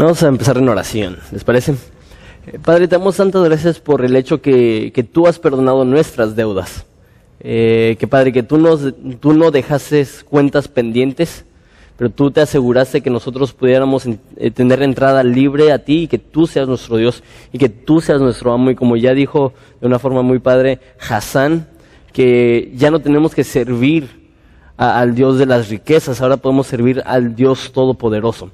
Vamos 0.00 0.22
a 0.22 0.28
empezar 0.28 0.56
en 0.56 0.66
oración, 0.66 1.18
¿les 1.30 1.44
parece? 1.44 1.74
Eh, 2.46 2.58
Padre, 2.64 2.88
te 2.88 2.96
damos 2.96 3.18
tantas 3.18 3.44
gracias 3.44 3.80
por 3.80 4.02
el 4.02 4.16
hecho 4.16 4.40
que, 4.40 4.92
que 4.94 5.02
tú 5.02 5.26
has 5.26 5.38
perdonado 5.38 5.84
nuestras 5.84 6.34
deudas. 6.34 6.86
Eh, 7.40 7.98
que 8.00 8.08
Padre, 8.08 8.32
que 8.32 8.42
tú, 8.42 8.56
nos, 8.56 8.94
tú 9.20 9.34
no 9.34 9.50
dejaste 9.50 10.06
cuentas 10.26 10.68
pendientes, 10.68 11.44
pero 11.98 12.08
tú 12.08 12.30
te 12.30 12.40
aseguraste 12.40 13.02
que 13.02 13.10
nosotros 13.10 13.52
pudiéramos 13.52 14.06
eh, 14.06 14.50
tener 14.50 14.82
entrada 14.82 15.22
libre 15.22 15.70
a 15.70 15.84
ti 15.84 16.04
y 16.04 16.08
que 16.08 16.18
tú 16.18 16.46
seas 16.46 16.66
nuestro 16.66 16.96
Dios 16.96 17.22
y 17.52 17.58
que 17.58 17.68
tú 17.68 18.00
seas 18.00 18.22
nuestro 18.22 18.54
amo. 18.54 18.70
Y 18.70 18.76
como 18.76 18.96
ya 18.96 19.12
dijo 19.12 19.52
de 19.82 19.86
una 19.86 19.98
forma 19.98 20.22
muy 20.22 20.38
padre 20.38 20.80
Hassan, 21.10 21.68
que 22.14 22.72
ya 22.74 22.90
no 22.90 23.00
tenemos 23.00 23.34
que 23.34 23.44
servir 23.44 24.32
al 24.78 25.14
Dios 25.14 25.38
de 25.38 25.44
las 25.44 25.68
riquezas, 25.68 26.22
ahora 26.22 26.38
podemos 26.38 26.68
servir 26.68 27.02
al 27.04 27.36
Dios 27.36 27.70
Todopoderoso. 27.70 28.50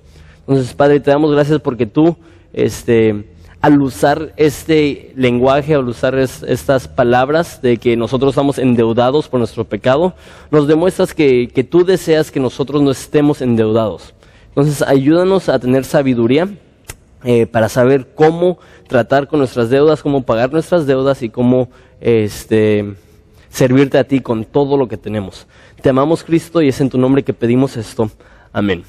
Entonces, 0.48 0.74
Padre, 0.74 1.00
te 1.00 1.10
damos 1.10 1.32
gracias 1.32 1.60
porque 1.60 1.86
tú, 1.86 2.16
este, 2.52 3.24
al 3.60 3.80
usar 3.82 4.32
este 4.36 5.12
lenguaje, 5.16 5.74
al 5.74 5.88
usar 5.88 6.14
es- 6.16 6.42
estas 6.44 6.86
palabras 6.86 7.60
de 7.62 7.78
que 7.78 7.96
nosotros 7.96 8.30
estamos 8.30 8.58
endeudados 8.58 9.28
por 9.28 9.40
nuestro 9.40 9.64
pecado, 9.64 10.14
nos 10.50 10.68
demuestras 10.68 11.14
que, 11.14 11.48
que 11.48 11.64
tú 11.64 11.84
deseas 11.84 12.30
que 12.30 12.38
nosotros 12.40 12.80
no 12.82 12.90
estemos 12.92 13.42
endeudados. 13.42 14.14
Entonces, 14.48 14.82
ayúdanos 14.82 15.48
a 15.48 15.58
tener 15.58 15.84
sabiduría 15.84 16.48
eh, 17.24 17.46
para 17.46 17.68
saber 17.68 18.06
cómo 18.14 18.58
tratar 18.86 19.26
con 19.26 19.40
nuestras 19.40 19.68
deudas, 19.68 20.02
cómo 20.02 20.22
pagar 20.22 20.52
nuestras 20.52 20.86
deudas 20.86 21.22
y 21.22 21.28
cómo 21.28 21.68
este, 22.00 22.94
servirte 23.48 23.98
a 23.98 24.04
ti 24.04 24.20
con 24.20 24.44
todo 24.44 24.76
lo 24.76 24.86
que 24.86 24.96
tenemos. 24.96 25.46
Te 25.82 25.88
amamos, 25.88 26.22
Cristo, 26.22 26.62
y 26.62 26.68
es 26.68 26.80
en 26.80 26.88
tu 26.88 26.98
nombre 26.98 27.24
que 27.24 27.32
pedimos 27.34 27.76
esto. 27.76 28.08
Amén. 28.52 28.84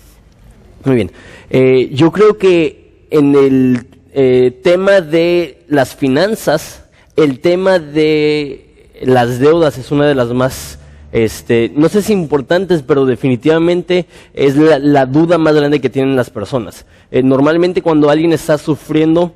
Muy 0.88 0.96
bien. 0.96 1.12
Eh, 1.50 1.90
yo 1.92 2.14
creo 2.14 2.38
que 2.38 3.06
en 3.10 3.36
el 3.36 3.88
eh, 4.14 4.58
tema 4.64 5.02
de 5.02 5.64
las 5.68 5.98
finanzas, 5.98 6.86
el 7.18 7.42
tema 7.42 7.78
de 7.78 8.90
las 9.02 9.40
deudas 9.40 9.78
es 9.78 9.92
una 9.92 10.08
de 10.08 10.16
las 10.16 10.30
más, 10.30 10.80
este, 11.12 11.72
no 11.76 11.90
sé 11.90 12.02
si 12.02 12.14
importantes, 12.14 12.84
pero 12.84 13.06
definitivamente 13.06 14.06
es 14.34 14.56
la, 14.56 15.06
duda 15.06 15.38
más 15.38 15.56
grande 15.56 15.82
que 15.82 15.90
tienen 15.90 16.16
las 16.16 16.30
personas. 16.30 16.86
Eh, 17.12 17.22
normalmente 17.22 17.82
cuando 17.82 18.10
alguien 18.10 18.32
está 18.32 18.58
sufriendo 18.58 19.34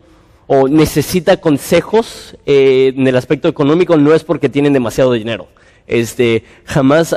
o 0.48 0.70
necesita 0.70 1.36
consejos 1.36 2.38
eh, 2.46 2.94
en 2.96 3.08
el 3.08 3.18
aspecto 3.18 3.50
económico, 3.50 3.98
no 3.98 4.14
es 4.14 4.24
porque 4.24 4.48
tienen 4.48 4.72
demasiado 4.72 5.12
dinero. 5.12 5.48
Este, 5.86 6.46
jamás, 6.64 7.16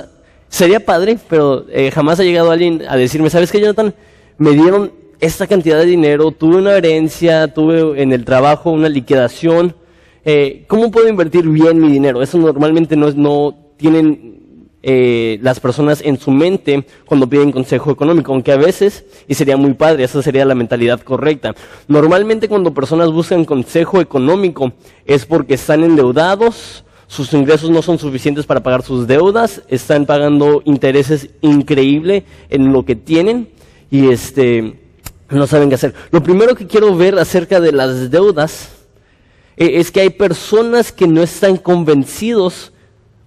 sería 0.49 0.85
padre, 0.85 1.19
pero 1.29 1.67
eh, 1.71 1.93
jamás 1.93 2.19
ha 2.19 2.25
llegado 2.25 2.51
alguien 2.51 2.83
a 2.89 2.97
decirme, 2.97 3.31
¿sabes 3.31 3.53
qué, 3.53 3.61
Jonathan? 3.61 3.95
Me 4.37 4.51
dieron 4.51 4.93
esta 5.21 5.47
cantidad 5.47 5.79
de 5.79 5.87
dinero, 5.87 6.33
tuve 6.33 6.57
una 6.57 6.77
herencia, 6.77 7.55
tuve 7.55 8.03
en 8.03 8.13
el 8.13 8.25
trabajo 8.25 8.71
una 8.71 8.89
liquidación. 8.89 9.77
Eh, 10.25 10.65
¿Cómo 10.67 10.91
puedo 10.91 11.09
invertir 11.09 11.49
bien 11.49 11.81
mi 11.81 11.89
dinero? 11.89 12.21
Eso 12.21 12.39
normalmente 12.39 12.97
no, 12.97 13.11
no 13.13 13.57
tienen 13.77 14.35
eh, 14.83 15.39
las 15.41 15.61
personas 15.61 16.03
en 16.05 16.19
su 16.19 16.31
mente 16.31 16.85
cuando 17.07 17.29
piden 17.29 17.53
consejo 17.53 17.91
económico, 17.91 18.33
aunque 18.33 18.53
a 18.53 18.57
veces, 18.57 19.07
y 19.29 19.35
sería 19.35 19.57
muy 19.57 19.73
padre, 19.75 20.05
esa 20.05 20.21
sería 20.21 20.45
la 20.45 20.55
mentalidad 20.55 21.01
correcta. 21.01 21.55
Normalmente 21.89 22.49
cuando 22.49 22.75
personas 22.75 23.11
buscan 23.11 23.47
consejo 23.47 24.01
económico 24.01 24.73
es 25.07 25.25
porque 25.25 25.55
están 25.55 25.85
endeudados, 25.85 26.85
sus 27.07 27.33
ingresos 27.33 27.71
no 27.71 27.81
son 27.81 27.99
suficientes 27.99 28.45
para 28.45 28.63
pagar 28.63 28.83
sus 28.83 29.07
deudas, 29.07 29.63
están 29.69 30.05
pagando 30.05 30.61
intereses 30.67 31.31
increíble 31.41 32.25
en 32.51 32.73
lo 32.73 32.85
que 32.85 32.97
tienen 32.97 33.54
y 33.91 34.09
este 34.09 34.81
no 35.31 35.47
saben 35.47 35.69
qué 35.69 35.75
hacer. 35.75 35.95
Lo 36.11 36.23
primero 36.23 36.55
que 36.55 36.67
quiero 36.67 36.95
ver 36.97 37.19
acerca 37.19 37.61
de 37.61 37.73
las 37.73 38.11
deudas 38.11 38.71
eh, 39.57 39.73
es 39.75 39.91
que 39.91 40.01
hay 40.01 40.11
personas 40.11 40.93
que 40.93 41.07
no 41.07 41.23
están 41.23 41.57
convencidos 41.57 42.73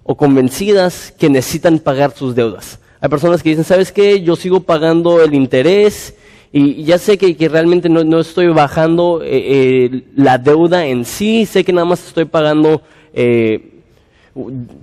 o 0.04 0.16
convencidas 0.16 1.12
que 1.18 1.28
necesitan 1.28 1.78
pagar 1.78 2.12
sus 2.16 2.34
deudas. 2.34 2.78
Hay 3.00 3.08
personas 3.08 3.42
que 3.42 3.50
dicen, 3.50 3.64
¿sabes 3.64 3.92
qué? 3.92 4.22
Yo 4.22 4.36
sigo 4.36 4.60
pagando 4.60 5.22
el 5.22 5.34
interés 5.34 6.14
y 6.50 6.82
ya 6.84 6.98
sé 6.98 7.18
que, 7.18 7.36
que 7.36 7.48
realmente 7.48 7.88
no, 7.88 8.02
no 8.04 8.20
estoy 8.20 8.46
bajando 8.48 9.20
eh, 9.22 9.28
eh, 9.30 10.02
la 10.16 10.38
deuda 10.38 10.86
en 10.86 11.04
sí, 11.04 11.44
sé 11.44 11.62
que 11.62 11.72
nada 11.72 11.84
más 11.84 12.06
estoy 12.06 12.24
pagando 12.24 12.80
eh, 13.12 13.82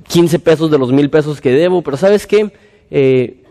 15 0.07 0.39
pesos 0.39 0.69
de 0.69 0.77
los 0.77 0.91
mil 0.91 1.09
pesos 1.09 1.41
que 1.41 1.51
debo, 1.51 1.81
pero 1.81 1.97
¿sabes 1.97 2.27
qué? 2.27 2.51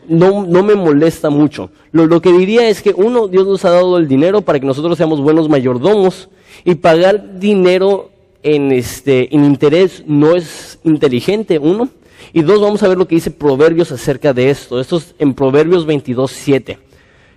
No, 0.09 0.47
no 0.47 0.63
me 0.63 0.75
molesta 0.75 1.31
mucho. 1.31 1.71
Lo, 1.93 2.07
lo 2.07 2.21
que 2.21 2.33
diría 2.33 2.69
es 2.69 2.83
que 2.83 2.93
uno, 2.97 3.29
Dios 3.29 3.47
nos 3.47 3.65
ha 3.65 3.71
dado 3.71 3.99
el 3.99 4.09
dinero 4.09 4.43
para 4.43 4.61
que 4.61 4.67
nosotros 4.67 4.97
seamos 4.97 5.21
buenos 5.21 5.49
mayordomos 5.49 6.29
y 6.65 6.75
pagar 6.77 7.39
dinero 7.39 8.11
en, 8.45 8.71
este, 8.73 9.35
en 9.35 9.45
interés 9.45 10.05
no 10.07 10.37
es 10.37 10.79
inteligente, 10.85 11.59
uno. 11.59 11.89
Y 12.33 12.43
dos, 12.43 12.61
vamos 12.61 12.83
a 12.83 12.89
ver 12.89 12.99
lo 12.99 13.09
que 13.09 13.17
dice 13.17 13.31
Proverbios 13.31 13.91
acerca 13.91 14.33
de 14.33 14.51
esto. 14.51 14.81
Esto 14.81 14.99
es 14.99 15.15
en 15.19 15.35
Proverbios 15.35 15.87
22, 15.87 16.31
7. 16.31 16.79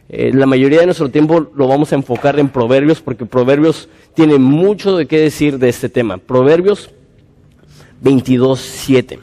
Eh, 0.10 0.32
la 0.34 0.46
mayoría 0.46 0.80
de 0.80 0.86
nuestro 0.86 1.10
tiempo 1.10 1.48
lo 1.54 1.68
vamos 1.68 1.92
a 1.92 1.96
enfocar 1.96 2.40
en 2.40 2.50
Proverbios 2.50 3.02
porque 3.02 3.26
Proverbios 3.26 3.90
tiene 4.14 4.38
mucho 4.38 4.96
de 4.96 5.06
qué 5.06 5.20
decir 5.20 5.60
de 5.60 5.70
este 5.70 5.90
tema. 5.90 6.18
Proverbios 6.18 6.92
22, 8.02 8.60
7. 8.60 9.20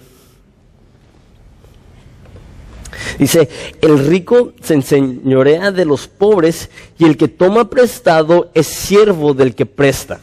Dice, 3.18 3.48
el 3.80 3.98
rico 4.06 4.52
se 4.62 4.74
enseñorea 4.74 5.70
de 5.70 5.84
los 5.84 6.08
pobres 6.08 6.70
y 6.98 7.04
el 7.04 7.16
que 7.16 7.28
toma 7.28 7.70
prestado 7.70 8.50
es 8.54 8.66
siervo 8.66 9.34
del 9.34 9.54
que 9.54 9.66
presta. 9.66 10.20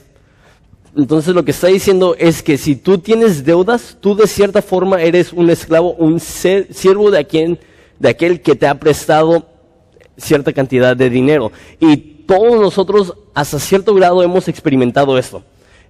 Entonces 0.96 1.34
lo 1.34 1.46
que 1.46 1.52
está 1.52 1.68
diciendo 1.68 2.16
es 2.20 2.44
que 2.44 2.58
si 2.58 2.76
tú 2.76 2.98
tienes 2.98 3.46
deudas, 3.46 3.98
tú 4.02 4.16
de 4.16 4.28
cierta 4.28 4.62
forma 4.62 5.02
eres 5.02 5.32
un 5.32 5.50
esclavo, 5.50 5.94
un 5.94 6.20
siervo 6.20 7.12
de, 7.12 7.20
a 7.20 7.24
quien, 7.24 7.60
de 8.00 8.10
aquel 8.10 8.42
que 8.42 8.56
te 8.56 8.68
ha 8.68 8.80
prestado 8.80 9.46
cierta 10.18 10.52
cantidad 10.52 10.96
de 10.96 11.10
dinero. 11.10 11.52
Y 11.80 11.98
todos 11.98 12.60
nosotros 12.60 13.14
hasta 13.34 13.60
cierto 13.60 13.94
grado 13.94 14.22
hemos 14.22 14.48
experimentado 14.50 15.18
esto. 15.18 15.44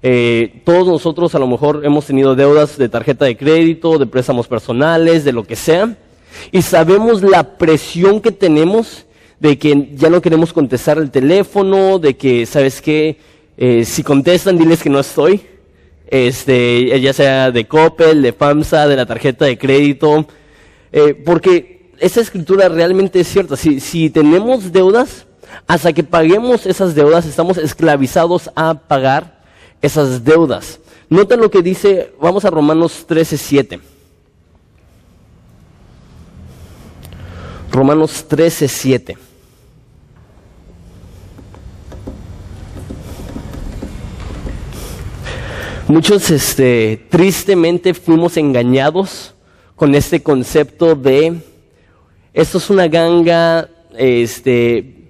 Eh, 0.04 0.62
todos 0.66 0.88
nosotros 0.88 1.34
a 1.36 1.40
lo 1.40 1.48
mejor 1.48 1.82
hemos 1.84 2.06
tenido 2.06 2.36
deudas 2.36 2.78
de 2.78 2.90
tarjeta 2.90 3.26
de 3.26 3.38
crédito, 3.38 3.98
de 3.98 4.08
préstamos 4.08 4.48
personales, 4.48 5.24
de 5.24 5.32
lo 5.32 5.44
que 5.44 5.56
sea. 5.56 5.96
Y 6.52 6.62
sabemos 6.62 7.22
la 7.22 7.58
presión 7.58 8.22
que 8.22 8.32
tenemos 8.32 9.06
de 9.40 9.58
que 9.58 9.90
ya 9.96 10.10
no 10.10 10.22
queremos 10.22 10.54
contestar 10.54 10.98
el 10.98 11.10
teléfono, 11.10 11.98
de 11.98 12.16
que, 12.16 12.46
¿sabes 12.46 12.82
qué? 12.82 13.18
Eh, 13.58 13.84
si 13.86 14.04
contestan, 14.04 14.58
diles 14.58 14.84
que 14.84 14.90
no 14.90 15.00
estoy. 15.00 15.42
Este, 16.08 17.00
ya 17.00 17.14
sea 17.14 17.52
de 17.52 17.68
Coppel, 17.68 18.22
de 18.22 18.34
FAMSA, 18.34 18.88
de 18.88 18.96
la 18.96 19.06
tarjeta 19.06 19.46
de 19.46 19.58
crédito. 19.58 20.28
Eh, 20.92 21.14
porque 21.14 21.90
esa 22.00 22.22
escritura 22.22 22.70
realmente 22.70 23.20
es 23.20 23.28
cierta. 23.28 23.56
Si, 23.56 23.80
si 23.80 24.10
tenemos 24.10 24.72
deudas, 24.72 25.26
hasta 25.68 25.94
que 25.94 26.04
paguemos 26.04 26.66
esas 26.66 26.96
deudas, 26.96 27.26
estamos 27.26 27.58
esclavizados 27.58 28.52
a 28.56 28.76
pagar 28.76 29.42
esas 29.82 30.24
deudas. 30.24 30.80
Nota 31.10 31.36
lo 31.36 31.50
que 31.52 31.62
dice, 31.62 32.14
vamos 32.22 32.46
a 32.46 32.50
Romanos 32.50 33.06
13, 33.08 33.38
7. 33.38 33.80
Romanos 37.72 38.26
13, 38.28 38.68
7. 38.68 39.18
Muchos, 45.88 46.30
este, 46.32 47.06
tristemente 47.10 47.94
fuimos 47.94 48.36
engañados 48.36 49.34
con 49.76 49.96
este 49.96 50.22
concepto 50.22 50.96
de, 50.96 51.40
esto 52.34 52.58
es 52.58 52.70
una 52.70 52.90
ganga, 52.90 53.70
este, 53.98 55.08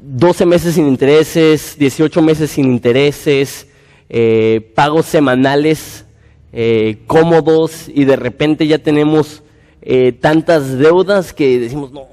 12 0.00 0.44
meses 0.44 0.74
sin 0.74 0.88
intereses, 0.88 1.76
18 1.78 2.20
meses 2.20 2.50
sin 2.50 2.66
intereses, 2.66 3.68
eh, 4.08 4.72
pagos 4.74 5.06
semanales 5.06 6.04
eh, 6.52 6.98
cómodos 7.06 7.88
y 7.88 8.04
de 8.04 8.16
repente 8.16 8.66
ya 8.66 8.78
tenemos 8.78 9.42
eh, 9.88 10.12
tantas 10.12 10.76
deudas 10.76 11.32
que 11.32 11.60
decimos, 11.60 11.92
no, 11.92 12.08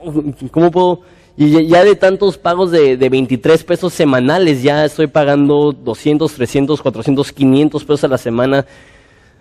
¿cómo 0.51 0.69
puedo? 0.71 1.01
Y 1.35 1.67
ya- 1.67 1.83
de 1.83 1.95
tantos 1.95 2.37
pagos 2.37 2.69
de, 2.69 2.95
de 2.95 3.09
23 3.09 3.63
pesos 3.63 3.91
semanales, 3.93 4.61
ya 4.61 4.85
estoy 4.85 5.07
pagando 5.07 5.71
200, 5.73 6.31
300, 6.31 6.79
400, 6.81 7.31
500 7.33 7.83
pesos 7.83 8.03
a 8.03 8.07
la 8.07 8.19
semana 8.19 8.67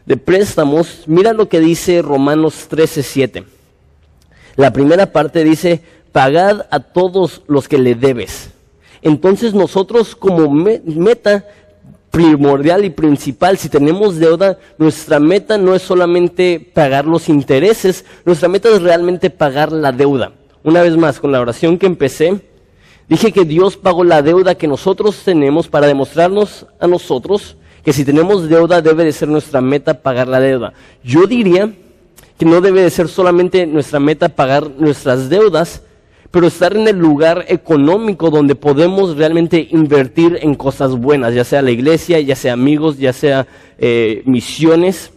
de 0.06 0.16
préstamos. 0.16 1.02
Mira 1.06 1.34
lo 1.34 1.50
que 1.50 1.60
dice 1.60 2.00
Romanos 2.00 2.66
13, 2.68 3.02
7. 3.02 3.44
La 4.56 4.72
primera 4.72 5.12
parte 5.12 5.44
dice, 5.44 5.82
pagad 6.12 6.66
a 6.70 6.80
todos 6.80 7.42
los 7.46 7.68
que 7.68 7.76
le 7.76 7.94
debes. 7.94 8.48
Entonces 9.02 9.52
nosotros 9.52 10.16
como 10.16 10.50
me- 10.50 10.80
meta 10.86 11.44
primordial 12.12 12.84
y 12.84 12.90
principal, 12.90 13.58
si 13.58 13.68
tenemos 13.68 14.20
deuda, 14.20 14.58
nuestra 14.78 15.18
meta 15.18 15.58
no 15.58 15.74
es 15.74 15.82
solamente 15.82 16.60
pagar 16.72 17.06
los 17.06 17.28
intereses, 17.28 18.04
nuestra 18.24 18.48
meta 18.48 18.68
es 18.68 18.80
realmente 18.80 19.30
pagar 19.30 19.72
la 19.72 19.90
deuda. 19.90 20.30
Una 20.62 20.82
vez 20.82 20.96
más, 20.96 21.18
con 21.18 21.32
la 21.32 21.40
oración 21.40 21.76
que 21.76 21.86
empecé, 21.86 22.40
Dije 23.12 23.30
que 23.30 23.44
Dios 23.44 23.76
pagó 23.76 24.04
la 24.04 24.22
deuda 24.22 24.54
que 24.54 24.66
nosotros 24.66 25.20
tenemos 25.22 25.68
para 25.68 25.86
demostrarnos 25.86 26.66
a 26.80 26.86
nosotros 26.86 27.56
que 27.84 27.92
si 27.92 28.06
tenemos 28.06 28.48
deuda 28.48 28.80
debe 28.80 29.04
de 29.04 29.12
ser 29.12 29.28
nuestra 29.28 29.60
meta 29.60 30.00
pagar 30.00 30.28
la 30.28 30.40
deuda. 30.40 30.72
Yo 31.04 31.26
diría 31.26 31.74
que 32.38 32.46
no 32.46 32.62
debe 32.62 32.80
de 32.80 32.88
ser 32.88 33.08
solamente 33.08 33.66
nuestra 33.66 34.00
meta 34.00 34.30
pagar 34.30 34.70
nuestras 34.78 35.28
deudas, 35.28 35.82
pero 36.32 36.46
estar 36.46 36.74
en 36.74 36.88
el 36.88 36.96
lugar 36.96 37.44
económico 37.48 38.30
donde 38.30 38.54
podemos 38.54 39.16
realmente 39.16 39.68
invertir 39.70 40.38
en 40.40 40.54
cosas 40.54 40.96
buenas, 40.96 41.34
ya 41.34 41.44
sea 41.44 41.60
la 41.60 41.70
iglesia, 41.70 42.20
ya 42.20 42.34
sea 42.34 42.54
amigos, 42.54 42.98
ya 42.98 43.12
sea 43.12 43.46
eh, 43.78 44.22
misiones, 44.24 45.12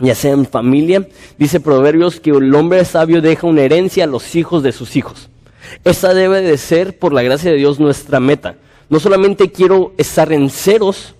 ya 0.00 0.16
sea 0.16 0.32
en 0.32 0.46
familia. 0.46 1.06
Dice 1.38 1.60
Proverbios 1.60 2.18
que 2.18 2.30
el 2.30 2.52
hombre 2.56 2.84
sabio 2.84 3.22
deja 3.22 3.46
una 3.46 3.62
herencia 3.62 4.04
a 4.04 4.08
los 4.08 4.34
hijos 4.34 4.64
de 4.64 4.72
sus 4.72 4.96
hijos. 4.96 5.30
Esa 5.84 6.12
debe 6.12 6.42
de 6.42 6.58
ser, 6.58 6.98
por 6.98 7.12
la 7.12 7.22
gracia 7.22 7.52
de 7.52 7.56
Dios, 7.56 7.78
nuestra 7.78 8.18
meta. 8.18 8.56
No 8.88 8.98
solamente 8.98 9.52
quiero 9.52 9.92
estar 9.96 10.32
en 10.32 10.50
ceros, 10.50 11.14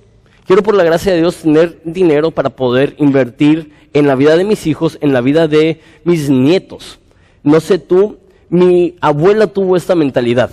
quiero 0.47 0.65
por 0.65 0.75
la 0.75 0.83
gracia 0.83 1.13
de 1.13 1.19
Dios 1.19 1.37
tener 1.37 1.81
dinero 1.85 2.33
para 2.33 2.51
poder 2.51 2.97
invertir 2.99 3.71
en 3.93 4.09
la 4.09 4.17
vida 4.17 4.37
de 4.37 4.45
mis 4.45 4.67
hijos, 4.67 4.99
en 5.01 5.13
la 5.13 5.21
vida 5.21 5.47
de 5.47 5.81
mis 6.03 6.29
nietos. 6.29 6.99
No 7.45 7.61
sé 7.61 7.79
tú, 7.79 8.18
mi 8.49 8.97
abuela 9.01 9.47
tuvo 9.47 9.77
esta 9.77 9.95
mentalidad. 9.95 10.51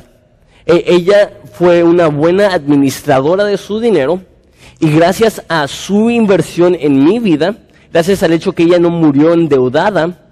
E, 0.65 0.83
ella 0.87 1.31
fue 1.53 1.83
una 1.83 2.07
buena 2.07 2.53
administradora 2.53 3.45
de 3.45 3.57
su 3.57 3.79
dinero 3.79 4.21
y 4.79 4.91
gracias 4.91 5.43
a 5.47 5.67
su 5.67 6.09
inversión 6.09 6.75
en 6.79 7.03
mi 7.03 7.19
vida, 7.19 7.55
gracias 7.93 8.23
al 8.23 8.33
hecho 8.33 8.51
que 8.51 8.63
ella 8.63 8.79
no 8.79 8.89
murió 8.89 9.33
endeudada, 9.33 10.25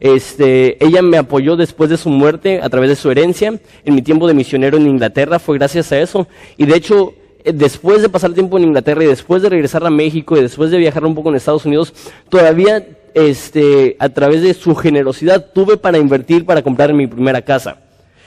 este, 0.00 0.84
ella 0.84 1.00
me 1.02 1.16
apoyó 1.16 1.56
después 1.56 1.88
de 1.88 1.96
su 1.96 2.10
muerte 2.10 2.60
a 2.62 2.68
través 2.68 2.90
de 2.90 2.96
su 2.96 3.10
herencia. 3.10 3.58
En 3.84 3.94
mi 3.94 4.02
tiempo 4.02 4.26
de 4.26 4.34
misionero 4.34 4.76
en 4.76 4.86
Inglaterra 4.86 5.38
fue 5.38 5.56
gracias 5.56 5.92
a 5.92 5.98
eso. 5.98 6.26
Y 6.56 6.66
de 6.66 6.76
hecho, 6.76 7.14
eh, 7.44 7.52
después 7.52 8.02
de 8.02 8.08
pasar 8.08 8.32
tiempo 8.32 8.58
en 8.58 8.64
Inglaterra 8.64 9.04
y 9.04 9.06
después 9.06 9.42
de 9.42 9.48
regresar 9.48 9.86
a 9.86 9.90
México 9.90 10.36
y 10.36 10.42
después 10.42 10.70
de 10.70 10.78
viajar 10.78 11.04
un 11.04 11.14
poco 11.14 11.30
en 11.30 11.36
Estados 11.36 11.64
Unidos, 11.64 11.94
todavía 12.28 12.86
este, 13.14 13.96
a 13.98 14.08
través 14.08 14.42
de 14.42 14.54
su 14.54 14.74
generosidad 14.74 15.52
tuve 15.52 15.76
para 15.76 15.98
invertir 15.98 16.44
para 16.44 16.62
comprar 16.62 16.92
mi 16.92 17.06
primera 17.06 17.42
casa. 17.42 17.78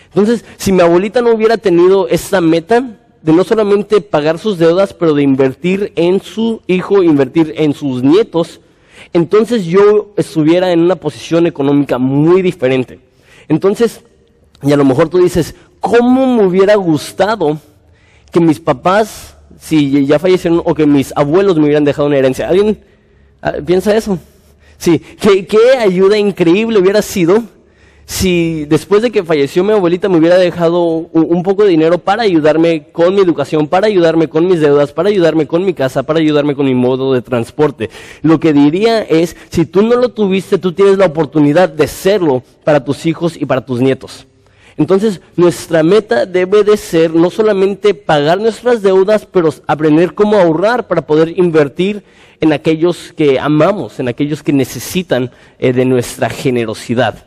Entonces, 0.05 0.45
si 0.57 0.71
mi 0.71 0.81
abuelita 0.81 1.21
no 1.21 1.31
hubiera 1.33 1.57
tenido 1.57 2.07
esta 2.07 2.41
meta 2.41 2.97
de 3.21 3.33
no 3.33 3.43
solamente 3.43 4.01
pagar 4.01 4.39
sus 4.39 4.57
deudas, 4.57 4.93
pero 4.93 5.13
de 5.13 5.21
invertir 5.21 5.91
en 5.95 6.21
su 6.21 6.61
hijo, 6.67 7.03
invertir 7.03 7.53
en 7.57 7.73
sus 7.73 8.01
nietos, 8.01 8.61
entonces 9.13 9.65
yo 9.65 10.13
estuviera 10.17 10.71
en 10.71 10.79
una 10.79 10.95
posición 10.95 11.45
económica 11.45 11.97
muy 11.97 12.41
diferente. 12.41 12.99
Entonces, 13.47 14.01
y 14.63 14.71
a 14.71 14.77
lo 14.77 14.85
mejor 14.85 15.09
tú 15.09 15.19
dices, 15.19 15.55
¿cómo 15.79 16.35
me 16.35 16.45
hubiera 16.45 16.75
gustado 16.75 17.59
que 18.31 18.39
mis 18.39 18.59
papás, 18.59 19.35
si 19.59 20.05
ya 20.05 20.19
fallecieron, 20.19 20.61
o 20.63 20.73
que 20.73 20.85
mis 20.85 21.13
abuelos 21.15 21.57
me 21.57 21.65
hubieran 21.65 21.83
dejado 21.83 22.07
una 22.07 22.17
herencia? 22.17 22.47
¿Alguien 22.47 22.79
ah, 23.41 23.53
piensa 23.65 23.95
eso? 23.95 24.17
Sí, 24.77 24.99
¿qué, 24.99 25.77
ayuda 25.79 26.17
increíble 26.17 26.79
hubiera 26.79 27.01
sido 27.01 27.43
si 28.05 28.63
después 28.65 29.01
de 29.01 29.11
que 29.11 29.23
falleció 29.23 29.65
mi 29.65 29.73
abuelita 29.73 30.07
me 30.07 30.17
hubiera 30.17 30.37
dejado 30.37 30.81
un, 30.85 31.43
poco 31.43 31.63
de 31.63 31.71
dinero 31.71 31.97
para 31.97 32.23
ayudarme 32.23 32.87
con 32.91 33.13
mi 33.13 33.19
educación, 33.21 33.67
para 33.67 33.87
ayudarme 33.87 34.29
con 34.29 34.47
mis 34.47 34.61
deudas, 34.61 34.93
para 34.93 35.09
ayudarme 35.09 35.45
con 35.45 35.65
mi 35.65 35.73
casa, 35.73 36.03
para 36.03 36.19
ayudarme 36.19 36.55
con 36.55 36.65
mi 36.65 36.73
modo 36.73 37.13
de 37.13 37.21
transporte. 37.21 37.89
Lo 38.21 38.39
que 38.39 38.53
diría 38.53 39.01
es, 39.01 39.35
si 39.49 39.65
tú 39.65 39.81
no 39.81 39.95
lo 39.95 40.09
tuviste, 40.09 40.57
tú 40.57 40.71
tienes 40.71 40.97
la 40.97 41.07
oportunidad 41.07 41.67
de 41.67 41.87
serlo 41.87 42.43
para 42.63 42.85
tus 42.85 43.05
hijos 43.05 43.35
y 43.35 43.45
para 43.45 43.65
tus 43.65 43.81
nietos. 43.81 44.25
Entonces, 44.77 45.21
nuestra 45.35 45.81
meta 45.81 46.27
debe 46.27 46.63
de 46.63 46.77
ser 46.77 47.13
no 47.13 47.31
solamente 47.31 47.95
pagar 47.95 48.39
nuestras 48.39 48.83
deudas, 48.83 49.25
pero 49.25 49.49
aprender 49.65 50.13
cómo 50.13 50.37
ahorrar 50.37 50.87
para 50.87 51.01
poder 51.01 51.37
invertir 51.37 52.03
en 52.39 52.53
aquellos 52.53 53.11
que 53.13 53.39
amamos, 53.39 53.99
en 53.99 54.07
aquellos 54.07 54.43
que 54.43 54.53
necesitan 54.53 55.31
eh, 55.57 55.73
de 55.73 55.83
nuestra 55.83 56.29
generosidad. 56.29 57.25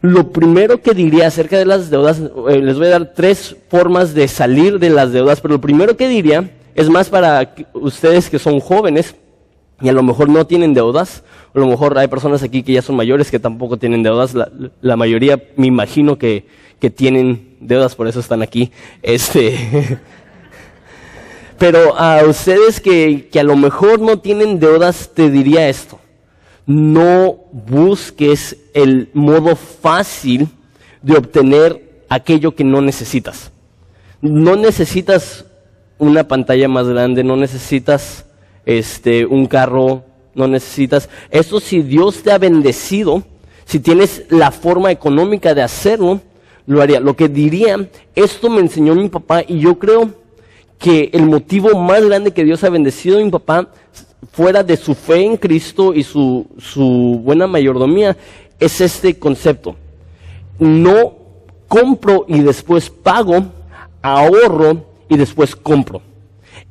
Lo 0.00 0.32
primero 0.32 0.82
que 0.82 0.92
diría 0.92 1.28
acerca 1.28 1.56
de 1.56 1.66
las 1.66 1.88
deudas, 1.88 2.20
eh, 2.48 2.60
les 2.60 2.76
voy 2.76 2.88
a 2.88 2.90
dar 2.90 3.14
tres 3.14 3.56
formas 3.70 4.12
de 4.12 4.26
salir 4.26 4.80
de 4.80 4.90
las 4.90 5.12
deudas, 5.12 5.40
pero 5.40 5.54
lo 5.54 5.60
primero 5.60 5.96
que 5.96 6.08
diría 6.08 6.50
es 6.74 6.90
más 6.90 7.08
para 7.08 7.54
ustedes 7.74 8.28
que 8.28 8.40
son 8.40 8.58
jóvenes 8.58 9.14
y 9.80 9.88
a 9.88 9.92
lo 9.92 10.02
mejor 10.02 10.28
no 10.28 10.46
tienen 10.46 10.74
deudas, 10.74 11.22
a 11.54 11.58
lo 11.58 11.66
mejor 11.66 11.98
hay 11.98 12.08
personas 12.08 12.42
aquí 12.42 12.62
que 12.62 12.72
ya 12.72 12.82
son 12.82 12.96
mayores 12.96 13.30
que 13.30 13.38
tampoco 13.38 13.76
tienen 13.76 14.02
deudas, 14.02 14.34
la, 14.34 14.96
mayoría 14.96 15.42
me 15.56 15.66
imagino 15.66 16.16
que, 16.16 16.46
que 16.80 16.90
tienen 16.90 17.56
deudas, 17.60 17.94
por 17.94 18.08
eso 18.08 18.20
están 18.20 18.42
aquí. 18.42 18.70
Este, 19.02 19.98
Pero 21.58 21.98
a 21.98 22.22
ustedes 22.24 22.80
que, 22.80 23.28
que 23.32 23.40
a 23.40 23.44
lo 23.44 23.56
mejor 23.56 24.00
no 24.00 24.18
tienen 24.18 24.60
deudas, 24.60 25.10
te 25.14 25.30
diría 25.30 25.68
esto. 25.68 25.98
No 26.66 27.36
busques 27.52 28.56
el 28.74 29.08
modo 29.14 29.56
fácil 29.56 30.48
de 31.00 31.16
obtener 31.16 32.02
aquello 32.08 32.54
que 32.54 32.64
no 32.64 32.82
necesitas. 32.82 33.52
No 34.20 34.56
necesitas 34.56 35.46
una 35.98 36.28
pantalla 36.28 36.68
más 36.68 36.88
grande, 36.88 37.24
no 37.24 37.36
necesitas 37.36 38.26
este, 38.66 39.24
un 39.24 39.46
carro, 39.46 40.04
no 40.34 40.46
necesitas. 40.46 41.08
Eso 41.30 41.60
si 41.60 41.80
Dios 41.80 42.22
te 42.22 42.32
ha 42.32 42.38
bendecido, 42.38 43.22
si 43.64 43.80
tienes 43.80 44.24
la 44.28 44.50
forma 44.50 44.90
económica 44.90 45.54
de 45.54 45.62
hacerlo, 45.62 46.20
lo 46.66 46.82
haría. 46.82 47.00
Lo 47.00 47.16
que 47.16 47.28
diría, 47.28 47.88
esto 48.14 48.50
me 48.50 48.60
enseñó 48.60 48.94
mi 48.94 49.08
papá 49.08 49.42
y 49.46 49.60
yo 49.60 49.78
creo 49.78 50.10
que 50.78 51.10
el 51.14 51.22
motivo 51.24 51.78
más 51.78 52.04
grande 52.04 52.32
que 52.32 52.44
Dios 52.44 52.62
ha 52.64 52.68
bendecido 52.68 53.18
a 53.18 53.22
mi 53.22 53.30
papá, 53.30 53.68
fuera 54.32 54.62
de 54.62 54.76
su 54.76 54.94
fe 54.94 55.24
en 55.24 55.36
Cristo 55.36 55.94
y 55.94 56.02
su, 56.02 56.46
su 56.58 57.20
buena 57.24 57.46
mayordomía, 57.46 58.16
es 58.58 58.80
este 58.80 59.18
concepto. 59.18 59.76
No 60.58 61.14
compro 61.68 62.26
y 62.28 62.40
después 62.40 62.90
pago, 62.90 63.46
ahorro 64.02 64.84
y 65.08 65.16
después 65.16 65.56
compro. 65.56 66.02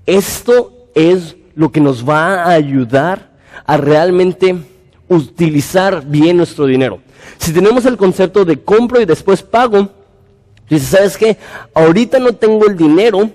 Esto 0.05 0.89
es 0.93 1.34
lo 1.55 1.71
que 1.71 1.79
nos 1.79 2.07
va 2.07 2.43
a 2.43 2.51
ayudar 2.51 3.31
a 3.65 3.77
realmente 3.77 4.55
utilizar 5.07 6.05
bien 6.05 6.37
nuestro 6.37 6.65
dinero. 6.65 6.99
Si 7.37 7.53
tenemos 7.53 7.85
el 7.85 7.97
concepto 7.97 8.45
de 8.45 8.61
compro 8.61 9.01
y 9.01 9.05
después 9.05 9.41
pago, 9.41 9.89
dices, 10.69 10.89
¿sabes 10.89 11.17
qué? 11.17 11.37
Ahorita 11.73 12.19
no 12.19 12.33
tengo 12.33 12.67
el 12.67 12.75
dinero, 12.75 13.29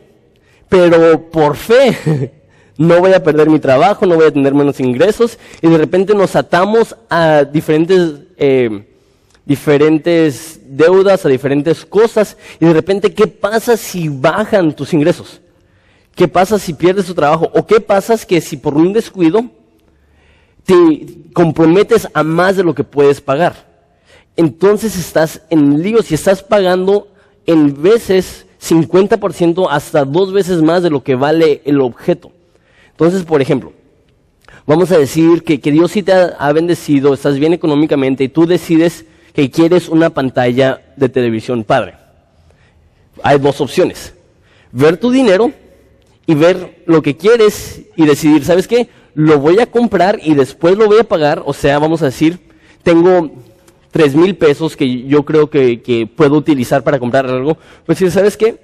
pero 0.68 1.30
por 1.30 1.56
fe 1.56 2.32
no 2.76 3.00
voy 3.00 3.12
a 3.12 3.22
perder 3.22 3.48
mi 3.48 3.58
trabajo, 3.58 4.06
no 4.06 4.16
voy 4.16 4.26
a 4.26 4.32
tener 4.32 4.54
menos 4.54 4.80
ingresos 4.80 5.38
y 5.60 5.68
de 5.68 5.78
repente 5.78 6.14
nos 6.14 6.36
atamos 6.36 6.96
a 7.08 7.44
diferentes, 7.44 8.14
eh, 8.36 8.86
diferentes 9.44 10.60
deudas, 10.64 11.24
a 11.24 11.28
diferentes 11.28 11.84
cosas 11.84 12.36
y 12.58 12.66
de 12.66 12.72
repente 12.72 13.12
¿qué 13.12 13.26
pasa 13.26 13.76
si 13.76 14.08
bajan 14.08 14.74
tus 14.74 14.92
ingresos? 14.92 15.40
¿Qué 16.14 16.28
pasa 16.28 16.58
si 16.58 16.74
pierdes 16.74 17.06
tu 17.06 17.14
trabajo? 17.14 17.50
¿O 17.54 17.66
qué 17.66 17.80
pasa 17.80 18.16
que 18.26 18.40
si 18.40 18.56
por 18.56 18.74
un 18.74 18.92
descuido 18.92 19.44
te 20.64 20.74
comprometes 21.32 22.08
a 22.12 22.22
más 22.22 22.56
de 22.56 22.64
lo 22.64 22.74
que 22.74 22.84
puedes 22.84 23.20
pagar? 23.20 23.68
Entonces 24.36 24.96
estás 24.96 25.42
en 25.50 25.82
lío 25.82 26.02
si 26.02 26.14
estás 26.14 26.42
pagando 26.42 27.08
en 27.46 27.80
veces 27.82 28.46
50% 28.62 29.66
hasta 29.70 30.04
dos 30.04 30.32
veces 30.32 30.62
más 30.62 30.82
de 30.82 30.90
lo 30.90 31.02
que 31.02 31.14
vale 31.14 31.62
el 31.64 31.80
objeto. 31.80 32.30
Entonces, 32.90 33.24
por 33.24 33.40
ejemplo, 33.40 33.72
vamos 34.66 34.92
a 34.92 34.98
decir 34.98 35.42
que, 35.42 35.58
Dios 35.58 35.92
sí 35.92 36.02
te 36.02 36.12
ha, 36.12 36.52
bendecido, 36.52 37.14
estás 37.14 37.38
bien 37.38 37.52
económicamente 37.52 38.24
y 38.24 38.28
tú 38.28 38.46
decides 38.46 39.06
que 39.32 39.50
quieres 39.50 39.88
una 39.88 40.10
pantalla 40.10 40.82
de 40.96 41.08
televisión 41.08 41.64
padre. 41.64 41.94
Hay 43.22 43.38
dos 43.38 43.60
opciones. 43.60 44.14
Ver 44.72 44.96
tu 44.96 45.10
dinero 45.10 45.52
y 46.30 46.34
ver 46.36 46.84
lo 46.86 47.02
que 47.02 47.16
quieres 47.16 47.80
y 47.96 48.06
decidir, 48.06 48.44
¿sabes 48.44 48.68
qué? 48.68 48.88
Lo 49.14 49.40
voy 49.40 49.58
a 49.58 49.66
comprar 49.66 50.20
y 50.22 50.34
después 50.34 50.78
lo 50.78 50.86
voy 50.86 51.00
a 51.00 51.04
pagar. 51.04 51.42
O 51.44 51.52
sea, 51.52 51.80
vamos 51.80 52.02
a 52.02 52.04
decir, 52.04 52.38
tengo 52.84 53.32
tres 53.90 54.14
mil 54.14 54.36
pesos 54.36 54.76
que 54.76 55.08
yo 55.08 55.24
creo 55.24 55.50
que, 55.50 56.08
puedo 56.14 56.36
utilizar 56.36 56.84
para 56.84 57.00
comprar 57.00 57.26
algo, 57.26 57.58
pues 57.84 57.98
si 57.98 58.08
sabes 58.12 58.36
qué, 58.36 58.60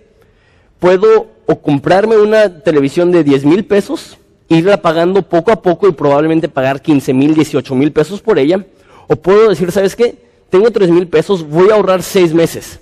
puedo 0.79 1.27
o 1.45 1.61
comprarme 1.61 2.17
una 2.17 2.63
televisión 2.63 3.11
de 3.11 3.25
diez 3.25 3.45
mil 3.45 3.65
pesos, 3.65 4.17
irla 4.49 4.81
pagando 4.81 5.23
poco 5.23 5.51
a 5.51 5.61
poco 5.61 5.89
y 5.89 5.93
probablemente 5.93 6.49
pagar 6.49 6.81
quince 6.81 7.13
mil, 7.13 7.35
dieciocho 7.35 7.75
mil 7.75 7.91
pesos 7.91 8.21
por 8.21 8.39
ella, 8.39 8.65
o 9.09 9.17
puedo 9.17 9.49
decir, 9.49 9.73
¿sabes 9.73 9.97
qué? 9.97 10.15
Tengo 10.51 10.71
tres 10.71 10.89
mil 10.89 11.09
pesos, 11.09 11.43
voy 11.43 11.71
a 11.71 11.75
ahorrar 11.75 12.05
seis 12.05 12.33
meses. 12.33 12.79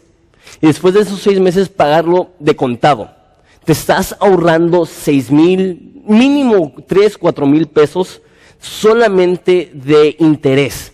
Y 0.61 0.67
después 0.67 0.93
de 0.93 1.01
esos 1.01 1.21
seis 1.21 1.41
meses 1.41 1.71
pagarlo 1.71 2.29
de 2.39 2.55
contado. 2.55 3.24
Te 3.65 3.73
estás 3.73 4.17
ahorrando 4.21 4.85
seis 4.87 5.31
mil, 5.31 6.03
mínimo 6.07 6.75
tres, 6.87 7.17
cuatro 7.17 7.47
mil 7.47 7.67
pesos 7.67 8.21
solamente 8.61 9.71
de 9.73 10.17
interés. 10.19 10.93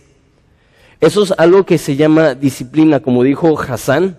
Eso 0.99 1.23
es 1.23 1.33
algo 1.37 1.65
que 1.65 1.77
se 1.77 1.95
llama 1.95 2.35
disciplina, 2.35 2.99
como 2.99 3.23
dijo 3.23 3.59
Hassan. 3.59 4.17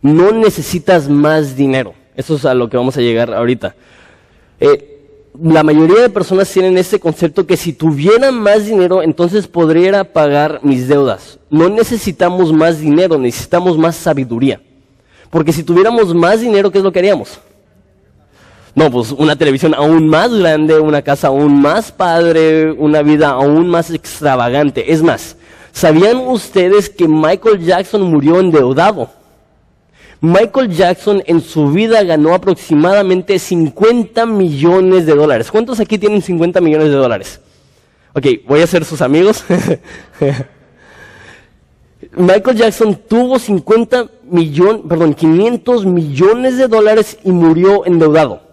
No 0.00 0.32
necesitas 0.32 1.08
más 1.08 1.56
dinero. 1.56 1.94
Eso 2.16 2.34
es 2.36 2.44
a 2.44 2.54
lo 2.54 2.68
que 2.68 2.76
vamos 2.76 2.96
a 2.96 3.00
llegar 3.00 3.32
ahorita. 3.32 3.74
Eh, 4.58 4.88
la 5.40 5.62
mayoría 5.62 6.02
de 6.02 6.10
personas 6.10 6.50
tienen 6.50 6.76
ese 6.78 6.98
concepto 6.98 7.46
que 7.46 7.56
si 7.56 7.72
tuvieran 7.72 8.34
más 8.34 8.66
dinero, 8.66 9.02
entonces 9.02 9.46
podría 9.46 10.12
pagar 10.12 10.60
mis 10.62 10.88
deudas. 10.88 11.38
No 11.48 11.68
necesitamos 11.68 12.52
más 12.52 12.80
dinero, 12.80 13.18
necesitamos 13.18 13.78
más 13.78 13.96
sabiduría. 13.96 14.60
Porque 15.30 15.52
si 15.52 15.62
tuviéramos 15.62 16.14
más 16.14 16.40
dinero, 16.40 16.70
¿qué 16.70 16.78
es 16.78 16.84
lo 16.84 16.92
que 16.92 16.98
haríamos? 16.98 17.40
No, 18.74 18.90
pues 18.90 19.12
una 19.12 19.36
televisión 19.36 19.74
aún 19.74 20.08
más 20.08 20.32
grande, 20.32 20.78
una 20.78 21.02
casa 21.02 21.28
aún 21.28 21.60
más 21.60 21.92
padre, 21.92 22.72
una 22.72 23.02
vida 23.02 23.28
aún 23.30 23.68
más 23.68 23.90
extravagante. 23.90 24.92
Es 24.92 25.02
más, 25.02 25.36
¿sabían 25.72 26.16
ustedes 26.16 26.88
que 26.88 27.06
Michael 27.06 27.60
Jackson 27.60 28.02
murió 28.02 28.40
endeudado? 28.40 29.10
Michael 30.22 30.70
Jackson 30.70 31.22
en 31.26 31.40
su 31.40 31.70
vida 31.70 32.02
ganó 32.04 32.32
aproximadamente 32.32 33.38
50 33.38 34.24
millones 34.24 35.04
de 35.04 35.16
dólares. 35.16 35.50
¿Cuántos 35.50 35.80
aquí 35.80 35.98
tienen 35.98 36.22
50 36.22 36.60
millones 36.60 36.88
de 36.88 36.94
dólares? 36.94 37.40
Ok, 38.14 38.26
voy 38.46 38.62
a 38.62 38.66
ser 38.66 38.84
sus 38.84 39.02
amigos. 39.02 39.44
Michael 42.16 42.56
Jackson 42.56 42.94
tuvo 43.08 43.38
50 43.38 44.10
millones, 44.30 44.82
perdón, 44.88 45.12
500 45.14 45.86
millones 45.86 46.56
de 46.56 46.68
dólares 46.68 47.18
y 47.24 47.32
murió 47.32 47.84
endeudado. 47.84 48.51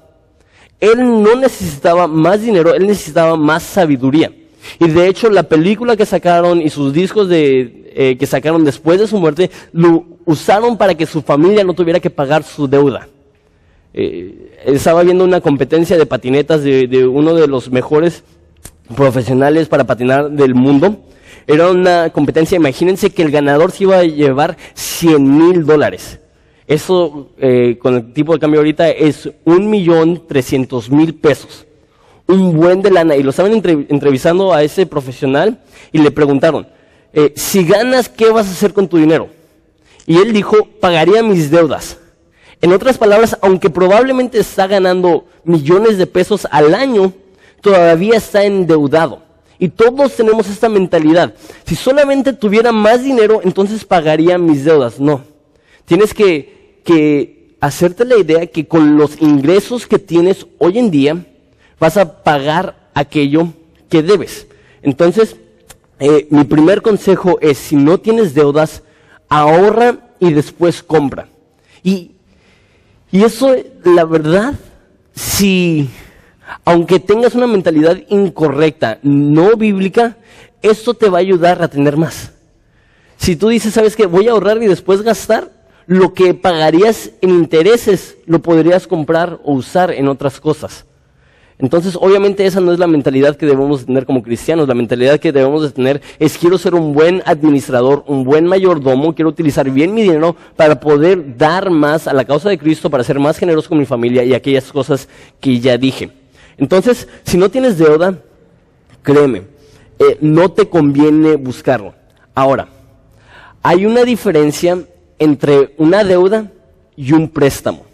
Él 0.80 0.98
no 1.22 1.36
necesitaba 1.36 2.08
más 2.08 2.42
dinero, 2.42 2.74
él 2.74 2.88
necesitaba 2.88 3.36
más 3.36 3.64
sabiduría. 3.64 4.32
Y 4.80 4.88
de 4.88 5.08
hecho 5.08 5.30
la 5.30 5.44
película 5.44 5.96
que 5.96 6.06
sacaron 6.06 6.62
y 6.62 6.70
sus 6.70 6.94
discos 6.94 7.28
de, 7.28 7.92
eh, 7.96 8.18
que 8.18 8.26
sacaron 8.26 8.64
después 8.64 9.00
de 9.00 9.08
su 9.08 9.18
muerte 9.18 9.50
lo 9.74 10.06
usaron 10.26 10.78
para 10.78 10.96
que 10.96 11.06
su 11.06 11.22
familia 11.22 11.64
no 11.64 11.74
tuviera 11.74 12.00
que 12.00 12.10
pagar 12.10 12.44
su 12.44 12.68
deuda. 12.68 13.08
Eh, 13.94 14.58
estaba 14.66 15.04
viendo 15.04 15.24
una 15.24 15.42
competencia 15.42 15.98
de 15.98 16.06
patinetas 16.06 16.64
de, 16.64 16.88
de 16.88 17.08
uno 17.08 17.34
de 17.34 17.48
los 17.48 17.72
mejores 17.72 18.24
profesionales 18.96 19.68
para 19.68 19.86
patinar 19.86 20.30
del 20.30 20.56
mundo. 20.56 20.98
Era 21.48 21.72
una 21.72 22.10
competencia, 22.12 22.56
imagínense 22.56 23.10
que 23.10 23.24
el 23.24 23.32
ganador 23.32 23.72
se 23.72 23.84
iba 23.84 23.98
a 23.98 24.04
llevar 24.04 24.58
100 24.76 25.38
mil 25.38 25.66
dólares. 25.66 26.20
Eso, 26.70 27.32
eh, 27.40 27.80
con 27.82 27.96
el 27.96 28.14
tipo 28.14 28.32
de 28.32 28.40
cambio 28.40 28.60
ahorita, 28.60 28.92
es 28.92 29.28
un 29.44 29.72
millón 29.72 30.28
trescientos 30.28 30.92
mil 30.92 31.16
pesos. 31.16 31.66
Un 32.28 32.56
buen 32.56 32.84
de 32.84 32.92
lana. 32.92 33.16
Y 33.16 33.24
lo 33.24 33.32
estaban 33.32 33.54
entrevistando 33.54 34.54
a 34.54 34.62
ese 34.62 34.86
profesional 34.86 35.64
y 35.92 35.98
le 35.98 36.12
preguntaron, 36.12 36.68
eh, 37.12 37.34
si 37.36 37.66
ganas, 37.66 38.08
¿qué 38.08 38.30
vas 38.30 38.48
a 38.48 38.52
hacer 38.52 38.72
con 38.72 38.88
tu 38.88 38.98
dinero? 38.98 39.30
Y 40.06 40.18
él 40.18 40.32
dijo, 40.32 40.68
pagaría 40.80 41.24
mis 41.24 41.50
deudas. 41.50 41.98
En 42.62 42.72
otras 42.72 43.00
palabras, 43.00 43.36
aunque 43.42 43.72
probablemente 43.72 44.38
está 44.38 44.68
ganando 44.68 45.26
millones 45.44 45.98
de 45.98 46.06
pesos 46.06 46.48
al 46.52 46.76
año, 46.76 47.14
todavía 47.62 48.18
está 48.18 48.44
endeudado. 48.44 49.24
Y 49.58 49.70
todos 49.70 50.16
tenemos 50.16 50.48
esta 50.48 50.70
mentalidad. 50.70 51.34
Si 51.66 51.76
solamente 51.76 52.32
tuviera 52.32 52.72
más 52.72 53.04
dinero, 53.04 53.42
entonces 53.44 53.84
pagaría 53.84 54.38
mis 54.38 54.64
deudas. 54.64 55.00
No. 55.00 55.24
Tienes 55.86 56.14
que 56.14 56.59
que 56.84 57.56
hacerte 57.60 58.06
la 58.06 58.18
idea 58.18 58.48
que 58.48 58.68
con 58.68 58.98
los 58.98 59.22
ingresos 59.22 59.88
que 59.88 60.00
tienes 60.00 60.46
hoy 60.58 60.80
en 60.80 60.92
día 60.92 61.26
vas 61.80 61.98
a 61.98 62.24
pagar 62.24 62.90
aquello 62.94 63.54
que 63.90 64.04
debes. 64.04 64.48
Entonces, 64.82 65.36
eh, 66.00 66.28
mi 66.30 66.44
primer 66.46 66.82
consejo 66.82 67.40
es, 67.42 67.58
si 67.58 67.76
no 67.76 68.00
tienes 68.00 68.34
deudas, 68.34 68.84
ahorra 69.28 70.10
y 70.20 70.32
después 70.32 70.82
compra. 70.84 71.28
Y, 71.84 72.12
y 73.12 73.24
eso, 73.24 73.56
la 73.84 74.06
verdad, 74.06 74.54
si, 75.14 75.90
aunque 76.64 77.00
tengas 77.00 77.36
una 77.36 77.48
mentalidad 77.48 77.98
incorrecta, 78.10 79.00
no 79.04 79.56
bíblica, 79.58 80.18
esto 80.62 80.94
te 80.94 81.10
va 81.10 81.18
a 81.18 81.22
ayudar 81.22 81.62
a 81.62 81.68
tener 81.68 81.98
más. 81.98 82.32
Si 83.18 83.36
tú 83.36 83.50
dices, 83.50 83.74
¿sabes 83.74 83.96
qué? 83.96 84.06
Voy 84.06 84.28
a 84.28 84.32
ahorrar 84.32 84.62
y 84.64 84.68
después 84.68 85.02
gastar, 85.02 85.52
lo 85.89 86.13
que 86.13 86.36
pagarías 86.36 87.10
en 87.19 87.31
intereses 87.31 88.15
lo 88.27 88.43
podrías 88.43 88.86
comprar 88.86 89.39
o 89.43 89.53
usar 89.53 89.89
en 89.89 90.08
otras 90.08 90.39
cosas. 90.39 90.86
Entonces, 91.58 91.98
obviamente 92.00 92.46
esa 92.46 92.62
no 92.62 92.72
es 92.72 92.77
la 92.77 92.86
mentalidad 92.86 93.36
que 93.36 93.48
debemos 93.48 93.88
tener 93.88 94.05
como 94.05 94.22
cristianos. 94.22 94.67
La 94.67 94.75
mentalidad 94.75 95.19
que 95.19 95.31
debemos 95.31 95.63
de 95.63 95.72
tener 95.72 96.00
es 96.19 96.38
quiero 96.38 96.60
ser 96.60 96.75
un 96.75 96.93
buen 96.93 97.24
administrador, 97.25 98.03
un 98.05 98.24
buen 98.24 98.46
mayordomo, 98.46 99.15
quiero 99.15 99.29
utilizar 99.29 99.67
bien 99.72 99.96
mi 99.96 100.03
dinero 100.03 100.36
para 100.55 100.79
poder 100.79 101.36
dar 101.36 101.72
más 101.72 102.08
a 102.08 102.13
la 102.13 102.24
causa 102.24 102.50
de 102.50 102.60
Cristo, 102.60 102.91
para 102.91 103.03
ser 103.03 103.17
más 103.17 103.39
generoso 103.39 103.69
con 103.69 103.79
mi 103.79 103.86
familia 103.86 104.24
y 104.24 104.36
aquellas 104.36 104.72
cosas 104.72 105.10
que 105.39 105.60
ya 105.60 105.75
dije. 105.79 106.12
Entonces, 106.60 107.08
si 107.24 107.36
no 107.36 107.50
tienes 107.50 107.79
deuda, 107.79 108.13
créeme, 109.01 109.41
eh, 109.98 110.19
no 110.22 110.51
te 110.51 110.69
conviene 110.69 111.36
buscarlo. 111.36 111.96
Ahora, 112.36 112.67
hay 113.63 113.88
una 113.88 114.03
diferencia 114.03 114.86
entre 115.20 115.76
una 115.78 116.04
deuda 116.04 116.52
y 116.96 117.12
un 117.12 117.30
préstamo. 117.30 117.86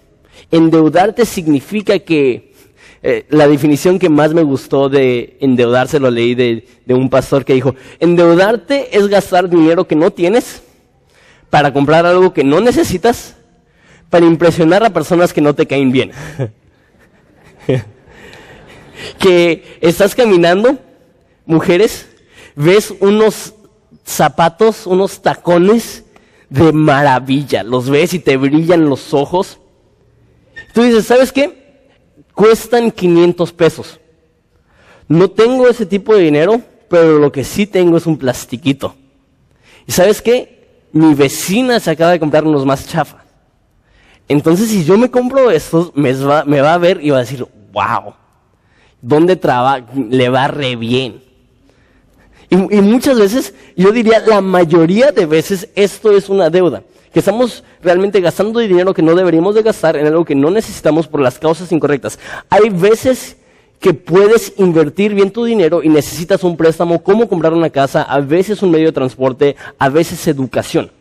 Endeudarte 0.52 1.26
significa 1.26 2.00
que 2.00 2.54
eh, 3.02 3.26
la 3.30 3.48
definición 3.48 4.00
que 4.00 4.10
más 4.10 4.34
me 4.34 4.44
gustó 4.44 4.90
de 4.90 5.38
endeudarse 5.40 6.00
lo 6.00 6.10
leí 6.10 6.34
de, 6.36 6.68
de 6.86 6.94
un 6.94 7.10
pastor 7.10 7.44
que 7.46 7.54
dijo, 7.54 7.76
endeudarte 8.00 8.98
es 8.98 9.08
gastar 9.08 9.50
dinero 9.50 9.88
que 9.88 9.96
no 9.96 10.12
tienes 10.12 10.62
para 11.50 11.74
comprar 11.74 12.06
algo 12.06 12.34
que 12.34 12.44
no 12.44 12.62
necesitas, 12.62 13.36
para 14.10 14.26
impresionar 14.26 14.84
a 14.84 14.92
personas 14.92 15.34
que 15.34 15.42
no 15.42 15.54
te 15.54 15.68
caen 15.68 15.92
bien. 15.92 16.12
que 19.20 19.78
estás 19.82 20.16
caminando, 20.16 20.78
mujeres, 21.46 22.08
ves 22.56 22.94
unos 23.00 23.54
zapatos, 24.04 24.88
unos 24.88 25.22
tacones 25.22 26.05
de 26.50 26.72
maravilla. 26.72 27.64
Los 27.64 27.90
ves 27.90 28.14
y 28.14 28.20
te 28.20 28.38
brillan 28.38 28.90
los 28.90 29.14
ojos. 29.14 29.60
Tú 30.74 30.84
dices, 30.84 31.06
¿sabes 31.06 31.32
qué? 31.32 31.88
Cuestan 32.34 32.92
500 32.92 33.52
pesos. 33.54 34.00
No 35.08 35.30
tengo 35.30 35.68
ese 35.68 35.86
tipo 35.86 36.16
de 36.16 36.24
dinero, 36.24 36.62
pero 36.90 37.20
lo 37.20 37.32
que 37.32 37.44
sí 37.44 37.66
tengo 37.68 37.98
es 37.98 38.06
un 38.06 38.18
plastiquito. 38.18 38.96
¿Y 39.88 39.92
sabes 39.92 40.22
qué? 40.22 40.86
Mi 40.92 41.14
vecina 41.14 41.80
se 41.80 41.92
acaba 41.92 42.12
de 42.12 42.20
comprar 42.20 42.44
unos 42.46 42.66
más 42.66 42.88
chafa. 42.88 43.24
Entonces, 44.28 44.70
si 44.70 44.84
yo 44.84 44.98
me 44.98 45.12
compro 45.12 45.52
estos, 45.52 45.92
me 45.96 46.14
va, 46.14 46.44
me 46.46 46.62
va 46.62 46.74
a 46.74 46.78
ver 46.78 47.00
y 47.04 47.12
va 47.12 47.18
a 47.18 47.22
decir, 47.22 47.46
wow, 47.72 48.16
¿dónde 49.02 49.36
trabaja? 49.36 49.86
Le 50.10 50.30
va 50.30 50.48
re 50.48 50.76
bien. 50.76 51.22
Y, 52.70 52.82
muchas 52.82 53.20
veces, 53.20 53.54
yo 53.76 53.92
diría 53.92 54.24
la 54.26 54.40
mayoría 54.40 55.12
de 55.12 55.26
veces, 55.26 55.68
esto 55.76 56.16
es 56.16 56.30
una 56.30 56.50
deuda. 56.50 56.84
Que 57.12 57.20
estamos 57.20 57.64
realmente 57.82 58.22
gastando 58.22 58.60
dinero 58.60 58.94
que 58.94 59.02
no 59.02 59.16
deberíamos 59.16 59.56
de 59.56 59.64
gastar 59.64 59.96
en 59.96 60.08
algo 60.08 60.26
que 60.26 60.36
no 60.36 60.50
necesitamos 60.52 61.08
por 61.08 61.22
las 61.22 61.40
causas 61.40 61.72
incorrectas. 61.72 62.20
Hay 62.50 62.70
veces 62.70 63.38
que 63.80 63.94
puedes 63.94 64.54
invertir 64.58 65.14
bien 65.14 65.32
tu 65.32 65.46
dinero 65.46 65.84
y 65.84 65.90
necesitas 65.90 66.44
un 66.44 66.58
préstamo, 66.58 67.04
como 67.04 67.28
comprar 67.28 67.54
una 67.54 67.70
casa, 67.70 68.04
a 68.04 68.20
veces 68.20 68.62
un 68.62 68.72
medio 68.72 68.88
de 68.88 68.94
transporte, 68.94 69.56
a 69.78 69.90
veces 69.90 70.28
educación. 70.28 70.92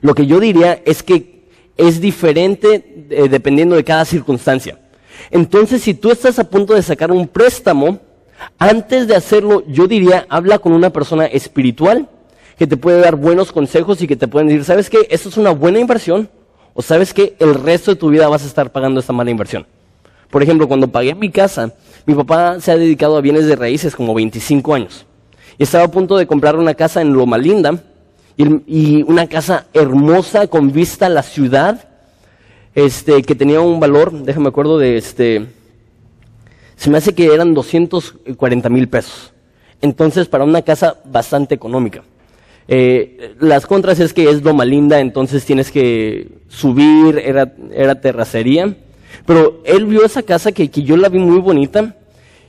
Lo 0.00 0.14
que 0.14 0.26
yo 0.26 0.40
diría 0.40 0.80
es 0.84 1.02
que 1.02 1.44
es 1.76 2.00
diferente 2.00 3.06
eh, 3.10 3.28
dependiendo 3.28 3.76
de 3.76 3.84
cada 3.84 4.04
circunstancia. 4.04 4.78
Entonces, 5.30 5.82
si 5.82 5.94
tú 5.94 6.10
estás 6.10 6.38
a 6.38 6.48
punto 6.48 6.74
de 6.74 6.82
sacar 6.82 7.10
un 7.10 7.26
préstamo, 7.26 8.00
antes 8.58 9.06
de 9.06 9.16
hacerlo, 9.16 9.64
yo 9.66 9.86
diría, 9.86 10.26
habla 10.28 10.58
con 10.58 10.72
una 10.72 10.90
persona 10.90 11.26
espiritual 11.26 12.08
que 12.58 12.66
te 12.66 12.76
puede 12.76 13.00
dar 13.00 13.16
buenos 13.16 13.52
consejos 13.52 14.02
y 14.02 14.08
que 14.08 14.16
te 14.16 14.28
pueden 14.28 14.48
decir, 14.48 14.64
¿sabes 14.64 14.90
qué? 14.90 15.06
Esto 15.10 15.28
es 15.28 15.36
una 15.36 15.50
buena 15.50 15.78
inversión 15.78 16.28
o 16.74 16.82
sabes 16.82 17.14
que 17.14 17.34
el 17.38 17.54
resto 17.54 17.92
de 17.92 17.96
tu 17.96 18.08
vida 18.08 18.28
vas 18.28 18.44
a 18.44 18.46
estar 18.46 18.70
pagando 18.70 19.00
esta 19.00 19.12
mala 19.12 19.30
inversión. 19.30 19.66
Por 20.30 20.42
ejemplo, 20.42 20.68
cuando 20.68 20.88
pagué 20.88 21.14
mi 21.14 21.30
casa, 21.30 21.72
mi 22.06 22.14
papá 22.14 22.60
se 22.60 22.70
ha 22.70 22.76
dedicado 22.76 23.16
a 23.16 23.20
bienes 23.20 23.46
de 23.46 23.56
raíces 23.56 23.96
como 23.96 24.14
25 24.14 24.74
años. 24.74 25.06
Y 25.56 25.62
estaba 25.62 25.84
a 25.84 25.90
punto 25.90 26.16
de 26.16 26.26
comprar 26.26 26.56
una 26.56 26.74
casa 26.74 27.00
en 27.00 27.12
Loma 27.12 27.38
Linda 27.38 27.82
y, 28.36 29.02
una 29.02 29.26
casa 29.26 29.66
hermosa 29.72 30.46
con 30.46 30.70
vista 30.70 31.06
a 31.06 31.08
la 31.08 31.22
ciudad, 31.22 31.88
este, 32.74 33.22
que 33.22 33.34
tenía 33.34 33.60
un 33.60 33.80
valor, 33.80 34.12
déjame 34.12 34.48
acuerdo 34.48 34.78
de 34.78 34.96
este, 34.96 35.46
se 36.78 36.90
me 36.90 36.98
hace 36.98 37.12
que 37.12 37.26
eran 37.26 37.54
240 37.54 38.68
mil 38.68 38.88
pesos. 38.88 39.32
Entonces, 39.82 40.28
para 40.28 40.44
una 40.44 40.62
casa 40.62 40.98
bastante 41.04 41.54
económica. 41.54 42.04
Eh, 42.68 43.34
las 43.40 43.66
contras 43.66 43.98
es 43.98 44.12
que 44.14 44.30
es 44.30 44.42
Loma 44.42 44.64
Linda, 44.64 45.00
entonces 45.00 45.44
tienes 45.44 45.72
que 45.72 46.28
subir, 46.48 47.18
era, 47.18 47.52
era 47.74 48.00
terracería. 48.00 48.76
Pero 49.26 49.60
él 49.64 49.86
vio 49.86 50.04
esa 50.04 50.22
casa 50.22 50.52
que, 50.52 50.70
que 50.70 50.84
yo 50.84 50.96
la 50.96 51.08
vi 51.08 51.18
muy 51.18 51.40
bonita. 51.40 51.96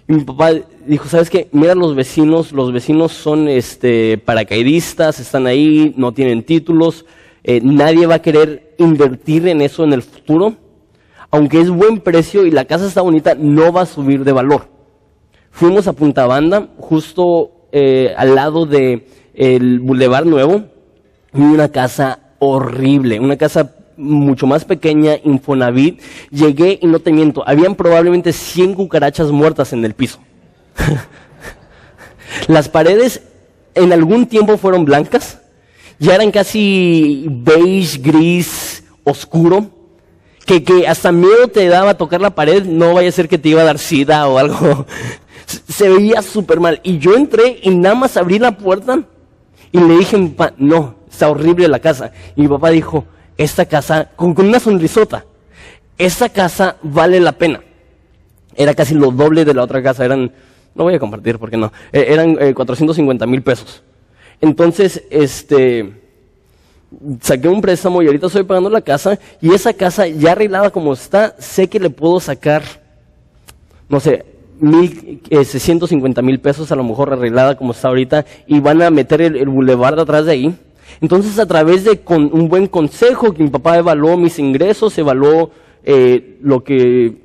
Y 0.07 0.13
mi 0.13 0.23
papá 0.23 0.51
dijo, 0.85 1.09
¿sabes 1.09 1.31
qué? 1.31 1.47
Mira 1.51 1.73
los 1.73 1.95
vecinos, 1.95 2.51
los 2.51 2.71
vecinos 2.71 3.13
son 3.13 3.47
este, 3.47 4.19
paracaidistas, 4.19 5.19
están 5.19 5.47
ahí, 5.47 5.93
no 5.97 6.13
tienen 6.13 6.43
títulos, 6.43 7.05
eh, 7.43 7.61
nadie 7.63 8.05
va 8.05 8.15
a 8.15 8.21
querer 8.21 8.75
invertir 8.77 9.47
en 9.47 9.61
eso 9.61 9.83
en 9.83 9.93
el 9.93 10.03
futuro, 10.03 10.55
aunque 11.31 11.61
es 11.61 11.69
buen 11.69 11.99
precio 11.99 12.45
y 12.45 12.51
la 12.51 12.65
casa 12.65 12.87
está 12.87 13.01
bonita, 13.01 13.35
no 13.35 13.71
va 13.71 13.81
a 13.81 13.85
subir 13.85 14.23
de 14.23 14.31
valor. 14.31 14.67
Fuimos 15.51 15.87
a 15.87 15.93
Punta 15.93 16.25
Banda, 16.25 16.69
justo 16.77 17.51
eh, 17.71 18.13
al 18.17 18.35
lado 18.35 18.65
de 18.65 19.07
el 19.33 19.79
Boulevard 19.79 20.25
Nuevo, 20.25 20.63
y 21.33 21.41
una 21.41 21.69
casa 21.69 22.19
horrible, 22.39 23.19
una 23.19 23.37
casa 23.37 23.75
mucho 23.97 24.47
más 24.47 24.65
pequeña, 24.65 25.17
Infonavit. 25.23 26.01
Llegué 26.31 26.79
y 26.81 26.87
no 26.87 26.99
te 26.99 27.11
miento, 27.11 27.43
habían 27.45 27.75
probablemente 27.75 28.33
100 28.33 28.73
cucarachas 28.75 29.31
muertas 29.31 29.73
en 29.73 29.85
el 29.85 29.93
piso. 29.93 30.19
Las 32.47 32.69
paredes 32.69 33.21
en 33.75 33.93
algún 33.93 34.27
tiempo 34.27 34.57
fueron 34.57 34.85
blancas, 34.85 35.39
ya 35.99 36.15
eran 36.15 36.31
casi 36.31 37.25
beige, 37.29 37.99
gris, 37.99 38.83
oscuro, 39.03 39.78
que, 40.49 40.63
que 40.63 40.87
hasta 40.87 41.11
miedo 41.11 41.47
te 41.47 41.67
daba 41.67 41.93
tocar 41.93 42.21
la 42.21 42.31
pared, 42.31 42.63
no 42.63 42.95
vaya 42.95 43.09
a 43.09 43.11
ser 43.11 43.29
que 43.29 43.37
te 43.37 43.49
iba 43.49 43.61
a 43.61 43.65
dar 43.65 43.77
sida 43.77 44.27
o 44.27 44.39
algo. 44.39 44.87
Se 45.45 45.87
veía 45.87 46.23
súper 46.23 46.59
mal. 46.59 46.79
Y 46.81 46.97
yo 46.97 47.15
entré 47.15 47.59
y 47.61 47.69
nada 47.69 47.93
más 47.93 48.17
abrí 48.17 48.39
la 48.39 48.57
puerta 48.57 49.03
y 49.71 49.79
le 49.79 49.97
dije 49.99 50.17
papá, 50.35 50.55
no, 50.57 50.95
está 51.07 51.29
horrible 51.29 51.67
la 51.67 51.77
casa. 51.77 52.13
Y 52.35 52.41
mi 52.41 52.47
papá 52.47 52.71
dijo, 52.71 53.05
esta 53.37 53.67
casa, 53.67 54.09
con, 54.15 54.33
una 54.39 54.59
sonrisota, 54.59 55.23
esta 55.99 56.29
casa 56.29 56.77
vale 56.81 57.19
la 57.19 57.33
pena. 57.33 57.61
Era 58.55 58.73
casi 58.73 58.95
lo 58.95 59.11
doble 59.11 59.45
de 59.45 59.53
la 59.53 59.61
otra 59.61 59.83
casa, 59.83 60.03
eran, 60.03 60.31
no 60.73 60.83
voy 60.83 60.95
a 60.95 60.99
compartir 60.99 61.37
porque 61.37 61.57
no, 61.57 61.71
eh, 61.91 62.07
eran 62.09 62.35
450 62.55 63.23
eh, 63.23 63.27
mil 63.27 63.43
pesos. 63.43 63.83
Entonces, 64.41 65.03
este, 65.11 65.98
saqué 67.21 67.47
un 67.47 67.61
préstamo 67.61 68.01
y 68.01 68.07
ahorita 68.07 68.27
estoy 68.27 68.43
pagando 68.43 68.69
la 68.69 68.81
casa 68.81 69.19
y 69.41 69.53
esa 69.53 69.73
casa 69.73 70.07
ya 70.07 70.31
arreglada 70.31 70.71
como 70.71 70.93
está, 70.93 71.35
sé 71.39 71.67
que 71.67 71.79
le 71.79 71.89
puedo 71.89 72.19
sacar, 72.19 72.63
no 73.87 73.99
sé, 73.99 74.25
mil, 74.59 75.21
eh, 75.29 76.21
mil 76.21 76.39
pesos 76.39 76.71
a 76.71 76.75
lo 76.75 76.83
mejor 76.83 77.13
arreglada 77.13 77.55
como 77.55 77.71
está 77.71 77.89
ahorita 77.89 78.25
y 78.47 78.59
van 78.59 78.81
a 78.81 78.89
meter 78.89 79.21
el, 79.21 79.35
el 79.35 79.49
boulevard 79.49 79.99
atrás 79.99 80.25
de 80.25 80.31
ahí. 80.31 80.55
Entonces 81.01 81.37
a 81.39 81.45
través 81.45 81.83
de 81.83 81.99
con 81.99 82.29
un 82.33 82.49
buen 82.49 82.67
consejo 82.67 83.33
que 83.33 83.43
mi 83.43 83.49
papá 83.49 83.77
evaluó 83.77 84.17
mis 84.17 84.39
ingresos, 84.39 84.97
evaluó 84.97 85.51
eh, 85.83 86.37
lo 86.41 86.63
que, 86.63 87.17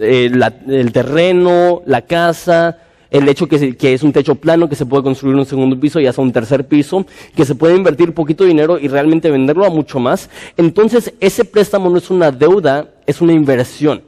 eh, 0.00 0.30
el 0.68 0.92
terreno, 0.92 1.82
la 1.84 2.02
casa, 2.02 2.78
el 3.10 3.28
hecho 3.28 3.48
que, 3.48 3.76
que, 3.76 3.94
es 3.94 4.02
un 4.02 4.12
techo 4.12 4.34
plano, 4.34 4.68
que 4.68 4.76
se 4.76 4.86
puede 4.86 5.02
construir 5.02 5.36
un 5.36 5.46
segundo 5.46 5.78
piso 5.78 5.98
y 6.00 6.06
hasta 6.06 6.20
un 6.20 6.32
tercer 6.32 6.66
piso, 6.66 7.06
que 7.34 7.44
se 7.44 7.54
puede 7.54 7.76
invertir 7.76 8.12
poquito 8.12 8.44
dinero 8.44 8.78
y 8.78 8.88
realmente 8.88 9.30
venderlo 9.30 9.64
a 9.64 9.70
mucho 9.70 9.98
más. 9.98 10.28
Entonces, 10.56 11.14
ese 11.20 11.44
préstamo 11.44 11.88
no 11.88 11.98
es 11.98 12.10
una 12.10 12.30
deuda, 12.30 12.90
es 13.06 13.20
una 13.20 13.32
inversión. 13.32 14.02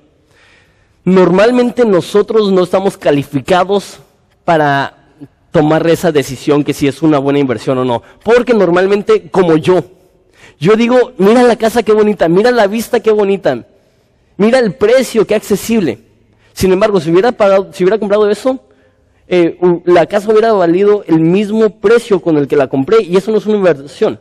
Normalmente 1.04 1.84
nosotros 1.84 2.52
no 2.52 2.62
estamos 2.62 2.98
calificados 2.98 4.00
para 4.44 5.00
tomar 5.50 5.86
esa 5.88 6.12
decisión 6.12 6.62
que 6.62 6.74
si 6.74 6.86
es 6.86 7.02
una 7.02 7.18
buena 7.18 7.38
inversión 7.38 7.78
o 7.78 7.84
no. 7.84 8.02
Porque 8.22 8.54
normalmente, 8.54 9.30
como 9.30 9.56
yo, 9.56 9.82
yo 10.58 10.76
digo, 10.76 11.12
mira 11.16 11.42
la 11.42 11.56
casa 11.56 11.82
qué 11.82 11.92
bonita, 11.92 12.28
mira 12.28 12.50
la 12.50 12.66
vista 12.66 13.00
qué 13.00 13.10
bonita, 13.10 13.64
mira 14.36 14.58
el 14.58 14.74
precio 14.74 15.26
qué 15.26 15.34
accesible. 15.34 16.00
Sin 16.52 16.72
embargo, 16.72 17.00
si 17.00 17.10
hubiera 17.10 17.32
pagado, 17.32 17.72
si 17.72 17.84
hubiera 17.84 17.98
comprado 17.98 18.28
eso, 18.28 18.60
eh, 19.32 19.56
la 19.84 20.06
casa 20.06 20.28
hubiera 20.32 20.52
valido 20.52 21.04
el 21.06 21.20
mismo 21.20 21.70
precio 21.78 22.20
con 22.20 22.36
el 22.36 22.48
que 22.48 22.56
la 22.56 22.66
compré 22.66 23.04
y 23.04 23.16
eso 23.16 23.30
no 23.30 23.38
es 23.38 23.46
una 23.46 23.58
inversión. 23.58 24.18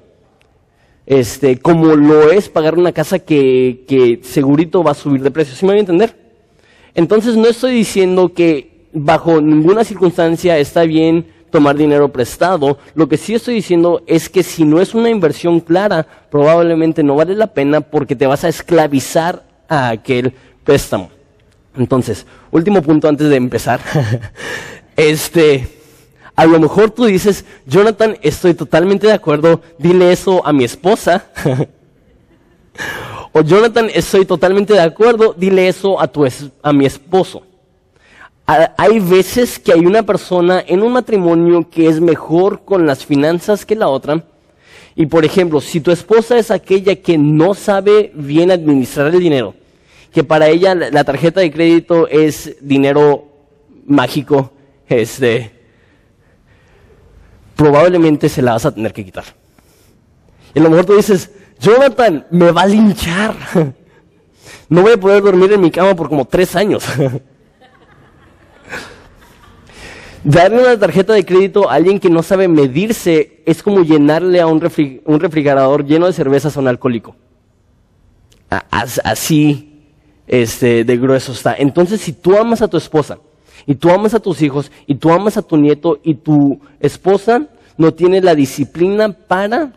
Este, 1.08 1.58
como 1.58 1.96
lo 1.96 2.32
es 2.32 2.48
pagar 2.48 2.78
una 2.78 2.92
casa 2.92 3.18
que, 3.18 3.86
que 3.88 4.20
segurito 4.22 4.84
va 4.84 4.92
a 4.92 4.94
subir 4.94 5.24
de 5.24 5.32
precio. 5.32 5.56
¿Sí 5.56 5.66
me 5.66 5.72
voy 5.72 5.78
a 5.78 5.80
entender? 5.80 6.16
Entonces 6.94 7.36
no 7.36 7.48
estoy 7.48 7.74
diciendo 7.74 8.36
que 8.36 8.88
bajo 8.94 9.42
ninguna 9.42 9.84
circunstancia 9.84 10.60
está 10.60 10.84
bien 10.84 11.26
tomar 11.50 11.76
dinero 11.76 12.10
prestado. 12.12 12.78
Lo 12.94 13.10
que 13.10 13.18
sí 13.18 13.34
estoy 13.34 13.56
diciendo 13.56 14.04
es 14.06 14.30
que 14.30 14.44
si 14.44 14.64
no 14.64 14.80
es 14.80 14.94
una 14.94 15.10
inversión 15.10 15.60
clara, 15.60 16.06
probablemente 16.30 17.02
no 17.02 17.16
vale 17.16 17.34
la 17.34 17.48
pena 17.48 17.82
porque 17.82 18.16
te 18.16 18.28
vas 18.28 18.44
a 18.44 18.50
esclavizar 18.50 19.44
a 19.68 19.90
aquel 19.90 20.36
préstamo. 20.64 21.10
Entonces, 21.76 22.28
último 22.52 22.84
punto 22.84 23.08
antes 23.08 23.28
de 23.28 23.38
empezar. 23.38 23.80
Este, 25.00 25.66
a 26.36 26.46
lo 26.46 26.60
mejor 26.60 26.92
tú 26.92 27.06
dices, 27.06 27.46
Jonathan, 27.66 28.18
estoy 28.22 28.54
totalmente 28.54 29.08
de 29.08 29.14
acuerdo, 29.14 29.62
dile 29.78 30.12
eso 30.12 30.46
a 30.46 30.52
mi 30.52 30.66
esposa. 30.66 31.24
o 33.32 33.40
Jonathan, 33.40 33.90
estoy 33.94 34.26
totalmente 34.26 34.74
de 34.74 34.82
acuerdo, 34.82 35.34
dile 35.38 35.70
eso 35.70 36.02
a, 36.02 36.08
tu 36.08 36.28
a 36.62 36.74
mi 36.74 36.86
esposo. 36.86 37.44
Hay 38.46 39.00
veces 39.00 39.58
que 39.58 39.72
hay 39.72 39.86
una 39.86 40.04
persona 40.04 40.62
en 40.68 40.84
un 40.84 40.92
matrimonio 40.92 41.70
que 41.70 41.88
es 41.88 42.02
mejor 42.02 42.66
con 42.66 42.86
las 42.86 43.06
finanzas 43.06 43.66
que 43.66 43.78
la 43.78 43.88
otra. 43.88 44.26
Y 44.98 45.06
por 45.06 45.24
ejemplo, 45.24 45.62
si 45.62 45.80
tu 45.80 45.92
esposa 45.92 46.38
es 46.38 46.52
aquella 46.52 46.98
que 46.98 47.18
no 47.18 47.54
sabe 47.54 48.12
bien 48.16 48.52
administrar 48.52 49.16
el 49.16 49.22
dinero, 49.22 49.54
que 50.12 50.26
para 50.26 50.50
ella 50.50 50.76
la 50.76 51.06
tarjeta 51.06 51.40
de 51.40 51.54
crédito 51.54 52.06
es 52.10 52.58
dinero 52.60 53.30
mágico, 53.86 54.52
este, 54.90 55.52
probablemente 57.56 58.30
se 58.30 58.42
la 58.42 58.54
vas 58.54 58.66
a 58.66 58.74
tener 58.74 58.94
que 58.94 59.06
quitar. 59.06 59.26
Y 60.54 60.60
a 60.60 60.64
lo 60.64 60.70
mejor 60.70 60.86
tú 60.86 60.96
dices, 60.96 61.32
Jonathan, 61.60 62.26
me 62.32 62.52
va 62.52 62.64
a 62.64 62.68
linchar. 62.68 63.36
No 64.68 64.84
voy 64.84 64.94
a 64.94 64.98
poder 64.98 65.24
dormir 65.24 65.52
en 65.52 65.62
mi 65.62 65.72
cama 65.72 65.96
por 65.96 66.10
como 66.10 66.26
tres 66.26 66.56
años. 66.56 66.84
Darle 70.24 70.60
una 70.60 70.78
tarjeta 70.78 71.14
de 71.14 71.26
crédito 71.26 71.70
a 71.70 71.74
alguien 71.74 72.00
que 72.00 72.10
no 72.10 72.22
sabe 72.22 72.48
medirse 72.48 73.42
es 73.48 73.64
como 73.64 73.82
llenarle 73.82 74.40
a 74.40 74.46
un, 74.46 74.62
un 75.06 75.20
refrigerador 75.20 75.86
lleno 75.86 76.06
de 76.06 76.14
cervezas 76.14 76.56
a 76.56 76.60
un 76.60 76.68
alcohólico. 76.68 77.16
Así 78.70 79.86
este, 80.28 80.84
de 80.84 80.98
grueso 80.98 81.32
está. 81.32 81.56
Entonces, 81.56 82.02
si 82.02 82.14
tú 82.14 82.38
amas 82.38 82.62
a 82.62 82.68
tu 82.68 82.78
esposa, 82.78 83.18
y 83.70 83.76
tú 83.76 83.92
amas 83.92 84.16
a 84.16 84.20
tus 84.20 84.42
hijos, 84.42 84.72
y 84.88 84.96
tú 84.96 85.12
amas 85.12 85.38
a 85.38 85.44
tu 85.44 85.56
nieto, 85.56 86.00
y 86.02 86.16
tu 86.16 86.60
esposa 86.80 87.46
no 87.78 87.94
tiene 87.94 88.20
la 88.20 88.34
disciplina 88.34 89.12
para 89.12 89.74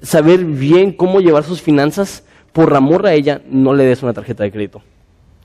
saber 0.00 0.44
bien 0.44 0.92
cómo 0.92 1.18
llevar 1.18 1.42
sus 1.42 1.60
finanzas, 1.60 2.22
por 2.52 2.72
amor 2.76 3.04
a 3.04 3.14
ella, 3.14 3.42
no 3.50 3.74
le 3.74 3.82
des 3.82 4.00
una 4.04 4.12
tarjeta 4.12 4.44
de 4.44 4.52
crédito. 4.52 4.80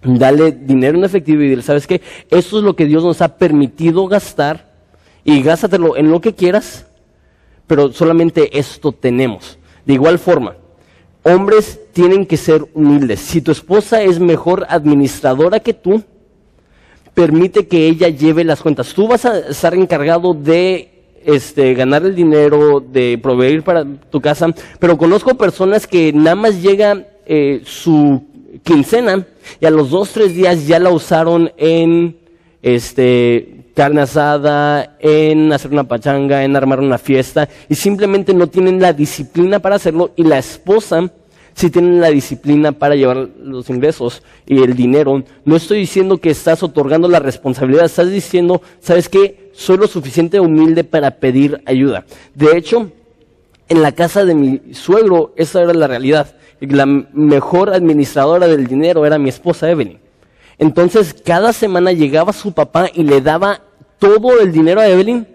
Dale 0.03 0.51
dinero 0.51 0.95
en 0.95 1.05
efectivo 1.05 1.41
y 1.41 1.49
dile, 1.49 1.63
¿sabes 1.63 1.87
qué? 1.87 2.01
Eso 2.29 2.59
es 2.59 2.63
lo 2.63 2.75
que 2.75 2.85
Dios 2.85 3.03
nos 3.03 3.19
ha 3.23 3.35
permitido 3.39 4.05
gastar 4.05 4.71
y 5.23 5.41
gástatelo 5.41 5.97
en 5.97 6.11
lo 6.11 6.21
que 6.21 6.35
quieras, 6.35 6.85
pero 7.65 7.91
solamente 7.91 8.59
esto 8.59 8.91
tenemos. 8.91 9.57
De 9.87 9.93
igual 9.93 10.19
forma, 10.19 10.55
hombres 11.23 11.79
tienen 11.93 12.27
que 12.27 12.37
ser 12.37 12.63
humildes. 12.75 13.21
Si 13.21 13.41
tu 13.41 13.51
esposa 13.51 14.03
es 14.03 14.19
mejor 14.19 14.67
administradora 14.69 15.59
que 15.59 15.73
tú, 15.73 16.03
permite 17.13 17.67
que 17.67 17.87
ella 17.87 18.09
lleve 18.09 18.43
las 18.43 18.61
cuentas. 18.61 18.93
Tú 18.93 19.07
vas 19.07 19.25
a 19.25 19.39
estar 19.39 19.73
encargado 19.73 20.33
de 20.33 20.91
este, 21.25 21.73
ganar 21.73 22.03
el 22.03 22.15
dinero, 22.15 22.79
de 22.79 23.19
proveer 23.21 23.63
para 23.63 23.85
tu 23.85 24.21
casa, 24.21 24.47
pero 24.79 24.97
conozco 24.97 25.35
personas 25.35 25.87
que 25.87 26.11
nada 26.13 26.35
más 26.35 26.61
llega 26.61 27.05
eh, 27.25 27.61
su 27.65 28.23
quincena 28.63 29.25
y 29.59 29.65
a 29.65 29.69
los 29.71 29.89
dos, 29.89 30.11
tres 30.11 30.33
días 30.33 30.67
ya 30.67 30.79
la 30.79 30.89
usaron 30.89 31.51
en 31.57 32.17
este, 32.61 33.65
carne 33.75 34.01
asada, 34.01 34.97
en 34.99 35.51
hacer 35.53 35.71
una 35.71 35.87
pachanga, 35.87 36.43
en 36.43 36.55
armar 36.55 36.79
una 36.79 36.97
fiesta 36.97 37.47
y 37.69 37.75
simplemente 37.75 38.33
no 38.33 38.47
tienen 38.47 38.81
la 38.81 38.93
disciplina 38.93 39.59
para 39.59 39.75
hacerlo 39.75 40.11
y 40.15 40.23
la 40.23 40.37
esposa 40.37 41.11
si 41.53 41.69
tienen 41.69 42.01
la 42.01 42.09
disciplina 42.09 42.71
para 42.71 42.95
llevar 42.95 43.29
los 43.41 43.69
ingresos 43.69 44.23
y 44.45 44.61
el 44.61 44.75
dinero. 44.75 45.23
No 45.45 45.55
estoy 45.55 45.79
diciendo 45.79 46.17
que 46.17 46.29
estás 46.29 46.63
otorgando 46.63 47.07
la 47.07 47.19
responsabilidad, 47.19 47.85
estás 47.85 48.09
diciendo, 48.09 48.61
¿sabes 48.79 49.09
qué? 49.09 49.51
Soy 49.53 49.77
lo 49.77 49.87
suficiente 49.87 50.39
humilde 50.39 50.83
para 50.83 51.11
pedir 51.11 51.61
ayuda. 51.65 52.05
De 52.33 52.57
hecho, 52.57 52.91
en 53.69 53.81
la 53.81 53.91
casa 53.91 54.25
de 54.25 54.35
mi 54.35 54.73
suegro, 54.73 55.33
esa 55.35 55.61
era 55.61 55.73
la 55.73 55.87
realidad. 55.87 56.35
La 56.59 56.85
mejor 56.85 57.73
administradora 57.73 58.47
del 58.47 58.67
dinero 58.67 59.05
era 59.05 59.17
mi 59.17 59.29
esposa 59.29 59.69
Evelyn. 59.69 59.99
Entonces, 60.57 61.13
cada 61.13 61.53
semana 61.53 61.91
llegaba 61.91 62.33
su 62.33 62.53
papá 62.53 62.89
y 62.93 63.03
le 63.03 63.21
daba 63.21 63.61
todo 63.97 64.39
el 64.39 64.51
dinero 64.51 64.81
a 64.81 64.87
Evelyn 64.87 65.25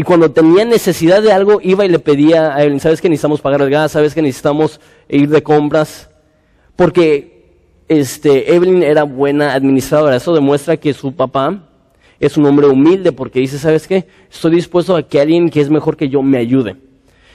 y 0.00 0.02
cuando 0.02 0.30
tenía 0.30 0.64
necesidad 0.64 1.20
de 1.20 1.30
algo, 1.30 1.60
iba 1.62 1.84
y 1.84 1.90
le 1.90 1.98
pedía 1.98 2.54
a 2.54 2.62
Evelyn, 2.62 2.80
¿sabes 2.80 3.02
que 3.02 3.10
necesitamos 3.10 3.42
pagar 3.42 3.60
el 3.60 3.68
gas? 3.68 3.92
¿Sabes 3.92 4.14
que 4.14 4.22
necesitamos 4.22 4.80
ir 5.10 5.28
de 5.28 5.42
compras? 5.42 6.08
Porque 6.74 7.84
este, 7.86 8.54
Evelyn 8.54 8.82
era 8.82 9.02
buena 9.02 9.52
administradora. 9.52 10.16
Eso 10.16 10.32
demuestra 10.32 10.78
que 10.78 10.94
su 10.94 11.12
papá 11.12 11.68
es 12.18 12.38
un 12.38 12.46
hombre 12.46 12.66
humilde 12.66 13.12
porque 13.12 13.40
dice, 13.40 13.58
¿sabes 13.58 13.86
qué? 13.86 14.06
Estoy 14.32 14.52
dispuesto 14.52 14.96
a 14.96 15.02
que 15.02 15.20
alguien 15.20 15.50
que 15.50 15.60
es 15.60 15.68
mejor 15.68 15.98
que 15.98 16.08
yo 16.08 16.22
me 16.22 16.38
ayude. 16.38 16.78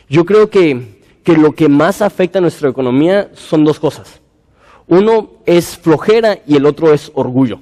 Yo 0.10 0.26
creo 0.26 0.50
que, 0.50 1.04
que 1.24 1.38
lo 1.38 1.52
que 1.52 1.70
más 1.70 2.02
afecta 2.02 2.40
a 2.40 2.42
nuestra 2.42 2.68
economía 2.68 3.30
son 3.36 3.64
dos 3.64 3.80
cosas. 3.80 4.22
Uno 4.88 5.34
es 5.46 5.78
flojera 5.78 6.40
y 6.48 6.56
el 6.56 6.66
otro 6.66 6.92
es 6.96 7.12
orgullo. 7.14 7.60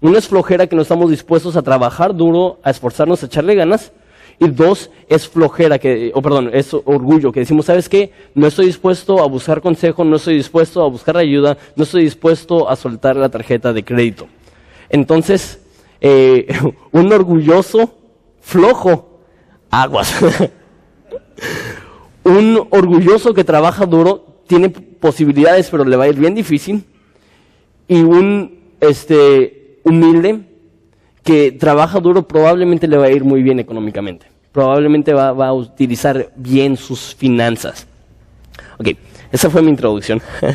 Uno 0.00 0.16
es 0.16 0.28
flojera 0.28 0.68
que 0.68 0.76
no 0.76 0.82
estamos 0.82 1.10
dispuestos 1.10 1.56
a 1.56 1.62
trabajar 1.62 2.14
duro, 2.14 2.60
a 2.62 2.70
esforzarnos, 2.70 3.24
a 3.24 3.26
echarle 3.26 3.56
ganas. 3.56 3.90
Y 4.40 4.48
dos 4.48 4.90
es 5.08 5.28
flojera, 5.28 5.78
que, 5.78 6.12
o 6.14 6.22
perdón, 6.22 6.50
es 6.52 6.72
orgullo, 6.72 7.32
que 7.32 7.40
decimos, 7.40 7.66
¿sabes 7.66 7.88
qué? 7.88 8.12
No 8.34 8.46
estoy 8.46 8.66
dispuesto 8.66 9.20
a 9.20 9.26
buscar 9.26 9.60
consejo, 9.60 10.04
no 10.04 10.16
estoy 10.16 10.36
dispuesto 10.36 10.82
a 10.82 10.88
buscar 10.88 11.16
ayuda, 11.16 11.58
no 11.74 11.82
estoy 11.82 12.04
dispuesto 12.04 12.68
a 12.68 12.76
soltar 12.76 13.16
la 13.16 13.28
tarjeta 13.28 13.72
de 13.72 13.84
crédito. 13.84 14.28
Entonces, 14.90 15.60
eh, 16.00 16.46
un 16.92 17.12
orgulloso, 17.12 17.94
flojo, 18.40 19.20
aguas. 19.70 20.14
un 22.24 22.66
orgulloso 22.70 23.34
que 23.34 23.42
trabaja 23.44 23.86
duro 23.86 24.42
tiene 24.46 24.68
posibilidades, 24.68 25.68
pero 25.70 25.84
le 25.84 25.96
va 25.96 26.04
a 26.04 26.08
ir 26.08 26.16
bien 26.16 26.34
difícil. 26.34 26.84
Y 27.88 28.02
un 28.02 28.58
este, 28.80 29.80
humilde 29.84 30.47
que 31.28 31.52
trabaja 31.52 32.00
duro 32.00 32.26
probablemente 32.26 32.88
le 32.88 32.96
va 32.96 33.04
a 33.04 33.10
ir 33.10 33.22
muy 33.22 33.42
bien 33.42 33.60
económicamente. 33.60 34.24
Probablemente 34.50 35.12
va, 35.12 35.28
a 35.28 35.52
utilizar 35.52 36.32
bien 36.36 36.78
sus 36.78 37.14
finanzas. 37.14 37.86
Ok, 38.78 38.96
esa 39.30 39.50
fue 39.50 39.60
mi 39.60 39.68
introducción. 39.68 40.22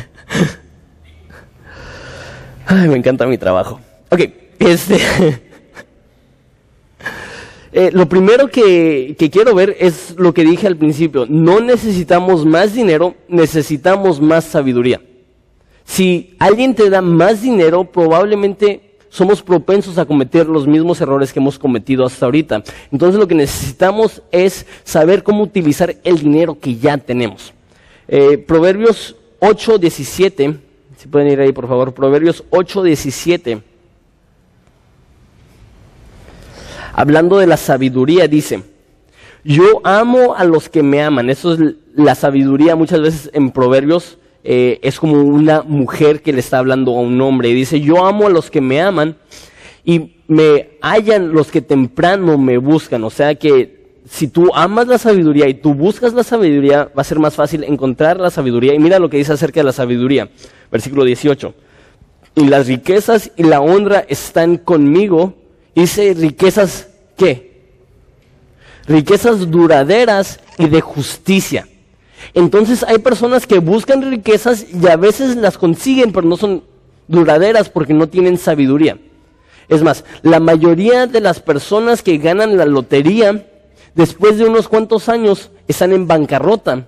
Ay, 2.66 2.88
me 2.88 2.96
encanta 2.96 3.24
mi 3.24 3.38
trabajo. 3.38 3.80
Ok, 4.10 4.22
este. 4.58 4.98
Eh, 7.76 7.90
lo 7.92 8.08
primero 8.08 8.46
que, 8.46 9.16
quiero 9.32 9.52
ver 9.52 9.76
es 9.80 10.14
lo 10.16 10.32
que 10.32 10.44
dije 10.44 10.68
al 10.68 10.76
principio. 10.76 11.26
No 11.28 11.58
necesitamos 11.58 12.46
más 12.46 12.72
dinero, 12.72 13.16
necesitamos 13.26 14.20
más 14.20 14.44
sabiduría. 14.44 15.00
Si 15.84 16.36
alguien 16.38 16.76
te 16.76 16.88
da 16.88 17.00
más 17.00 17.42
dinero, 17.42 17.82
probablemente 17.82 18.83
somos 19.14 19.42
propensos 19.42 19.96
a 19.96 20.04
cometer 20.04 20.48
los 20.48 20.66
mismos 20.66 21.00
errores 21.00 21.32
que 21.32 21.38
hemos 21.38 21.56
cometido 21.56 22.04
hasta 22.04 22.24
ahorita. 22.24 22.64
Entonces 22.90 23.20
lo 23.20 23.28
que 23.28 23.36
necesitamos 23.36 24.20
es 24.32 24.66
saber 24.82 25.22
cómo 25.22 25.44
utilizar 25.44 25.94
el 26.02 26.18
dinero 26.18 26.58
que 26.58 26.74
ya 26.74 26.98
tenemos. 26.98 27.52
Eh, 28.08 28.38
Proverbios 28.38 29.14
8, 29.38 29.78
17, 29.78 30.58
si 30.96 31.06
pueden 31.06 31.28
ir 31.28 31.38
ahí 31.38 31.52
por 31.52 31.68
favor, 31.68 31.94
Proverbios 31.94 32.42
8, 32.50 32.82
17 32.82 33.62
hablando 36.92 37.38
de 37.38 37.46
la 37.46 37.56
sabiduría, 37.56 38.26
dice, 38.26 38.64
yo 39.44 39.80
amo 39.84 40.34
a 40.34 40.42
los 40.42 40.68
que 40.68 40.82
me 40.82 41.00
aman. 41.02 41.30
Eso 41.30 41.54
es 41.54 41.60
la 41.94 42.16
sabiduría 42.16 42.74
muchas 42.74 43.00
veces 43.00 43.30
en 43.32 43.52
proverbios. 43.52 44.18
Eh, 44.44 44.78
es 44.82 45.00
como 45.00 45.22
una 45.22 45.62
mujer 45.62 46.22
que 46.22 46.32
le 46.32 46.40
está 46.40 46.58
hablando 46.58 46.92
a 46.92 47.00
un 47.00 47.20
hombre 47.20 47.48
y 47.48 47.54
dice, 47.54 47.80
yo 47.80 48.04
amo 48.04 48.26
a 48.26 48.30
los 48.30 48.50
que 48.50 48.60
me 48.60 48.80
aman 48.80 49.16
y 49.84 50.16
me 50.28 50.70
hallan 50.82 51.32
los 51.32 51.50
que 51.50 51.62
temprano 51.62 52.36
me 52.38 52.58
buscan. 52.58 53.02
O 53.04 53.10
sea 53.10 53.34
que 53.34 53.84
si 54.08 54.28
tú 54.28 54.50
amas 54.54 54.86
la 54.86 54.98
sabiduría 54.98 55.48
y 55.48 55.54
tú 55.54 55.74
buscas 55.74 56.12
la 56.12 56.22
sabiduría, 56.22 56.90
va 56.96 57.00
a 57.00 57.04
ser 57.04 57.18
más 57.18 57.34
fácil 57.34 57.64
encontrar 57.64 58.20
la 58.20 58.30
sabiduría. 58.30 58.74
Y 58.74 58.78
mira 58.78 58.98
lo 58.98 59.08
que 59.08 59.16
dice 59.16 59.32
acerca 59.32 59.60
de 59.60 59.64
la 59.64 59.72
sabiduría, 59.72 60.28
versículo 60.70 61.04
18. 61.04 61.54
Y 62.36 62.48
las 62.48 62.66
riquezas 62.66 63.32
y 63.36 63.44
la 63.44 63.60
honra 63.60 64.04
están 64.08 64.58
conmigo 64.58 65.34
Dice 65.74 66.14
riquezas, 66.14 66.88
¿qué? 67.16 67.64
Riquezas 68.86 69.50
duraderas 69.50 70.40
y 70.56 70.68
de 70.68 70.80
justicia. 70.80 71.66
Entonces 72.32 72.82
hay 72.82 72.98
personas 72.98 73.46
que 73.46 73.58
buscan 73.58 74.02
riquezas 74.08 74.66
y 74.72 74.86
a 74.88 74.96
veces 74.96 75.36
las 75.36 75.58
consiguen, 75.58 76.12
pero 76.12 76.26
no 76.26 76.36
son 76.36 76.62
duraderas 77.08 77.68
porque 77.68 77.94
no 77.94 78.08
tienen 78.08 78.38
sabiduría. 78.38 78.98
Es 79.68 79.82
más, 79.82 80.04
la 80.22 80.40
mayoría 80.40 81.06
de 81.06 81.20
las 81.20 81.40
personas 81.40 82.02
que 82.02 82.18
ganan 82.18 82.56
la 82.56 82.64
lotería, 82.64 83.46
después 83.94 84.38
de 84.38 84.44
unos 84.44 84.68
cuantos 84.68 85.08
años, 85.08 85.50
están 85.68 85.92
en 85.92 86.06
bancarrota 86.06 86.86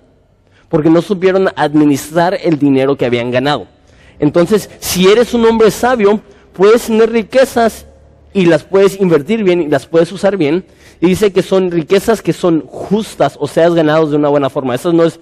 porque 0.69 0.89
no 0.89 1.01
supieron 1.01 1.49
administrar 1.55 2.37
el 2.41 2.59
dinero 2.59 2.97
que 2.97 3.05
habían 3.05 3.31
ganado. 3.31 3.67
Entonces, 4.19 4.69
si 4.79 5.07
eres 5.07 5.33
un 5.33 5.45
hombre 5.45 5.71
sabio, 5.71 6.21
puedes 6.53 6.83
tener 6.83 7.11
riquezas 7.11 7.85
y 8.33 8.45
las 8.45 8.63
puedes 8.63 8.99
invertir 8.99 9.43
bien 9.43 9.61
y 9.61 9.67
las 9.67 9.85
puedes 9.85 10.11
usar 10.11 10.37
bien. 10.37 10.65
Y 10.99 11.07
dice 11.07 11.31
que 11.31 11.41
son 11.41 11.71
riquezas 11.71 12.21
que 12.21 12.33
son 12.33 12.61
justas 12.67 13.37
o 13.39 13.47
seas 13.47 13.73
ganados 13.73 14.11
de 14.11 14.17
una 14.17 14.29
buena 14.29 14.49
forma. 14.49 14.75
Eso 14.75 14.93
no 14.93 15.03
es, 15.03 15.19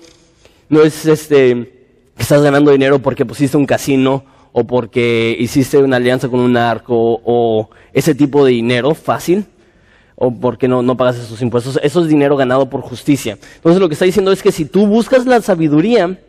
no 0.70 0.82
es 0.82 1.06
este, 1.06 1.84
que 2.16 2.24
estás 2.24 2.42
ganando 2.42 2.72
dinero 2.72 3.00
porque 3.00 3.26
pusiste 3.26 3.58
un 3.58 3.66
casino 3.66 4.24
o 4.52 4.64
porque 4.66 5.36
hiciste 5.40 5.78
una 5.78 5.98
alianza 5.98 6.30
con 6.30 6.40
un 6.40 6.54
narco 6.54 7.22
o 7.24 7.70
ese 7.94 8.16
tipo 8.16 8.46
de 8.46 8.52
dinero 8.52 8.96
fácil 8.96 9.46
o 10.16 10.32
porque 10.32 10.68
no, 10.68 10.82
no 10.82 10.96
pagas 10.96 11.18
esos 11.18 11.42
impuestos. 11.42 11.80
Eso 11.84 12.02
es 12.02 12.08
dinero 12.08 12.38
ganado 12.38 12.70
por 12.70 12.82
justicia. 12.82 13.38
Entonces 13.56 13.82
lo 13.82 13.90
que 13.90 13.94
está 13.94 14.06
diciendo 14.06 14.32
es 14.32 14.42
que 14.42 14.52
si 14.52 14.66
tú 14.66 14.88
buscas 14.88 15.26
la 15.26 15.42
sabiduría, 15.42 16.20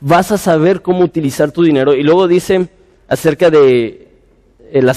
vas 0.00 0.32
a 0.32 0.38
saber 0.38 0.82
cómo 0.82 1.00
utilizar 1.00 1.52
tu 1.52 1.62
dinero. 1.62 1.94
Y 1.94 2.02
luego 2.02 2.28
dice 2.28 2.68
acerca 3.08 3.50
de 3.50 4.08
eh, 4.72 4.82
la 4.82 4.94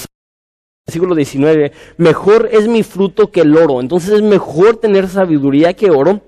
Versículo 0.90 1.14
19, 1.14 1.70
mejor 1.98 2.48
es 2.50 2.66
mi 2.66 2.82
fruto 2.82 3.30
que 3.30 3.42
el 3.42 3.56
oro. 3.56 3.80
Entonces 3.80 4.10
es 4.10 4.22
mejor 4.22 4.78
tener 4.78 5.08
sabiduría 5.08 5.72
que 5.72 5.88
oro 5.88 6.20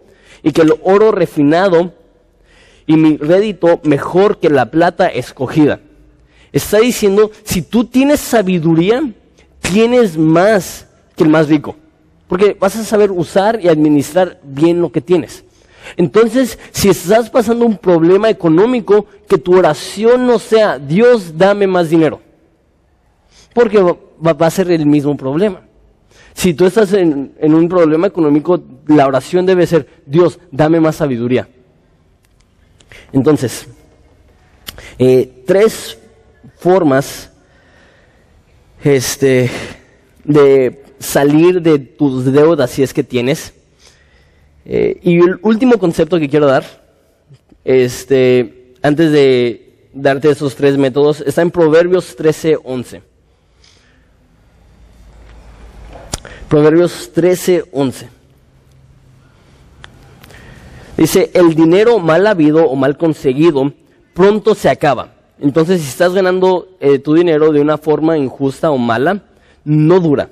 y 0.45 0.53
que 0.53 0.63
el 0.63 0.75
oro 0.85 1.11
refinado 1.11 1.93
y 2.87 2.97
mi 2.97 3.17
rédito 3.17 3.81
mejor 3.83 4.39
que 4.39 4.51
la 4.51 4.71
plata 4.71 5.09
escogida. 5.09 5.81
Está 6.53 6.79
diciendo, 6.79 7.33
si 7.43 7.63
tú 7.63 7.87
tienes 7.87 8.21
sabiduría, 8.21 9.03
tienes 9.61 10.17
más 10.17 10.87
que 11.17 11.25
el 11.25 11.31
más 11.31 11.49
rico. 11.49 11.75
Porque 12.29 12.57
vas 12.57 12.77
a 12.77 12.85
saber 12.85 13.11
usar 13.11 13.59
y 13.61 13.67
administrar 13.67 14.39
bien 14.45 14.81
lo 14.81 14.93
que 14.93 15.01
tienes. 15.01 15.43
Entonces, 15.97 16.57
si 16.71 16.89
estás 16.89 17.31
pasando 17.31 17.67
un 17.67 17.79
problema 17.79 18.31
económico, 18.31 19.07
que 19.29 19.39
tu 19.39 19.59
oración 19.59 20.25
no 20.25 20.39
sea, 20.39 20.79
Dios, 20.79 21.37
dame 21.37 21.67
más 21.67 21.91
dinero. 21.91 22.21
Porque 23.55 23.81
va, 23.81 24.47
a 24.47 24.51
ser 24.51 24.71
el 24.71 24.87
mismo 24.87 25.17
problema. 25.17 25.63
Si 26.35 26.55
tú 26.55 26.65
estás 26.65 26.93
en, 26.93 27.35
un 27.41 27.69
problema 27.69 28.07
económico, 28.07 28.61
la 28.87 29.07
oración 29.07 29.45
debe 29.45 29.67
ser, 29.67 29.87
Dios, 30.07 30.39
dame 30.51 30.81
más 30.81 30.97
sabiduría. 30.97 31.49
Entonces, 33.13 33.69
eh, 34.99 35.43
tres 35.47 35.99
formas 36.57 37.31
este, 38.83 39.51
de 40.25 40.83
salir 40.99 41.61
de 41.61 41.79
tus 41.79 42.33
deudas 42.33 42.71
si 42.71 42.83
es 42.83 42.95
que 42.95 43.05
tienes. 43.05 43.53
Eh, 44.65 44.99
y 45.03 45.17
el 45.17 45.39
último 45.43 45.79
concepto 45.79 46.19
que 46.19 46.29
quiero 46.29 46.47
dar, 46.47 46.65
este, 47.65 48.75
antes 48.83 49.13
de 49.13 49.89
darte 49.93 50.31
esos 50.31 50.55
tres 50.55 50.79
métodos, 50.79 51.21
está 51.21 51.43
en 51.43 51.51
Proverbios 51.51 52.17
13:11. 52.17 53.03
Proverbios 56.53 57.11
13, 57.15 57.65
11. 57.73 58.09
Dice, 60.99 61.31
el 61.33 61.55
dinero 61.55 61.99
mal 61.99 62.27
habido 62.27 62.67
o 62.67 62.77
mal 62.77 62.99
conseguido 62.99 63.73
pronto 64.13 64.55
se 64.55 64.69
acaba. 64.69 65.15
Entonces, 65.41 65.81
si 65.81 65.89
estás 65.89 66.13
ganando 66.13 66.69
eh, 66.79 66.99
tu 66.99 67.15
dinero 67.15 67.53
de 67.53 67.61
una 67.63 67.79
forma 67.79 68.19
injusta 68.19 68.71
o 68.71 68.77
mala, 68.77 69.23
no 69.65 69.99
dura. 69.99 70.29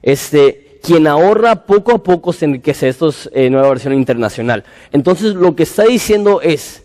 Este, 0.00 0.78
quien 0.80 1.08
ahorra 1.08 1.66
poco 1.66 1.90
a 1.90 2.02
poco 2.04 2.32
se 2.32 2.44
enriquece. 2.44 2.88
Esto 2.88 3.08
es 3.08 3.28
eh, 3.32 3.50
nueva 3.50 3.70
versión 3.70 3.94
internacional. 3.94 4.62
Entonces, 4.92 5.34
lo 5.34 5.56
que 5.56 5.64
está 5.64 5.82
diciendo 5.82 6.40
es 6.40 6.84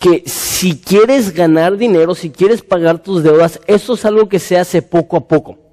que 0.00 0.24
si 0.26 0.80
quieres 0.80 1.32
ganar 1.32 1.76
dinero, 1.76 2.16
si 2.16 2.30
quieres 2.30 2.62
pagar 2.62 3.00
tus 3.00 3.22
deudas, 3.22 3.60
eso 3.68 3.94
es 3.94 4.04
algo 4.04 4.28
que 4.28 4.40
se 4.40 4.58
hace 4.58 4.82
poco 4.82 5.16
a 5.18 5.28
poco. 5.28 5.65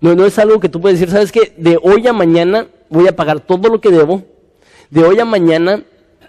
No, 0.00 0.14
no 0.14 0.26
es 0.26 0.38
algo 0.38 0.60
que 0.60 0.68
tú 0.68 0.80
puedes 0.80 1.00
decir, 1.00 1.12
¿sabes 1.12 1.32
qué? 1.32 1.52
De 1.56 1.78
hoy 1.82 2.06
a 2.06 2.12
mañana 2.12 2.68
voy 2.88 3.08
a 3.08 3.16
pagar 3.16 3.40
todo 3.40 3.68
lo 3.68 3.80
que 3.80 3.90
debo. 3.90 4.22
De 4.90 5.02
hoy 5.02 5.18
a 5.18 5.24
mañana 5.24 5.82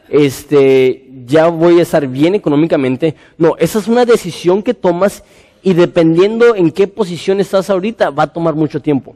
este, 0.10 1.08
ya 1.26 1.48
voy 1.48 1.80
a 1.80 1.84
estar 1.84 2.08
bien 2.08 2.36
económicamente. 2.36 3.16
No, 3.38 3.56
esa 3.58 3.80
es 3.80 3.88
una 3.88 4.06
decisión 4.06 4.64
que 4.64 4.74
tomas 4.74 5.24
y 5.62 5.74
dependiendo 5.74 6.56
en 6.56 6.72
qué 6.72 6.88
posición 6.88 7.40
estás 7.40 7.70
ahorita, 7.70 8.10
va 8.10 8.24
a 8.24 8.34
tomar 8.34 8.56
mucho 8.56 8.82
tiempo. 8.82 9.16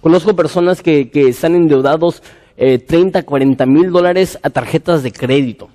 Conozco 0.00 0.36
personas 0.36 0.82
que, 0.82 1.10
que 1.10 1.28
están 1.28 1.54
endeudados 1.54 2.22
eh, 2.56 2.78
30, 2.78 3.24
40 3.24 3.66
mil 3.66 3.90
dólares 3.90 4.38
a 4.42 4.50
tarjetas 4.50 5.02
de 5.02 5.12
crédito. 5.12 5.68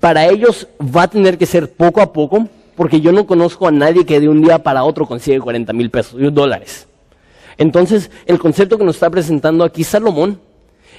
Para 0.00 0.26
ellos 0.26 0.66
va 0.80 1.04
a 1.04 1.08
tener 1.08 1.38
que 1.38 1.46
ser 1.46 1.72
poco 1.72 2.00
a 2.00 2.12
poco, 2.12 2.48
porque 2.74 3.00
yo 3.00 3.12
no 3.12 3.26
conozco 3.26 3.68
a 3.68 3.70
nadie 3.70 4.04
que 4.04 4.18
de 4.18 4.28
un 4.28 4.42
día 4.42 4.62
para 4.62 4.82
otro 4.82 5.06
consigue 5.06 5.38
40 5.38 5.72
mil 5.72 5.90
pesos, 5.90 6.18
dólares. 6.32 6.88
Entonces, 7.58 8.10
el 8.26 8.38
concepto 8.38 8.78
que 8.78 8.84
nos 8.84 8.96
está 8.96 9.10
presentando 9.10 9.64
aquí 9.64 9.84
Salomón 9.84 10.40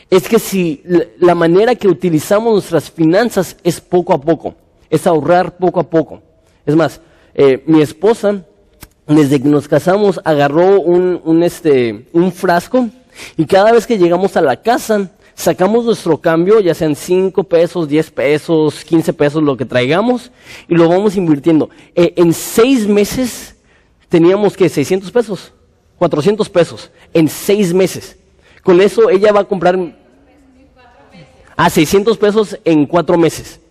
es 0.09 0.27
que 0.27 0.39
si 0.39 0.83
la 1.19 1.35
manera 1.35 1.75
que 1.75 1.87
utilizamos 1.87 2.53
nuestras 2.53 2.91
finanzas 2.91 3.57
es 3.63 3.81
poco 3.81 4.13
a 4.13 4.21
poco, 4.21 4.55
es 4.89 5.07
ahorrar 5.07 5.57
poco 5.57 5.79
a 5.79 5.89
poco. 5.89 6.21
Es 6.65 6.75
más, 6.75 7.01
eh, 7.33 7.63
mi 7.65 7.81
esposa, 7.81 8.45
desde 9.07 9.41
que 9.41 9.49
nos 9.49 9.67
casamos, 9.67 10.21
agarró 10.23 10.79
un, 10.81 11.43
este, 11.43 12.07
un 12.13 12.31
frasco 12.31 12.89
y 13.37 13.45
cada 13.45 13.71
vez 13.71 13.87
que 13.87 13.97
llegamos 13.97 14.37
a 14.37 14.41
la 14.41 14.61
casa, 14.61 15.11
sacamos 15.35 15.85
nuestro 15.85 16.19
cambio, 16.19 16.59
ya 16.59 16.73
sean 16.73 16.95
5 16.95 17.43
pesos, 17.45 17.87
10 17.87 18.11
pesos, 18.11 18.83
15 18.85 19.13
pesos, 19.13 19.43
lo 19.43 19.57
que 19.57 19.65
traigamos, 19.65 20.31
y 20.67 20.75
lo 20.75 20.87
vamos 20.87 21.15
invirtiendo. 21.15 21.69
Eh, 21.95 22.13
en 22.17 22.33
seis 22.33 22.87
meses 22.87 23.55
teníamos 24.09 24.55
que 24.55 24.69
600 24.69 25.11
pesos, 25.11 25.53
400 26.03 26.49
pesos, 26.49 26.91
en 27.13 27.29
seis 27.29 27.73
meses. 27.73 28.17
Con 28.61 28.81
eso 28.81 29.09
ella 29.09 29.31
va 29.31 29.39
a 29.39 29.45
comprar 29.45 29.79
a 31.55 31.69
600 31.69 32.17
pesos 32.17 32.59
en 32.65 32.85
cuatro 32.85 33.17
meses. 33.17 33.61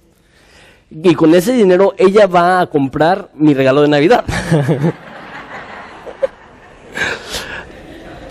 Y 0.90 1.14
con 1.14 1.34
ese 1.34 1.52
dinero 1.52 1.92
ella 1.98 2.26
va 2.26 2.62
a 2.62 2.66
comprar 2.68 3.28
mi 3.34 3.52
regalo 3.52 3.82
de 3.82 3.88
Navidad. 3.88 4.24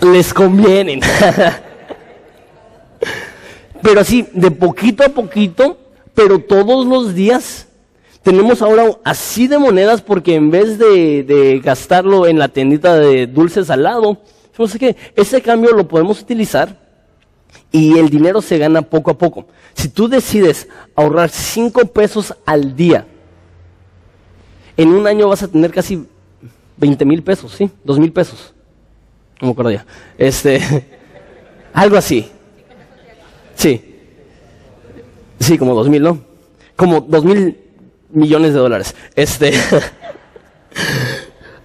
Les 0.00 0.34
convienen. 0.34 1.00
pero 3.82 4.00
así, 4.00 4.26
de 4.32 4.50
poquito 4.50 5.04
a 5.04 5.10
poquito, 5.10 5.78
pero 6.12 6.40
todos 6.40 6.88
los 6.88 7.14
días 7.14 7.68
tenemos 8.22 8.62
ahora 8.62 8.84
así 9.04 9.48
de 9.48 9.58
monedas 9.58 10.00
porque 10.00 10.34
en 10.34 10.50
vez 10.50 10.78
de, 10.78 11.60
gastarlo 11.62 12.26
en 12.26 12.38
la 12.38 12.48
tiendita 12.48 12.96
de 12.96 13.26
dulces 13.26 13.70
al 13.70 13.82
lado, 13.82 14.18
que 14.78 14.96
ese 15.16 15.42
cambio 15.42 15.72
lo 15.72 15.88
podemos 15.88 16.20
utilizar 16.20 16.80
y 17.72 17.98
el 17.98 18.10
dinero 18.10 18.40
se 18.40 18.58
gana 18.58 18.82
poco 18.82 19.10
a 19.10 19.18
poco. 19.18 19.46
Si 19.74 19.88
tú 19.88 20.08
decides 20.08 20.68
ahorrar 20.94 21.30
5 21.30 21.86
pesos 21.86 22.34
al 22.44 22.76
día, 22.76 23.06
en 24.76 24.90
un 24.90 25.06
año 25.06 25.28
vas 25.28 25.42
a 25.42 25.48
tener 25.48 25.72
casi 25.72 26.06
20 26.76 27.04
mil 27.04 27.22
pesos, 27.22 27.52
¿sí? 27.52 27.70
2 27.84 27.98
mil 27.98 28.12
pesos. 28.12 28.54
No 29.40 29.48
me 29.48 29.52
acuerdo 29.52 29.72
ya. 29.72 29.84
Este, 30.16 30.60
algo 31.72 31.96
así. 31.96 32.28
Sí. 33.56 33.88
Sí, 35.40 35.58
como 35.58 35.74
2 35.74 35.88
mil, 35.88 36.02
¿no? 36.02 36.20
Como 36.76 37.00
2 37.00 37.24
mil 37.24 37.61
millones 38.12 38.54
de 38.54 38.60
dólares. 38.60 38.94
Este. 39.14 39.52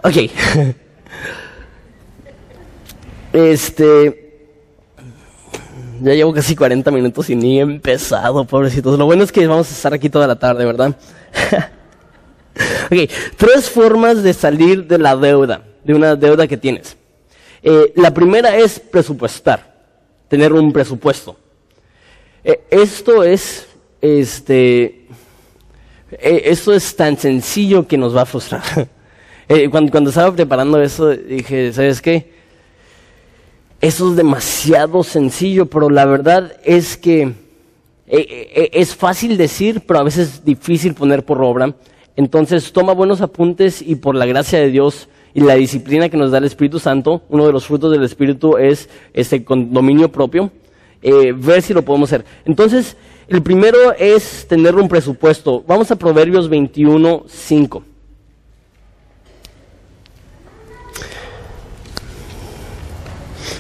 ok. 0.04 0.16
Este. 3.34 4.24
Ya 6.02 6.14
llevo 6.14 6.34
casi 6.34 6.56
40 6.56 6.92
minutos 6.92 7.30
y 7.30 7.36
ni 7.36 7.60
he 7.60 7.62
empezado, 7.62 8.46
pobrecitos. 8.46 8.98
Lo 9.00 9.06
bueno 9.06 9.24
es 9.24 9.32
que 9.32 9.48
vamos 9.48 9.70
a 9.70 9.74
estar 9.74 9.94
aquí 9.94 10.10
toda 10.10 10.28
la 10.28 10.38
tarde, 10.38 10.64
¿verdad? 10.64 10.96
ok, 12.92 13.10
tres 13.36 13.70
formas 13.70 14.22
de 14.22 14.34
salir 14.34 14.86
de 14.86 15.00
la 15.00 15.16
deuda, 15.16 15.64
de 15.84 15.94
una 15.96 16.16
deuda 16.16 16.48
que 16.48 16.58
tienes. 16.58 16.96
Eh, 17.64 17.94
la 17.96 18.14
primera 18.14 18.56
es 18.56 18.80
presupuestar, 18.80 19.76
tener 20.28 20.54
un 20.54 20.72
presupuesto. 20.72 21.36
Eh, 22.44 22.62
esto 22.70 23.24
es, 23.24 23.68
este, 24.00 24.97
eh, 26.12 26.44
esto 26.46 26.74
es 26.74 26.96
tan 26.96 27.18
sencillo 27.18 27.88
que 27.88 27.98
nos 27.98 28.16
va 28.16 28.22
a 28.22 28.26
frustrar. 28.26 28.64
cuando, 29.72 29.92
cuando 29.92 30.10
estaba 30.10 30.34
preparando 30.34 30.82
eso, 30.82 31.10
dije, 31.10 31.74
¿sabes 31.74 32.02
qué? 32.02 32.38
Eso 33.80 34.10
es 34.10 34.16
demasiado 34.16 35.04
sencillo, 35.04 35.68
pero 35.68 35.90
la 35.90 36.06
verdad 36.06 36.54
es 36.64 36.98
que 36.98 37.22
eh, 37.22 37.34
eh, 38.08 38.70
es 38.74 38.96
fácil 38.96 39.38
decir, 39.38 39.82
pero 39.86 40.00
a 40.00 40.04
veces 40.04 40.30
es 40.30 40.46
difícil 40.46 40.94
poner 40.94 41.24
por 41.24 41.42
obra. 41.44 41.76
Entonces 42.16 42.72
toma 42.72 42.94
buenos 42.94 43.22
apuntes 43.22 43.82
y 43.82 43.96
por 43.96 44.16
la 44.16 44.26
gracia 44.26 44.60
de 44.60 44.72
Dios 44.72 45.10
y 45.34 45.42
la 45.42 45.54
disciplina 45.54 46.10
que 46.10 46.18
nos 46.18 46.32
da 46.32 46.40
el 46.40 46.46
Espíritu 46.46 46.80
Santo, 46.80 47.22
uno 47.30 47.46
de 47.46 47.54
los 47.54 47.68
frutos 47.68 47.92
del 47.92 48.04
Espíritu 48.04 48.58
es 48.58 48.90
este 49.14 49.40
dominio 49.40 50.12
propio, 50.12 50.50
eh, 51.04 51.34
ver 51.38 51.62
si 51.62 51.76
lo 51.76 51.84
podemos 51.84 52.12
hacer. 52.12 52.26
Entonces, 52.46 52.98
el 53.28 53.44
primero 53.44 53.94
es 53.94 54.48
tener 54.48 54.76
un 54.76 54.88
presupuesto. 54.88 55.64
Vamos 55.68 55.92
a 55.92 55.98
Proverbios 55.98 56.48
21, 56.48 57.26
5. 57.28 57.84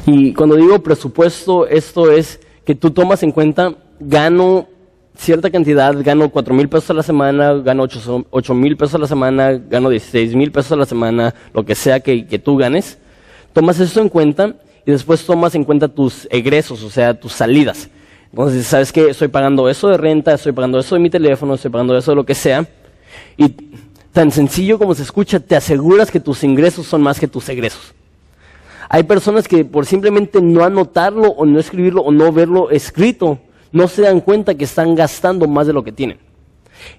Y 0.05 0.33
cuando 0.33 0.55
digo 0.55 0.79
presupuesto, 0.79 1.67
esto 1.67 2.09
es 2.11 2.39
que 2.63 2.75
tú 2.75 2.91
tomas 2.91 3.23
en 3.23 3.31
cuenta, 3.31 3.75
gano 3.99 4.67
cierta 5.17 5.49
cantidad, 5.49 5.93
gano 6.01 6.29
cuatro 6.29 6.53
mil 6.53 6.69
pesos 6.69 6.91
a 6.91 6.93
la 6.93 7.03
semana, 7.03 7.53
gano 7.55 7.87
ocho 8.29 8.53
mil 8.53 8.77
pesos 8.77 8.95
a 8.95 8.99
la 8.99 9.07
semana, 9.07 9.51
gano 9.51 9.89
16 9.89 10.35
mil 10.35 10.51
pesos 10.51 10.71
a 10.71 10.75
la 10.77 10.85
semana, 10.85 11.33
lo 11.53 11.65
que 11.65 11.75
sea 11.75 11.99
que, 11.99 12.25
que 12.25 12.39
tú 12.39 12.55
ganes. 12.55 12.99
Tomas 13.51 13.81
eso 13.81 13.99
en 13.99 14.07
cuenta 14.07 14.55
y 14.85 14.91
después 14.91 15.25
tomas 15.25 15.55
en 15.55 15.65
cuenta 15.65 15.89
tus 15.89 16.25
egresos, 16.31 16.83
o 16.83 16.89
sea, 16.89 17.19
tus 17.19 17.33
salidas. 17.33 17.89
Entonces, 18.31 18.67
¿sabes 18.67 18.91
qué? 18.91 19.09
Estoy 19.09 19.29
pagando 19.29 19.69
eso 19.69 19.87
de 19.87 19.97
renta, 19.97 20.33
estoy 20.33 20.51
pagando 20.51 20.79
eso 20.79 20.95
de 20.95 21.01
mi 21.01 21.09
teléfono, 21.09 21.55
estoy 21.55 21.71
pagando 21.71 21.97
eso 21.97 22.11
de 22.11 22.15
lo 22.15 22.25
que 22.25 22.35
sea. 22.35 22.67
Y 23.37 23.49
tan 24.11 24.31
sencillo 24.31 24.77
como 24.77 24.95
se 24.95 25.03
escucha, 25.03 25.39
te 25.39 25.55
aseguras 25.55 26.11
que 26.11 26.19
tus 26.19 26.43
ingresos 26.43 26.85
son 26.85 27.01
más 27.01 27.19
que 27.19 27.27
tus 27.27 27.47
egresos. 27.49 27.93
Hay 28.89 29.03
personas 29.03 29.47
que 29.47 29.65
por 29.65 29.85
simplemente 29.85 30.41
no 30.41 30.63
anotarlo 30.63 31.29
o 31.29 31.45
no 31.45 31.59
escribirlo 31.59 32.01
o 32.01 32.11
no 32.11 32.31
verlo 32.31 32.69
escrito, 32.69 33.39
no 33.71 33.87
se 33.87 34.03
dan 34.03 34.21
cuenta 34.21 34.55
que 34.55 34.63
están 34.63 34.95
gastando 34.95 35.47
más 35.47 35.67
de 35.67 35.73
lo 35.73 35.83
que 35.83 35.91
tienen. 35.91 36.19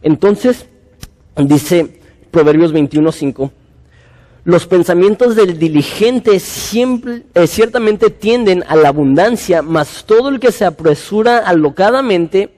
Entonces, 0.03 0.67
dice 1.37 2.01
Proverbios 2.31 2.75
21.5, 2.75 3.51
los 4.45 4.67
pensamientos 4.67 5.37
del 5.37 5.59
diligente 5.59 6.37
eh, 6.37 7.47
ciertamente 7.47 8.11
tienden 8.11 8.65
a 8.67 8.77
la 8.77 8.89
abundancia, 8.89 9.63
mas 9.63 10.05
todo 10.05 10.29
el 10.29 10.41
que 10.41 10.53
se 10.53 10.65
apresura 10.65 11.39
alocadamente, 11.39 12.51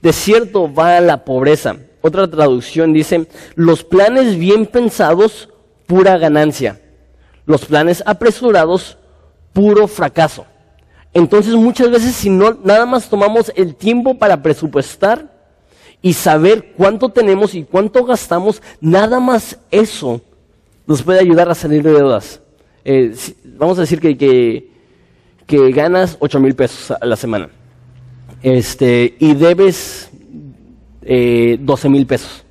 de 0.00 0.12
cierto 0.12 0.72
va 0.72 0.98
a 0.98 1.00
la 1.00 1.24
pobreza. 1.24 1.76
Otra 2.02 2.30
traducción 2.30 2.92
dice, 2.92 3.26
los 3.54 3.82
planes 3.82 4.38
bien 4.38 4.66
pensados, 4.66 5.48
pura 5.86 6.18
ganancia 6.18 6.80
los 7.46 7.64
planes 7.64 8.02
apresurados, 8.06 8.96
puro 9.52 9.86
fracaso. 9.86 10.46
Entonces 11.12 11.54
muchas 11.54 11.90
veces 11.90 12.14
si 12.14 12.30
no 12.30 12.58
nada 12.64 12.86
más 12.86 13.08
tomamos 13.08 13.52
el 13.54 13.74
tiempo 13.76 14.18
para 14.18 14.42
presupuestar 14.42 15.32
y 16.02 16.12
saber 16.14 16.72
cuánto 16.76 17.10
tenemos 17.10 17.54
y 17.54 17.64
cuánto 17.64 18.04
gastamos, 18.04 18.60
nada 18.80 19.20
más 19.20 19.58
eso 19.70 20.20
nos 20.86 21.02
puede 21.02 21.20
ayudar 21.20 21.50
a 21.50 21.54
salir 21.54 21.82
de 21.82 21.92
deudas. 21.92 22.40
Eh, 22.84 23.14
vamos 23.56 23.78
a 23.78 23.82
decir 23.82 24.00
que, 24.00 24.16
que, 25.46 25.72
ganas 25.72 26.16
8 26.20 26.40
mil 26.40 26.54
pesos 26.54 26.90
a 26.90 27.06
la 27.06 27.16
semana 27.16 27.48
este, 28.42 29.16
y 29.18 29.34
debes 29.34 30.10
eh, 31.02 31.58
12 31.60 31.88
mil 31.88 32.06
pesos. 32.06 32.44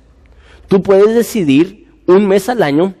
Tú 0.66 0.82
puedes 0.82 1.14
decidir 1.14 1.88
un 2.06 2.26
mes 2.26 2.48
al 2.48 2.62
año 2.62 2.94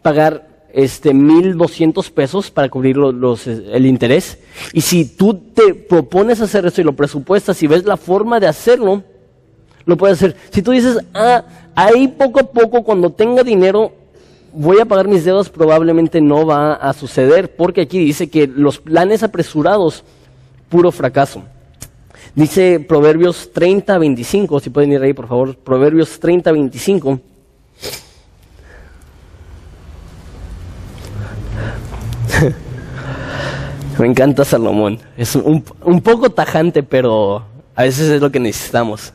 pagar 0.00 0.48
este, 0.72 1.12
1.200 1.12 2.10
pesos 2.12 2.50
para 2.50 2.68
cubrir 2.68 2.96
los, 2.96 3.46
el 3.46 3.86
interés. 3.86 4.38
Y 4.72 4.80
si 4.80 5.04
tú 5.04 5.34
te 5.34 5.74
propones 5.74 6.40
hacer 6.40 6.64
eso 6.64 6.80
y 6.80 6.84
lo 6.84 6.94
presupuestas 6.94 7.62
y 7.62 7.66
ves 7.66 7.84
la 7.84 7.96
forma 7.96 8.40
de 8.40 8.46
hacerlo, 8.46 9.02
lo 9.84 9.96
puedes 9.96 10.18
hacer. 10.18 10.36
Si 10.50 10.62
tú 10.62 10.70
dices, 10.70 10.98
ah, 11.12 11.44
ahí 11.74 12.08
poco 12.08 12.40
a 12.40 12.50
poco 12.50 12.82
cuando 12.82 13.10
tenga 13.10 13.42
dinero 13.42 13.92
voy 14.52 14.80
a 14.80 14.84
pagar 14.84 15.08
mis 15.08 15.24
deudas, 15.24 15.48
probablemente 15.48 16.20
no 16.20 16.46
va 16.46 16.74
a 16.74 16.92
suceder, 16.92 17.54
porque 17.54 17.82
aquí 17.82 17.98
dice 17.98 18.28
que 18.28 18.46
los 18.46 18.78
planes 18.78 19.22
apresurados, 19.22 20.04
puro 20.68 20.92
fracaso. 20.92 21.42
Dice 22.34 22.80
Proverbios 22.80 23.50
30, 23.52 23.98
25, 23.98 24.60
si 24.60 24.70
pueden 24.70 24.92
ir 24.92 25.02
ahí 25.02 25.12
por 25.12 25.26
favor, 25.28 25.56
Proverbios 25.56 26.20
30, 26.20 26.52
25. 26.52 27.20
Me 33.98 34.06
encanta 34.06 34.44
Salomón. 34.44 34.98
Es 35.16 35.34
un, 35.34 35.62
poco 36.02 36.30
tajante, 36.30 36.82
pero 36.82 37.44
a 37.74 37.82
veces 37.82 38.08
es 38.08 38.20
lo 38.20 38.30
que 38.30 38.40
necesitamos. 38.40 39.12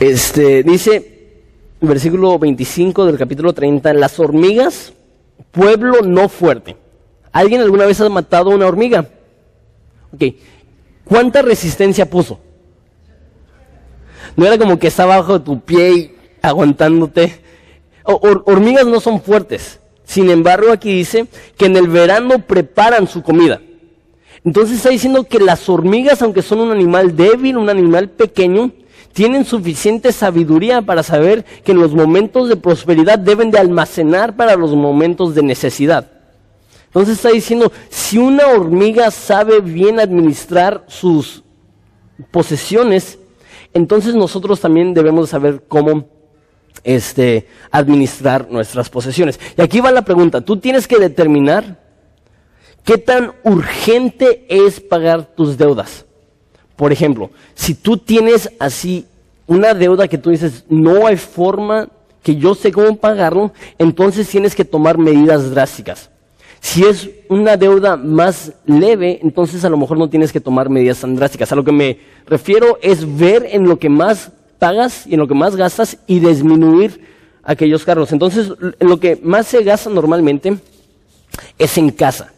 Este, 0.00 0.62
dice, 0.62 1.42
versículo 1.80 2.38
25 2.38 3.06
del 3.06 3.16
capítulo 3.16 3.52
30, 3.52 3.92
las 3.94 4.18
hormigas, 4.18 4.92
pueblo 5.50 6.02
no 6.02 6.28
fuerte. 6.28 6.76
¿Alguien 7.32 7.60
alguna 7.60 7.86
vez 7.86 8.00
ha 8.00 8.08
matado 8.08 8.52
a 8.52 8.54
una 8.54 8.66
hormiga? 8.66 9.08
Ok. 10.12 10.24
¿Cuánta 11.04 11.42
resistencia 11.42 12.08
puso? 12.08 12.40
No 14.36 14.46
era 14.46 14.58
como 14.58 14.78
que 14.78 14.88
estaba 14.88 15.16
bajo 15.16 15.42
tu 15.42 15.60
pie 15.60 15.90
y 15.92 16.14
aguantándote 16.42 17.40
hormigas 18.04 18.86
no 18.86 19.00
son 19.00 19.20
fuertes. 19.20 19.80
Sin 20.04 20.30
embargo, 20.30 20.70
aquí 20.70 20.92
dice 20.92 21.26
que 21.56 21.66
en 21.66 21.76
el 21.76 21.88
verano 21.88 22.40
preparan 22.40 23.08
su 23.08 23.22
comida. 23.22 23.60
Entonces 24.44 24.76
está 24.76 24.90
diciendo 24.90 25.24
que 25.24 25.38
las 25.38 25.68
hormigas, 25.68 26.20
aunque 26.20 26.42
son 26.42 26.60
un 26.60 26.70
animal 26.70 27.16
débil, 27.16 27.56
un 27.56 27.70
animal 27.70 28.10
pequeño, 28.10 28.72
tienen 29.14 29.44
suficiente 29.44 30.12
sabiduría 30.12 30.82
para 30.82 31.02
saber 31.02 31.44
que 31.64 31.72
en 31.72 31.78
los 31.78 31.94
momentos 31.94 32.48
de 32.48 32.56
prosperidad 32.56 33.18
deben 33.18 33.50
de 33.50 33.58
almacenar 33.58 34.36
para 34.36 34.56
los 34.56 34.74
momentos 34.74 35.34
de 35.34 35.42
necesidad. 35.42 36.10
Entonces 36.86 37.16
está 37.16 37.30
diciendo, 37.30 37.72
si 37.88 38.18
una 38.18 38.48
hormiga 38.48 39.10
sabe 39.10 39.60
bien 39.60 40.00
administrar 40.00 40.84
sus 40.88 41.44
posesiones, 42.30 43.18
entonces 43.72 44.14
nosotros 44.16 44.60
también 44.60 44.94
debemos 44.94 45.30
saber 45.30 45.62
cómo 45.66 46.08
este, 46.82 47.46
administrar 47.70 48.50
nuestras 48.50 48.90
posesiones. 48.90 49.38
Y 49.56 49.62
aquí 49.62 49.80
va 49.80 49.92
la 49.92 50.04
pregunta, 50.04 50.40
tú 50.40 50.56
tienes 50.56 50.88
que 50.88 50.98
determinar 50.98 51.80
qué 52.82 52.98
tan 52.98 53.32
urgente 53.44 54.44
es 54.48 54.80
pagar 54.80 55.34
tus 55.36 55.56
deudas. 55.56 56.03
Por 56.76 56.92
ejemplo, 56.92 57.30
si 57.54 57.74
tú 57.74 57.96
tienes 57.96 58.50
así 58.58 59.06
una 59.46 59.74
deuda 59.74 60.08
que 60.08 60.18
tú 60.18 60.30
dices, 60.30 60.64
no 60.68 61.06
hay 61.06 61.16
forma 61.16 61.88
que 62.22 62.36
yo 62.36 62.54
sé 62.54 62.72
cómo 62.72 62.96
pagarlo, 62.96 63.52
entonces 63.78 64.28
tienes 64.28 64.54
que 64.54 64.64
tomar 64.64 64.98
medidas 64.98 65.50
drásticas. 65.50 66.10
Si 66.60 66.82
es 66.82 67.10
una 67.28 67.58
deuda 67.58 67.96
más 67.98 68.52
leve, 68.64 69.20
entonces 69.22 69.62
a 69.66 69.68
lo 69.68 69.76
mejor 69.76 69.98
no 69.98 70.08
tienes 70.08 70.32
que 70.32 70.40
tomar 70.40 70.70
medidas 70.70 71.00
tan 71.00 71.14
drásticas. 71.14 71.52
A 71.52 71.56
lo 71.56 71.62
que 71.62 71.72
me 71.72 71.98
refiero 72.26 72.78
es 72.80 73.18
ver 73.18 73.46
en 73.50 73.68
lo 73.68 73.78
que 73.78 73.90
más 73.90 74.32
pagas 74.58 75.06
y 75.06 75.12
en 75.12 75.20
lo 75.20 75.28
que 75.28 75.34
más 75.34 75.56
gastas 75.56 75.98
y 76.06 76.20
disminuir 76.20 77.02
aquellos 77.42 77.84
cargos. 77.84 78.12
Entonces, 78.12 78.50
en 78.80 78.88
lo 78.88 78.98
que 78.98 79.20
más 79.22 79.46
se 79.46 79.62
gasta 79.62 79.90
normalmente 79.90 80.56
es 81.58 81.76
en 81.76 81.90
casa. 81.90 82.32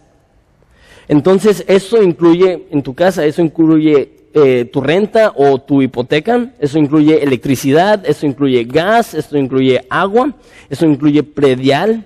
Entonces, 1.06 1.64
eso 1.68 2.02
incluye 2.02 2.66
en 2.72 2.82
tu 2.82 2.94
casa, 2.94 3.24
eso 3.24 3.40
incluye 3.40 4.15
eh, 4.38 4.66
tu 4.66 4.82
renta 4.82 5.32
o 5.34 5.58
tu 5.58 5.80
hipoteca, 5.80 6.52
eso 6.58 6.78
incluye 6.78 7.22
electricidad, 7.22 8.04
eso 8.04 8.26
incluye 8.26 8.64
gas, 8.64 9.14
eso 9.14 9.38
incluye 9.38 9.86
agua, 9.88 10.34
eso 10.68 10.84
incluye 10.84 11.22
predial, 11.22 12.04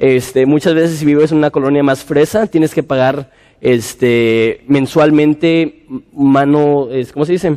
este, 0.00 0.46
muchas 0.46 0.74
veces 0.74 0.98
si 0.98 1.04
vives 1.04 1.30
en 1.30 1.38
una 1.38 1.52
colonia 1.52 1.84
más 1.84 2.02
fresa, 2.02 2.48
tienes 2.48 2.74
que 2.74 2.82
pagar 2.82 3.30
este, 3.60 4.64
mensualmente 4.66 5.84
mano, 6.12 6.88
¿cómo 7.12 7.24
se 7.24 7.32
dice? 7.32 7.56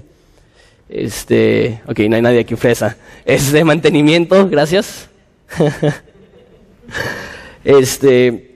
Este, 0.89 1.81
ok, 1.87 1.97
no 2.01 2.17
hay 2.17 2.21
nadie 2.21 2.41
aquí 2.41 2.55
fresa. 2.55 2.97
Es 3.25 3.51
de 3.51 3.63
mantenimiento, 3.63 4.47
gracias. 4.47 5.09
este, 7.63 8.47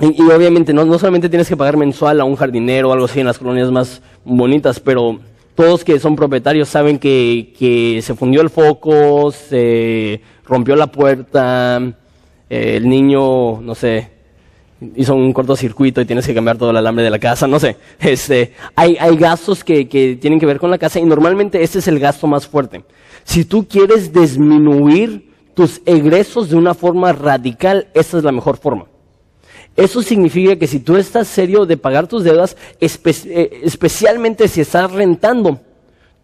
y, 0.00 0.22
obviamente 0.22 0.72
no, 0.72 0.84
no 0.84 0.98
solamente 0.98 1.28
tienes 1.28 1.48
que 1.48 1.56
pagar 1.56 1.76
mensual 1.76 2.20
a 2.20 2.24
un 2.24 2.34
jardinero 2.34 2.88
o 2.88 2.92
algo 2.92 3.04
así 3.04 3.20
en 3.20 3.26
las 3.26 3.38
colonias 3.38 3.70
más 3.70 4.02
bonitas, 4.24 4.80
pero 4.80 5.20
todos 5.54 5.84
que 5.84 5.98
son 5.98 6.16
propietarios 6.16 6.68
saben 6.68 6.98
que, 6.98 7.52
que 7.58 8.00
se 8.02 8.14
fundió 8.14 8.40
el 8.40 8.50
foco, 8.50 9.30
se 9.30 10.20
rompió 10.44 10.76
la 10.76 10.88
puerta, 10.88 11.80
eh, 12.48 12.76
el 12.76 12.88
niño, 12.88 13.60
no 13.60 13.74
sé, 13.74 14.10
hizo 14.96 15.14
un 15.14 15.32
cortocircuito 15.32 16.00
y 16.00 16.06
tienes 16.06 16.26
que 16.26 16.34
cambiar 16.34 16.56
todo 16.56 16.70
el 16.70 16.76
alambre 16.76 17.04
de 17.04 17.10
la 17.10 17.18
casa, 17.18 17.46
no 17.46 17.60
sé. 17.60 17.76
Este, 18.00 18.52
hay, 18.74 18.96
hay 18.98 19.16
gastos 19.16 19.62
que, 19.62 19.88
que 19.88 20.16
tienen 20.16 20.40
que 20.40 20.46
ver 20.46 20.58
con 20.58 20.70
la 20.70 20.78
casa 20.78 20.98
y 20.98 21.04
normalmente 21.04 21.62
este 21.62 21.78
es 21.78 21.88
el 21.88 21.98
gasto 21.98 22.26
más 22.26 22.46
fuerte. 22.46 22.84
Si 23.24 23.44
tú 23.44 23.66
quieres 23.68 24.12
disminuir 24.12 25.30
tus 25.54 25.82
egresos 25.84 26.48
de 26.48 26.56
una 26.56 26.74
forma 26.74 27.12
radical, 27.12 27.88
esta 27.94 28.18
es 28.18 28.24
la 28.24 28.32
mejor 28.32 28.56
forma. 28.56 28.86
Eso 29.76 30.02
significa 30.02 30.56
que 30.56 30.66
si 30.66 30.80
tú 30.80 30.96
estás 30.96 31.28
serio 31.28 31.64
de 31.64 31.76
pagar 31.76 32.06
tus 32.06 32.24
deudas, 32.24 32.56
eh, 32.80 33.60
especialmente 33.62 34.48
si 34.48 34.60
estás 34.60 34.90
rentando, 34.92 35.60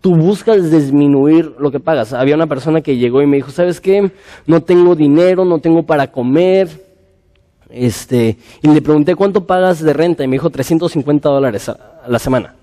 tú 0.00 0.14
buscas 0.14 0.70
disminuir 0.70 1.54
lo 1.58 1.70
que 1.70 1.80
pagas. 1.80 2.12
Había 2.12 2.34
una 2.34 2.46
persona 2.46 2.80
que 2.80 2.96
llegó 2.96 3.22
y 3.22 3.26
me 3.26 3.36
dijo, 3.36 3.50
¿sabes 3.50 3.80
qué? 3.80 4.10
No 4.46 4.62
tengo 4.62 4.94
dinero, 4.94 5.44
no 5.44 5.58
tengo 5.58 5.84
para 5.84 6.10
comer. 6.10 6.86
Este, 7.68 8.36
y 8.62 8.68
le 8.68 8.80
pregunté 8.80 9.16
cuánto 9.16 9.46
pagas 9.46 9.82
de 9.82 9.92
renta 9.92 10.22
y 10.22 10.28
me 10.28 10.34
dijo 10.34 10.50
350 10.50 11.28
dólares 11.28 11.68
a, 11.68 12.04
la 12.06 12.18
semana. 12.18 12.54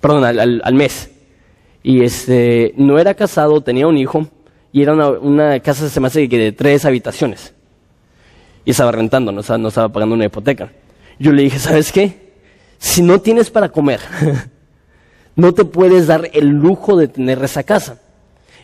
Perdón, 0.00 0.24
al, 0.24 0.74
mes. 0.74 1.10
Y 1.82 2.02
este, 2.02 2.74
no 2.76 2.98
era 2.98 3.14
casado, 3.14 3.60
tenía 3.60 3.86
un 3.86 3.96
hijo 3.96 4.26
y 4.72 4.82
era 4.82 4.94
una, 4.94 5.60
casa, 5.60 5.88
se 5.88 6.00
me 6.00 6.08
hace 6.08 6.28
que 6.28 6.38
de 6.38 6.52
tres 6.52 6.84
habitaciones. 6.84 7.54
Y 8.66 8.72
estaba 8.72 8.90
rentando, 8.90 9.30
no 9.30 9.40
estaba, 9.40 9.88
pagando 9.88 10.16
una 10.16 10.24
hipoteca. 10.24 10.72
Yo 11.20 11.30
le 11.32 11.44
dije, 11.44 11.58
¿sabes 11.60 11.92
qué? 11.92 12.34
Si 12.78 13.00
no 13.00 13.20
tienes 13.20 13.48
para 13.48 13.68
comer, 13.70 14.00
no 15.36 15.54
te 15.54 15.64
puedes 15.64 16.08
dar 16.08 16.28
el 16.32 16.48
lujo 16.48 16.96
de 16.96 17.06
tener 17.06 17.42
esa 17.44 17.62
casa. 17.62 18.00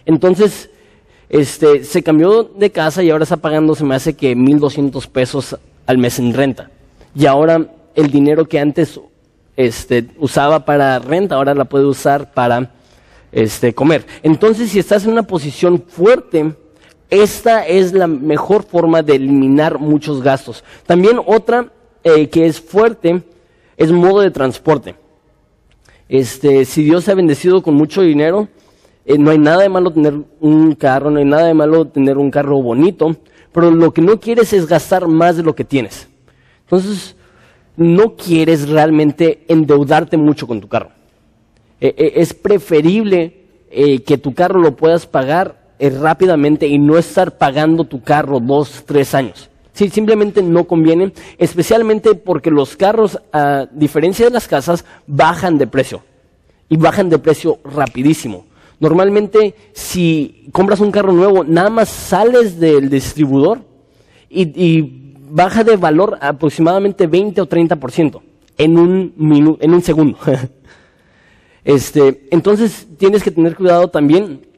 Entonces, 0.05 0.71
este, 1.29 1.85
se 1.85 2.03
cambió 2.03 2.43
de 2.43 2.73
casa 2.73 3.05
y 3.05 3.11
ahora 3.11 3.23
está 3.23 3.37
pagando, 3.37 3.77
se 3.77 3.85
me 3.85 3.95
hace 3.95 4.15
que 4.15 4.37
1.200 4.37 5.07
pesos 5.07 5.57
al 5.87 5.99
mes 5.99 6.19
en 6.19 6.35
renta. 6.35 6.69
Y 7.15 7.27
ahora 7.27 7.65
el 7.95 8.11
dinero 8.11 8.49
que 8.49 8.59
antes 8.59 8.99
este, 9.57 10.09
usaba 10.19 10.65
para 10.65 10.99
renta, 10.99 11.37
ahora 11.37 11.55
la 11.55 11.67
puede 11.67 11.85
usar 11.85 12.35
para 12.35 12.73
este, 13.31 13.73
comer. 13.73 14.05
Entonces, 14.25 14.71
si 14.71 14.81
estás 14.81 15.05
en 15.05 15.13
una 15.13 15.23
posición 15.23 15.85
fuerte, 15.87 16.57
esta 17.13 17.67
es 17.67 17.93
la 17.93 18.07
mejor 18.07 18.63
forma 18.63 19.03
de 19.03 19.17
eliminar 19.17 19.79
muchos 19.79 20.23
gastos. 20.23 20.65
También 20.87 21.21
otra 21.27 21.71
eh, 22.03 22.31
que 22.31 22.47
es 22.47 22.59
fuerte 22.59 23.23
es 23.77 23.93
modo 23.93 24.21
de 24.21 24.31
transporte. 24.31 24.95
Este, 26.09 26.65
si 26.65 26.83
Dios 26.83 27.05
se 27.05 27.13
ha 27.13 27.15
bendecido 27.15 27.63
con 27.63 27.75
mucho 27.75 28.01
dinero, 28.01 28.49
eh, 29.05 29.19
no 29.19 29.31
hay 29.31 29.37
nada 29.37 29.63
de 29.63 29.69
malo 29.69 29.93
tener 29.93 30.15
un 30.41 30.75
carro, 30.75 31.11
no 31.11 31.19
hay 31.19 31.27
nada 31.27 31.45
de 31.45 31.53
malo 31.53 31.87
tener 31.87 32.17
un 32.17 32.31
carro 32.31 32.63
bonito, 32.63 33.15
pero 33.53 33.71
lo 33.71 33.93
que 33.93 34.01
no 34.01 34.19
quieres 34.19 34.55
es 34.55 34.67
gastar 34.67 35.07
más 35.07 35.37
de 35.37 35.43
lo 35.43 35.55
que 35.55 35.65
tienes. 35.65 36.09
Entonces, 36.63 37.15
no 37.77 38.17
quieres 38.17 38.71
realmente 38.71 39.45
endeudarte 39.49 40.17
mucho 40.17 40.47
con 40.47 40.63
tu 40.63 40.69
carro. 40.69 40.93
Eh, 41.79 42.15
es 42.17 42.33
preferible 42.33 43.39
que 43.71 44.19
tu 44.19 44.35
carro 44.35 44.61
lo 44.61 44.77
puedas 44.77 45.07
pagar 45.07 45.62
rápidamente 45.91 46.67
y 46.67 46.79
no 46.79 46.99
estar 46.99 47.39
pagando 47.39 47.85
tu 47.85 48.03
carro 48.03 48.41
dos, 48.41 48.85
tres 48.87 49.15
años. 49.15 49.51
Sí, 49.73 49.89
simplemente 49.89 50.43
no 50.43 50.65
conviene, 50.65 51.13
especialmente 51.39 52.15
porque 52.15 52.51
los 52.51 52.77
carros, 52.77 53.19
a 53.33 53.67
diferencia 53.73 54.27
de 54.27 54.31
las 54.31 54.47
casas, 54.47 54.85
bajan 55.07 55.57
de 55.57 55.67
precio. 55.67 56.03
Y 56.69 56.77
bajan 56.77 57.09
de 57.09 57.19
precio 57.19 57.59
rapidísimo. 57.65 58.45
Normalmente, 58.81 59.55
si 59.73 60.49
compras 60.53 60.81
un 60.81 60.91
carro 60.91 61.13
nuevo, 61.13 61.45
nada 61.45 61.71
más 61.71 61.89
sales 61.89 62.59
del 62.59 62.91
distribuidor 62.91 63.61
y, 64.29 64.99
baja 65.35 65.65
de 65.65 65.77
valor 65.77 66.19
aproximadamente 66.21 67.07
20 67.07 67.41
o 67.41 67.49
30% 67.49 68.21
en 68.59 68.79
un, 68.79 69.15
en 69.61 69.73
un 69.73 69.83
segundo. 69.83 70.19
este, 71.65 72.29
entonces, 72.31 72.87
tienes 72.99 73.23
que 73.23 73.31
tener 73.31 73.57
cuidado 73.57 73.89
también, 73.89 74.52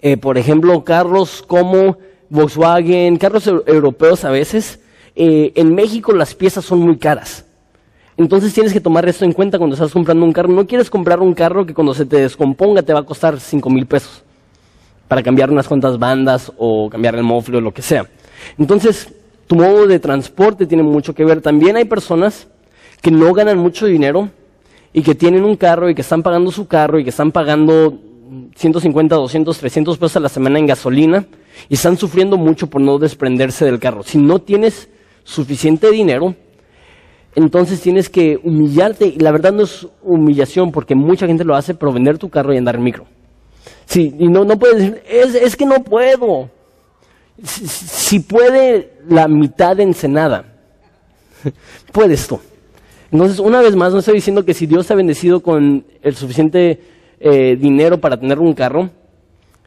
eh, 0.00 0.16
por 0.16 0.38
ejemplo, 0.38 0.84
carros 0.84 1.42
como 1.46 1.98
Volkswagen, 2.28 3.16
carros 3.16 3.46
europeos 3.46 4.24
a 4.24 4.30
veces, 4.30 4.80
eh, 5.14 5.52
en 5.54 5.74
México 5.74 6.12
las 6.12 6.34
piezas 6.34 6.64
son 6.64 6.80
muy 6.80 6.98
caras. 6.98 7.44
Entonces 8.18 8.52
tienes 8.54 8.72
que 8.72 8.80
tomar 8.80 9.06
esto 9.08 9.24
en 9.24 9.32
cuenta 9.32 9.58
cuando 9.58 9.74
estás 9.74 9.92
comprando 9.92 10.24
un 10.24 10.32
carro. 10.32 10.48
No 10.48 10.66
quieres 10.66 10.88
comprar 10.88 11.20
un 11.20 11.34
carro 11.34 11.66
que 11.66 11.74
cuando 11.74 11.92
se 11.92 12.06
te 12.06 12.16
descomponga 12.16 12.82
te 12.82 12.92
va 12.92 13.00
a 13.00 13.04
costar 13.04 13.38
5 13.38 13.68
mil 13.68 13.86
pesos 13.86 14.22
para 15.06 15.22
cambiar 15.22 15.50
unas 15.50 15.68
cuantas 15.68 15.98
bandas 15.98 16.52
o 16.56 16.88
cambiar 16.88 17.14
el 17.14 17.22
mofle 17.22 17.58
o 17.58 17.60
lo 17.60 17.72
que 17.72 17.82
sea. 17.82 18.06
Entonces, 18.58 19.12
tu 19.46 19.56
modo 19.56 19.86
de 19.86 19.98
transporte 19.98 20.66
tiene 20.66 20.82
mucho 20.82 21.14
que 21.14 21.24
ver. 21.24 21.40
También 21.40 21.76
hay 21.76 21.84
personas 21.84 22.48
que 23.02 23.10
no 23.10 23.32
ganan 23.34 23.58
mucho 23.58 23.86
dinero 23.86 24.30
y 24.92 25.02
que 25.02 25.14
tienen 25.14 25.44
un 25.44 25.56
carro 25.56 25.90
y 25.90 25.94
que 25.94 26.00
están 26.00 26.22
pagando 26.22 26.50
su 26.50 26.66
carro 26.66 26.98
y 26.98 27.04
que 27.04 27.10
están 27.10 27.32
pagando 27.32 27.98
150, 28.54 29.14
200, 29.14 29.58
300 29.58 29.98
pesos 29.98 30.16
a 30.16 30.20
la 30.20 30.28
semana 30.28 30.58
en 30.58 30.66
gasolina 30.66 31.26
y 31.68 31.74
están 31.74 31.96
sufriendo 31.96 32.36
mucho 32.36 32.68
por 32.68 32.80
no 32.80 32.98
desprenderse 32.98 33.64
del 33.64 33.78
carro. 33.78 34.02
Si 34.02 34.18
no 34.18 34.40
tienes 34.40 34.88
suficiente 35.24 35.90
dinero, 35.90 36.34
entonces 37.34 37.80
tienes 37.80 38.08
que 38.08 38.40
humillarte. 38.42 39.06
Y 39.06 39.18
la 39.18 39.30
verdad 39.30 39.52
no 39.52 39.62
es 39.62 39.86
humillación 40.02 40.72
porque 40.72 40.94
mucha 40.94 41.26
gente 41.26 41.44
lo 41.44 41.54
hace, 41.54 41.74
pero 41.74 41.92
vender 41.92 42.18
tu 42.18 42.30
carro 42.30 42.52
y 42.52 42.56
andar 42.56 42.76
en 42.76 42.82
micro. 42.82 43.06
Sí, 43.84 44.14
y 44.18 44.28
no, 44.28 44.44
no 44.44 44.58
puedes 44.58 44.78
decir, 44.78 45.02
es, 45.08 45.56
que 45.56 45.66
no 45.66 45.84
puedo. 45.84 46.50
Si, 47.42 48.20
puede 48.20 48.94
la 49.08 49.28
mitad 49.28 49.76
de 49.76 49.84
Ensenada, 49.84 50.44
puedes 51.92 52.26
tú. 52.26 52.40
Entonces, 53.12 53.38
una 53.38 53.60
vez 53.60 53.76
más, 53.76 53.92
no 53.92 54.00
estoy 54.00 54.14
diciendo 54.14 54.44
que 54.44 54.54
si 54.54 54.66
Dios 54.66 54.86
te 54.86 54.94
ha 54.94 54.96
bendecido 54.96 55.40
con 55.40 55.84
el 56.02 56.16
suficiente 56.16 56.80
eh, 57.20 57.56
dinero 57.60 57.98
para 57.98 58.18
tener 58.18 58.38
un 58.38 58.54
carro, 58.54 58.90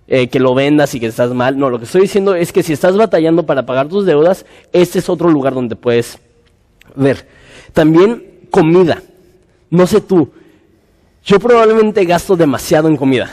eh, 0.08 0.28
que 0.28 0.40
lo 0.40 0.56
vendas 0.56 0.96
y 0.96 1.00
que 1.00 1.08
estás 1.08 1.32
mal. 1.32 1.58
No, 1.58 1.70
lo 1.70 1.78
que 1.78 1.86
estoy 1.86 2.02
diciendo 2.02 2.36
es 2.36 2.52
que 2.52 2.64
si 2.64 2.74
estás 2.74 2.98
batallando 2.98 3.46
para 3.46 3.66
pagar 3.66 3.88
tus 3.88 4.06
deudas, 4.06 4.46
este 4.74 5.00
es 5.00 5.10
otro 5.10 5.30
lugar 5.30 5.54
donde 5.54 5.76
puedes 5.76 6.20
ver. 6.96 7.28
También 7.74 8.26
comida. 8.50 9.02
No 9.70 9.86
sé 9.86 10.02
tú, 10.02 10.32
yo 11.24 11.40
probablemente 11.40 12.06
gasto 12.06 12.36
demasiado 12.36 12.88
en 12.88 12.98
comida. 12.98 13.30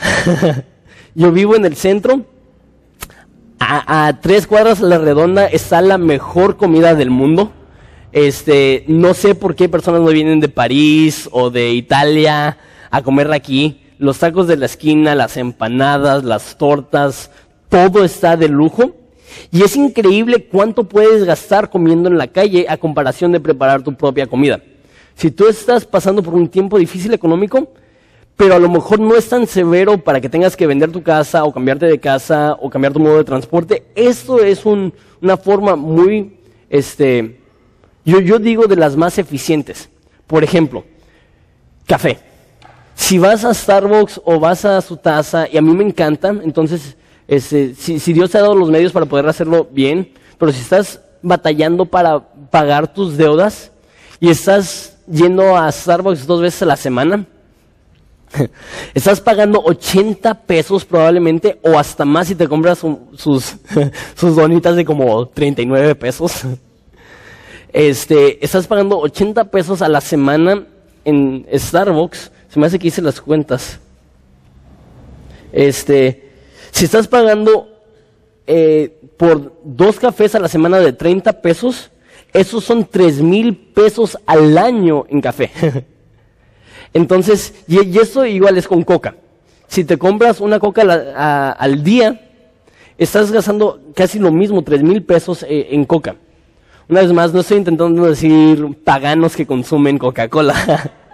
yo 1.14 1.32
vivo 1.32 1.56
en 1.56 1.64
el 1.64 1.76
centro. 1.76 2.26
A, 3.58 4.18
tres 4.20 4.46
cuadras 4.46 4.82
a 4.82 4.84
la 4.84 4.98
redonda 4.98 5.46
está 5.46 5.80
la 5.80 5.96
mejor 5.96 6.58
comida 6.58 6.94
del 6.94 7.10
mundo. 7.10 7.52
Este, 8.12 8.84
no 8.86 9.14
sé 9.14 9.34
por 9.34 9.56
qué 9.56 9.68
personas 9.68 10.02
no 10.02 10.08
vienen 10.08 10.40
de 10.40 10.48
París 10.50 11.28
o 11.32 11.50
de 11.50 11.72
Italia 11.72 12.58
a 12.90 13.02
comer 13.02 13.32
aquí. 13.32 13.80
Los 13.98 14.18
tacos 14.18 14.46
de 14.46 14.56
la 14.56 14.66
esquina, 14.66 15.14
las 15.14 15.36
empanadas, 15.36 16.24
las 16.24 16.58
tortas, 16.58 17.30
todo 17.68 18.04
está 18.04 18.36
de 18.36 18.48
lujo. 18.48 18.94
Y 19.50 19.62
es 19.62 19.76
increíble 19.76 20.48
cuánto 20.50 20.84
puedes 20.84 21.24
gastar 21.24 21.70
comiendo 21.70 22.08
en 22.08 22.18
la 22.18 22.28
calle 22.28 22.66
a 22.68 22.76
comparación 22.76 23.32
de 23.32 23.40
preparar 23.40 23.82
tu 23.82 23.94
propia 23.94 24.26
comida. 24.26 24.60
Si 25.14 25.30
tú 25.30 25.48
estás 25.48 25.84
pasando 25.84 26.22
por 26.22 26.34
un 26.34 26.48
tiempo 26.48 26.78
difícil 26.78 27.12
económico, 27.14 27.72
pero 28.36 28.54
a 28.54 28.58
lo 28.58 28.68
mejor 28.68 29.00
no 29.00 29.16
es 29.16 29.28
tan 29.28 29.46
severo 29.46 29.98
para 29.98 30.20
que 30.20 30.28
tengas 30.28 30.56
que 30.56 30.66
vender 30.66 30.92
tu 30.92 31.02
casa 31.02 31.44
o 31.44 31.52
cambiarte 31.52 31.86
de 31.86 31.98
casa 31.98 32.56
o 32.60 32.68
cambiar 32.68 32.92
tu 32.92 33.00
modo 33.00 33.16
de 33.16 33.24
transporte, 33.24 33.84
esto 33.94 34.42
es 34.42 34.64
una 34.66 35.36
forma 35.38 35.74
muy, 35.74 36.36
este, 36.68 37.40
yo 38.04 38.38
digo 38.38 38.66
de 38.66 38.76
las 38.76 38.94
más 38.94 39.18
eficientes. 39.18 39.88
Por 40.26 40.44
ejemplo, 40.44 40.84
café. 41.86 42.25
Si 42.96 43.18
vas 43.18 43.44
a 43.44 43.54
Starbucks 43.54 44.20
o 44.24 44.40
vas 44.40 44.64
a 44.64 44.80
su 44.80 44.96
taza, 44.96 45.46
y 45.48 45.56
a 45.56 45.62
mí 45.62 45.72
me 45.72 45.84
encantan, 45.84 46.40
entonces, 46.42 46.96
este, 47.28 47.74
si, 47.76 48.12
Dios 48.12 48.32
te 48.32 48.38
ha 48.38 48.40
dado 48.42 48.56
los 48.56 48.70
medios 48.70 48.90
para 48.90 49.06
poder 49.06 49.28
hacerlo 49.28 49.68
bien, 49.70 50.10
pero 50.38 50.50
si 50.50 50.60
estás 50.60 51.00
batallando 51.22 51.84
para 51.86 52.18
pagar 52.50 52.92
tus 52.92 53.16
deudas 53.16 53.70
y 54.18 54.30
estás 54.30 54.96
yendo 55.08 55.56
a 55.56 55.70
Starbucks 55.70 56.26
dos 56.26 56.40
veces 56.40 56.62
a 56.62 56.66
la 56.66 56.76
semana, 56.76 57.26
Estás 58.94 59.20
pagando 59.20 59.62
80 59.64 60.34
pesos 60.42 60.84
probablemente 60.84 61.58
o 61.62 61.78
hasta 61.78 62.04
más 62.04 62.28
si 62.28 62.34
te 62.34 62.48
compras 62.48 62.78
sus, 62.78 63.02
sus 64.14 64.36
donitas 64.36 64.76
de 64.76 64.84
como 64.84 65.26
39 65.28 65.94
pesos. 65.94 66.42
Este, 67.72 68.42
estás 68.42 68.66
pagando 68.66 68.98
80 68.98 69.50
pesos 69.50 69.82
a 69.82 69.88
la 69.88 70.00
semana 70.00 70.64
en 71.04 71.46
Starbucks. 71.52 72.32
Se 72.56 72.60
me 72.60 72.68
hace 72.68 72.78
que 72.78 72.88
hice 72.88 73.02
las 73.02 73.20
cuentas. 73.20 73.78
Este, 75.52 76.32
si 76.70 76.86
estás 76.86 77.06
pagando 77.06 77.68
eh, 78.46 78.98
por 79.18 79.60
dos 79.62 80.00
cafés 80.00 80.34
a 80.34 80.40
la 80.40 80.48
semana 80.48 80.78
de 80.78 80.94
30 80.94 81.42
pesos, 81.42 81.90
esos 82.32 82.64
son 82.64 82.86
3 82.86 83.20
mil 83.20 83.54
pesos 83.54 84.16
al 84.24 84.56
año 84.56 85.04
en 85.10 85.20
café. 85.20 85.50
Entonces, 86.94 87.52
y, 87.68 87.98
eso 87.98 88.24
igual 88.24 88.56
es 88.56 88.66
con 88.66 88.84
coca. 88.84 89.16
Si 89.68 89.84
te 89.84 89.98
compras 89.98 90.40
una 90.40 90.58
coca 90.58 91.52
al 91.58 91.84
día, 91.84 92.30
estás 92.96 93.30
gastando 93.30 93.82
casi 93.94 94.18
lo 94.18 94.32
mismo, 94.32 94.64
3 94.64 94.82
mil 94.82 95.02
pesos 95.02 95.42
eh, 95.42 95.68
en 95.72 95.84
coca. 95.84 96.16
Una 96.88 97.02
vez 97.02 97.12
más, 97.12 97.34
no 97.34 97.40
estoy 97.40 97.58
intentando 97.58 98.06
decir 98.06 98.78
paganos 98.82 99.36
que 99.36 99.44
consumen 99.44 99.98
Coca-Cola. 99.98 100.90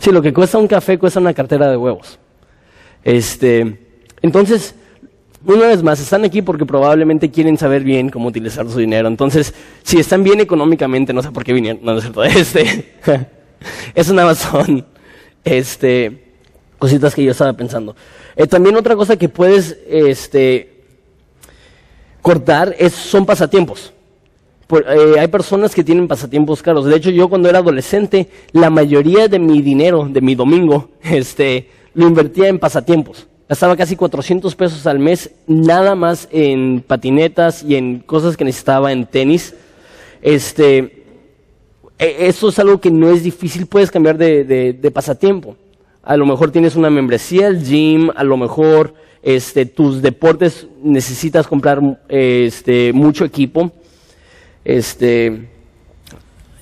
Sí, 0.00 0.10
lo 0.10 0.22
que 0.22 0.32
cuesta 0.32 0.58
un 0.58 0.66
café 0.66 0.98
cuesta 0.98 1.20
una 1.20 1.34
cartera 1.34 1.70
de 1.70 1.76
huevos. 1.76 2.18
Este, 3.04 3.78
entonces, 4.22 4.74
una 5.44 5.66
vez 5.66 5.82
más, 5.82 6.00
están 6.00 6.24
aquí 6.24 6.42
porque 6.42 6.66
probablemente 6.66 7.30
quieren 7.30 7.56
saber 7.56 7.82
bien 7.82 8.10
cómo 8.10 8.28
utilizar 8.28 8.68
su 8.68 8.78
dinero. 8.78 9.08
Entonces, 9.08 9.54
si 9.82 9.98
están 9.98 10.22
bien 10.22 10.40
económicamente, 10.40 11.12
no 11.12 11.22
sé 11.22 11.30
por 11.30 11.44
qué 11.44 11.52
vinieron, 11.52 11.84
no, 11.84 11.96
es 11.96 12.02
cierto, 12.02 12.24
este, 12.24 12.94
es 13.94 14.08
una 14.08 14.24
razón, 14.24 14.86
este, 15.44 16.34
cositas 16.78 17.14
que 17.14 17.24
yo 17.24 17.32
estaba 17.32 17.52
pensando. 17.54 17.94
Eh, 18.36 18.46
también 18.46 18.76
otra 18.76 18.96
cosa 18.96 19.16
que 19.16 19.28
puedes, 19.28 19.78
este, 19.86 20.84
cortar 22.22 22.74
es, 22.78 22.92
son 22.94 23.26
pasatiempos. 23.26 23.92
Eh, 24.78 25.18
hay 25.18 25.28
personas 25.28 25.74
que 25.74 25.84
tienen 25.84 26.08
pasatiempos 26.08 26.62
caros. 26.62 26.84
De 26.84 26.96
hecho, 26.96 27.10
yo 27.10 27.28
cuando 27.28 27.48
era 27.48 27.58
adolescente, 27.58 28.28
la 28.52 28.70
mayoría 28.70 29.28
de 29.28 29.38
mi 29.38 29.62
dinero, 29.62 30.08
de 30.08 30.20
mi 30.20 30.34
domingo, 30.34 30.90
este, 31.02 31.68
lo 31.94 32.06
invertía 32.06 32.48
en 32.48 32.58
pasatiempos. 32.58 33.26
Gastaba 33.48 33.76
casi 33.76 33.96
400 33.96 34.54
pesos 34.54 34.86
al 34.86 35.00
mes 35.00 35.32
nada 35.48 35.96
más 35.96 36.28
en 36.30 36.84
patinetas 36.86 37.64
y 37.64 37.74
en 37.74 37.98
cosas 37.98 38.36
que 38.36 38.44
necesitaba 38.44 38.92
en 38.92 39.06
tenis. 39.06 39.54
Este, 40.22 41.04
e, 41.98 42.28
eso 42.28 42.48
es 42.48 42.58
algo 42.60 42.80
que 42.80 42.92
no 42.92 43.10
es 43.10 43.24
difícil, 43.24 43.66
puedes 43.66 43.90
cambiar 43.90 44.18
de, 44.18 44.90
pasatiempo. 44.94 45.56
A 46.02 46.16
lo 46.16 46.26
mejor 46.26 46.52
tienes 46.52 46.76
una 46.76 46.90
membresía 46.90 47.48
al 47.48 47.62
gym, 47.62 48.10
a 48.14 48.22
lo 48.22 48.36
mejor 48.36 48.94
este, 49.22 49.66
tus 49.66 50.00
deportes 50.00 50.66
necesitas 50.82 51.46
comprar 51.46 51.80
este, 52.08 52.92
mucho 52.92 53.24
equipo. 53.24 53.72
Este, 54.64 55.48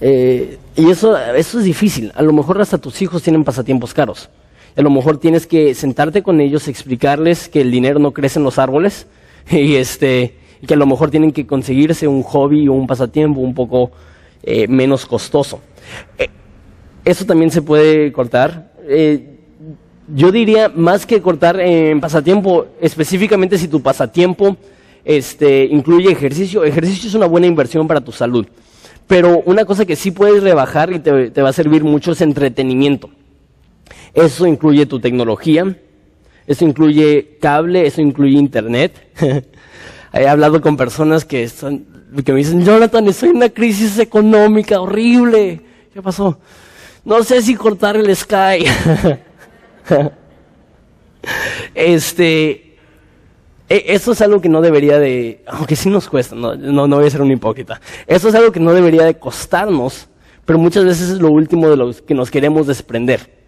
eh, 0.00 0.58
y 0.76 0.90
eso, 0.90 1.16
eso 1.16 1.58
es 1.58 1.64
difícil. 1.64 2.12
A 2.14 2.22
lo 2.22 2.32
mejor 2.32 2.60
hasta 2.60 2.78
tus 2.78 3.00
hijos 3.02 3.22
tienen 3.22 3.44
pasatiempos 3.44 3.94
caros. 3.94 4.30
A 4.76 4.82
lo 4.82 4.90
mejor 4.90 5.18
tienes 5.18 5.46
que 5.46 5.74
sentarte 5.74 6.22
con 6.22 6.40
ellos, 6.40 6.68
explicarles 6.68 7.48
que 7.48 7.60
el 7.60 7.70
dinero 7.70 7.98
no 7.98 8.12
crece 8.12 8.38
en 8.38 8.44
los 8.44 8.58
árboles 8.58 9.06
y 9.50 9.74
este 9.74 10.34
que 10.66 10.74
a 10.74 10.76
lo 10.76 10.86
mejor 10.86 11.08
tienen 11.10 11.30
que 11.30 11.46
conseguirse 11.46 12.08
un 12.08 12.24
hobby 12.24 12.66
o 12.66 12.72
un 12.72 12.88
pasatiempo 12.88 13.40
un 13.40 13.54
poco 13.54 13.92
eh, 14.42 14.66
menos 14.66 15.06
costoso. 15.06 15.60
Eh, 16.18 16.28
eso 17.04 17.24
también 17.24 17.52
se 17.52 17.62
puede 17.62 18.10
cortar. 18.12 18.72
Yo 20.14 20.32
diría 20.32 20.68
más 20.68 21.06
que 21.06 21.20
cortar 21.22 21.60
en 21.60 22.00
pasatiempo, 22.00 22.66
específicamente 22.80 23.56
si 23.56 23.68
tu 23.68 23.82
pasatiempo 23.82 24.56
este, 25.08 25.64
incluye 25.64 26.12
ejercicio. 26.12 26.64
Ejercicio 26.64 27.08
es 27.08 27.14
una 27.14 27.26
buena 27.26 27.46
inversión 27.46 27.88
para 27.88 28.02
tu 28.02 28.12
salud. 28.12 28.46
Pero 29.06 29.40
una 29.46 29.64
cosa 29.64 29.86
que 29.86 29.96
sí 29.96 30.10
puedes 30.10 30.42
rebajar 30.42 30.92
y 30.92 30.98
te 30.98 31.42
va 31.42 31.48
a 31.48 31.52
servir 31.54 31.82
mucho 31.82 32.12
es 32.12 32.20
entretenimiento. 32.20 33.08
Eso 34.12 34.46
incluye 34.46 34.84
tu 34.84 35.00
tecnología, 35.00 35.78
eso 36.46 36.64
incluye 36.66 37.38
cable, 37.40 37.86
eso 37.86 38.02
incluye 38.02 38.38
internet. 38.38 38.92
He 40.12 40.28
hablado 40.28 40.60
con 40.60 40.76
personas 40.76 41.24
que, 41.24 41.48
que 42.24 42.32
me 42.32 42.38
dicen, 42.38 42.62
Jonathan, 42.62 43.08
estoy 43.08 43.30
en 43.30 43.36
una 43.36 43.48
crisis 43.48 43.98
económica 43.98 44.78
horrible. 44.78 45.60
¿Qué 45.92 46.02
pasó? 46.02 46.38
No 47.02 47.22
sé 47.22 47.40
si 47.40 47.54
cortar 47.54 47.96
el 47.96 48.14
Sky. 48.14 48.66
este, 51.74 52.67
eso 53.68 54.12
es 54.12 54.20
algo 54.22 54.40
que 54.40 54.48
no 54.48 54.60
debería 54.60 54.98
de, 54.98 55.42
aunque 55.46 55.76
sí 55.76 55.90
nos 55.90 56.08
cuesta, 56.08 56.34
no, 56.34 56.54
no, 56.54 56.86
no 56.86 56.96
voy 56.96 57.06
a 57.06 57.10
ser 57.10 57.22
un 57.22 57.30
hipócrita. 57.30 57.80
Eso 58.06 58.28
es 58.28 58.34
algo 58.34 58.50
que 58.50 58.60
no 58.60 58.72
debería 58.72 59.04
de 59.04 59.18
costarnos, 59.18 60.08
pero 60.44 60.58
muchas 60.58 60.84
veces 60.84 61.10
es 61.10 61.20
lo 61.20 61.30
último 61.30 61.68
de 61.68 61.76
lo 61.76 61.92
que 62.06 62.14
nos 62.14 62.30
queremos 62.30 62.66
desprender. 62.66 63.38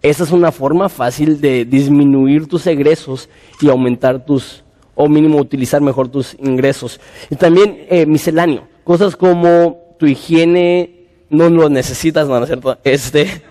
Esa 0.00 0.24
es 0.24 0.30
una 0.30 0.52
forma 0.52 0.88
fácil 0.88 1.40
de 1.40 1.64
disminuir 1.64 2.46
tus 2.46 2.66
egresos 2.66 3.28
y 3.60 3.68
aumentar 3.68 4.24
tus, 4.24 4.64
o 4.94 5.08
mínimo 5.08 5.38
utilizar 5.38 5.82
mejor 5.82 6.08
tus 6.08 6.34
ingresos. 6.38 7.00
Y 7.28 7.36
también 7.36 7.84
eh, 7.90 8.06
misceláneo, 8.06 8.68
cosas 8.84 9.16
como 9.16 9.96
tu 9.98 10.06
higiene, 10.06 11.08
no 11.28 11.50
lo 11.50 11.68
necesitas, 11.68 12.28
no, 12.28 12.38
es 12.38 12.46
cierto? 12.46 12.78
Este, 12.84 13.42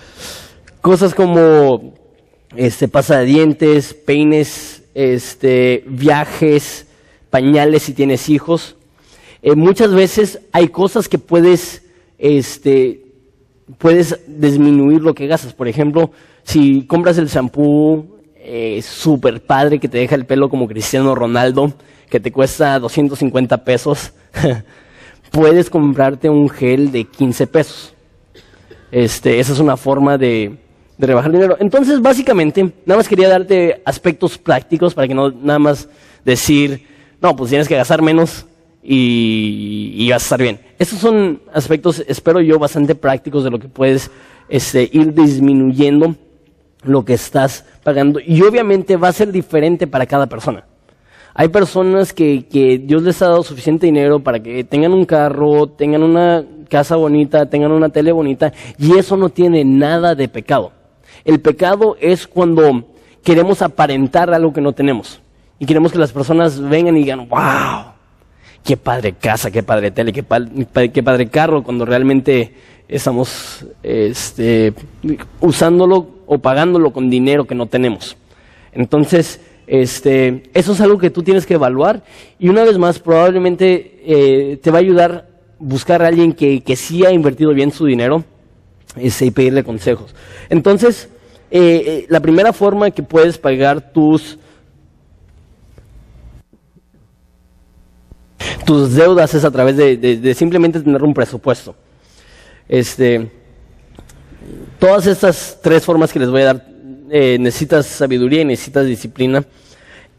cosas 0.80 1.14
como 1.14 1.94
este, 2.54 2.86
pasa 2.86 3.18
de 3.18 3.24
dientes, 3.24 3.94
peines, 3.94 4.77
este, 4.98 5.84
viajes, 5.86 6.88
pañales 7.30 7.84
si 7.84 7.94
tienes 7.94 8.28
hijos. 8.28 8.74
Eh, 9.42 9.54
muchas 9.54 9.94
veces 9.94 10.40
hay 10.50 10.68
cosas 10.68 11.08
que 11.08 11.18
puedes 11.18 11.84
este, 12.18 13.04
puedes 13.78 14.18
disminuir 14.26 15.00
lo 15.00 15.14
que 15.14 15.28
gastas. 15.28 15.52
Por 15.52 15.68
ejemplo, 15.68 16.10
si 16.42 16.84
compras 16.84 17.16
el 17.16 17.28
shampoo 17.28 18.18
eh, 18.34 18.82
super 18.82 19.40
padre 19.40 19.78
que 19.78 19.88
te 19.88 19.98
deja 19.98 20.16
el 20.16 20.26
pelo 20.26 20.50
como 20.50 20.66
Cristiano 20.66 21.14
Ronaldo, 21.14 21.72
que 22.10 22.18
te 22.18 22.32
cuesta 22.32 22.76
250 22.80 23.62
pesos, 23.62 24.12
puedes 25.30 25.70
comprarte 25.70 26.28
un 26.28 26.48
gel 26.48 26.90
de 26.90 27.04
15 27.04 27.46
pesos. 27.46 27.94
Este, 28.90 29.38
esa 29.38 29.52
es 29.52 29.60
una 29.60 29.76
forma 29.76 30.18
de, 30.18 30.56
de 30.98 31.06
rebajar 31.06 31.32
dinero. 31.32 31.56
Entonces, 31.60 32.02
básicamente, 32.02 32.72
nada 32.84 32.98
más 32.98 33.08
quería 33.08 33.28
darte 33.28 33.80
aspectos 33.84 34.36
prácticos 34.36 34.92
para 34.94 35.08
que 35.08 35.14
no 35.14 35.30
nada 35.30 35.60
más 35.60 35.88
decir, 36.24 36.84
no, 37.22 37.34
pues 37.34 37.50
tienes 37.50 37.68
que 37.68 37.76
gastar 37.76 38.02
menos 38.02 38.44
y, 38.82 40.08
vas 40.10 40.22
a 40.22 40.24
estar 40.24 40.42
bien. 40.42 40.60
Estos 40.78 40.98
son 40.98 41.40
aspectos, 41.52 42.02
espero 42.06 42.40
yo, 42.40 42.58
bastante 42.58 42.94
prácticos 42.94 43.44
de 43.44 43.50
lo 43.50 43.58
que 43.58 43.68
puedes 43.68 44.10
este, 44.48 44.88
ir 44.92 45.14
disminuyendo 45.14 46.16
lo 46.82 47.04
que 47.04 47.14
estás 47.14 47.64
pagando. 47.84 48.20
Y 48.20 48.42
obviamente 48.42 48.96
va 48.96 49.08
a 49.08 49.12
ser 49.12 49.30
diferente 49.30 49.86
para 49.86 50.06
cada 50.06 50.26
persona. 50.26 50.64
Hay 51.34 51.48
personas 51.48 52.12
que, 52.12 52.46
que 52.46 52.78
Dios 52.78 53.02
les 53.02 53.22
ha 53.22 53.28
dado 53.28 53.44
suficiente 53.44 53.86
dinero 53.86 54.18
para 54.18 54.40
que 54.40 54.64
tengan 54.64 54.92
un 54.92 55.04
carro, 55.04 55.68
tengan 55.68 56.02
una 56.02 56.44
casa 56.68 56.96
bonita, 56.96 57.46
tengan 57.46 57.70
una 57.70 57.88
tele 57.88 58.10
bonita, 58.10 58.52
y 58.76 58.98
eso 58.98 59.16
no 59.16 59.28
tiene 59.28 59.64
nada 59.64 60.16
de 60.16 60.28
pecado. 60.28 60.72
El 61.28 61.40
pecado 61.40 61.98
es 62.00 62.26
cuando 62.26 62.86
queremos 63.22 63.60
aparentar 63.60 64.32
algo 64.32 64.50
que 64.54 64.62
no 64.62 64.72
tenemos. 64.72 65.20
Y 65.58 65.66
queremos 65.66 65.92
que 65.92 65.98
las 65.98 66.10
personas 66.10 66.58
vengan 66.58 66.96
y 66.96 67.00
digan, 67.00 67.28
wow, 67.28 67.92
qué 68.64 68.78
padre 68.78 69.12
casa, 69.12 69.50
qué 69.50 69.62
padre 69.62 69.90
tele, 69.90 70.10
qué, 70.14 70.24
qué 70.90 71.02
padre 71.02 71.28
carro, 71.28 71.62
cuando 71.62 71.84
realmente 71.84 72.54
estamos 72.88 73.66
este, 73.82 74.72
usándolo 75.38 76.08
o 76.24 76.38
pagándolo 76.38 76.94
con 76.94 77.10
dinero 77.10 77.44
que 77.46 77.54
no 77.54 77.66
tenemos. 77.66 78.16
Entonces, 78.72 79.38
este, 79.66 80.44
eso 80.54 80.72
es 80.72 80.80
algo 80.80 80.96
que 80.96 81.10
tú 81.10 81.22
tienes 81.22 81.44
que 81.44 81.54
evaluar 81.54 82.04
y 82.38 82.48
una 82.48 82.64
vez 82.64 82.78
más 82.78 83.00
probablemente 83.00 84.00
eh, 84.02 84.56
te 84.62 84.70
va 84.70 84.78
a 84.78 84.80
ayudar 84.80 85.28
buscar 85.58 86.02
a 86.02 86.06
alguien 86.06 86.32
que, 86.32 86.62
que 86.62 86.74
sí 86.74 87.04
ha 87.04 87.12
invertido 87.12 87.52
bien 87.52 87.70
su 87.70 87.84
dinero 87.84 88.24
este, 88.96 89.26
y 89.26 89.30
pedirle 89.30 89.62
consejos. 89.62 90.14
Entonces, 90.48 91.10
eh, 91.50 91.82
eh, 91.86 92.06
la 92.08 92.20
primera 92.20 92.52
forma 92.52 92.90
que 92.90 93.02
puedes 93.02 93.38
pagar 93.38 93.92
tus, 93.92 94.38
tus 98.64 98.94
deudas 98.94 99.34
es 99.34 99.44
a 99.44 99.50
través 99.50 99.76
de 99.76 100.34
simplemente 100.34 100.80
tener 100.80 101.02
un 101.02 101.14
presupuesto. 101.14 101.74
Este, 102.68 103.30
todas 104.78 105.06
estas 105.06 105.58
tres 105.62 105.84
formas 105.84 106.12
que 106.12 106.18
les 106.18 106.30
voy 106.30 106.42
a 106.42 106.44
dar, 106.44 106.66
eh, 107.10 107.38
necesitas 107.40 107.86
sabiduría 107.86 108.42
y 108.42 108.44
necesitas 108.44 108.86
disciplina. 108.86 109.44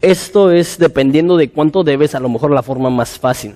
Esto 0.02 0.50
es 0.50 0.78
dependiendo 0.78 1.36
de 1.36 1.50
cuánto 1.50 1.84
debes, 1.84 2.14
a 2.14 2.20
lo 2.20 2.28
mejor 2.28 2.50
la 2.50 2.62
forma 2.62 2.90
más 2.90 3.18
fácil. 3.18 3.54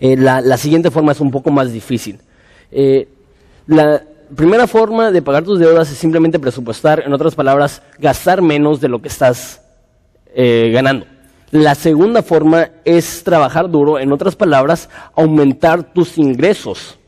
Eh, 0.00 0.16
la, 0.16 0.56
siguiente 0.56 0.90
forma 0.90 1.12
es 1.12 1.20
un 1.20 1.30
poco 1.30 1.50
más 1.50 1.72
difícil. 1.72 2.18
La 3.66 4.02
primera 4.34 4.66
forma 4.66 5.10
de 5.10 5.22
pagar 5.22 5.44
tus 5.44 5.58
deudas 5.58 5.90
es 5.90 5.98
simplemente 5.98 6.38
presupuestar, 6.38 7.02
en 7.04 7.12
otras 7.12 7.34
palabras, 7.34 7.82
gastar 7.98 8.42
menos 8.42 8.80
de 8.80 8.88
lo 8.88 9.00
que 9.00 9.08
estás 9.08 9.60
ganando. 10.34 11.06
La 11.50 11.74
segunda 11.74 12.22
forma 12.22 12.70
es 12.84 13.24
trabajar 13.24 13.70
duro, 13.70 13.98
en 13.98 14.12
otras 14.12 14.36
palabras, 14.36 14.90
aumentar 15.16 15.82
tus 15.82 16.18
ingresos 16.18 16.98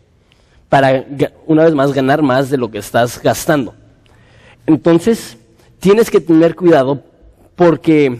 para, 0.69 1.05
una 1.47 1.65
vez 1.65 1.75
más, 1.75 1.93
ganar 1.93 2.23
más 2.23 2.49
de 2.49 2.57
lo 2.57 2.71
que 2.71 2.79
estás 2.79 3.23
gastando. 3.23 3.75
Entonces, 4.67 5.37
tienes 5.79 6.11
que 6.11 6.21
tener 6.21 6.55
cuidado 6.57 7.03
porque 7.55 8.19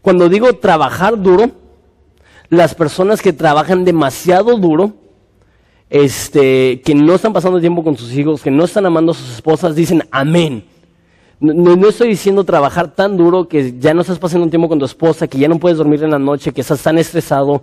cuando 0.00 0.28
digo 0.28 0.52
trabajar 0.54 1.20
duro, 1.20 1.52
las 2.48 2.74
personas 2.74 3.22
que 3.22 3.32
trabajan 3.32 3.84
demasiado 3.84 4.56
duro, 4.56 4.94
este, 5.92 6.80
que 6.80 6.94
no 6.94 7.14
están 7.14 7.34
pasando 7.34 7.60
tiempo 7.60 7.84
con 7.84 7.98
sus 7.98 8.14
hijos, 8.14 8.40
que 8.40 8.50
no 8.50 8.64
están 8.64 8.86
amando 8.86 9.12
a 9.12 9.14
sus 9.14 9.34
esposas, 9.34 9.76
dicen 9.76 10.02
amén. 10.10 10.64
No, 11.38 11.86
estoy 11.86 12.08
diciendo 12.08 12.44
trabajar 12.44 12.94
tan 12.94 13.18
duro 13.18 13.46
que 13.46 13.78
ya 13.78 13.92
no 13.92 14.00
estás 14.00 14.18
pasando 14.18 14.48
tiempo 14.48 14.70
con 14.70 14.78
tu 14.78 14.86
esposa, 14.86 15.28
que 15.28 15.36
ya 15.36 15.48
no 15.48 15.58
puedes 15.58 15.76
dormir 15.76 16.02
en 16.02 16.12
la 16.12 16.18
noche, 16.18 16.50
que 16.52 16.62
estás 16.62 16.82
tan 16.82 16.96
estresado, 16.96 17.62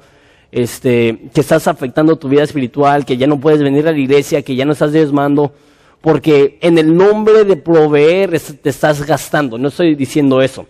este, 0.52 1.30
que 1.34 1.42
estás 1.42 1.68
afectando 1.68 2.18
tu 2.18 2.30
vida 2.30 2.44
espiritual, 2.44 3.04
que 3.04 3.18
ya 3.18 3.26
no 3.26 3.40
puedes 3.40 3.64
venir 3.64 3.88
a 3.88 3.92
la 3.92 3.98
iglesia, 3.98 4.44
que 4.44 4.56
ya 4.56 4.64
no 4.64 4.74
estás 4.74 4.92
desmando, 4.92 5.52
porque 6.00 6.60
en 6.62 6.78
el 6.78 6.96
nombre 6.96 7.46
de 7.46 7.56
proveer 7.56 8.40
te 8.62 8.70
estás 8.70 9.08
gastando. 9.08 9.58
No 9.58 9.70
estoy 9.70 9.96
diciendo 9.96 10.40
eso. 10.44 10.68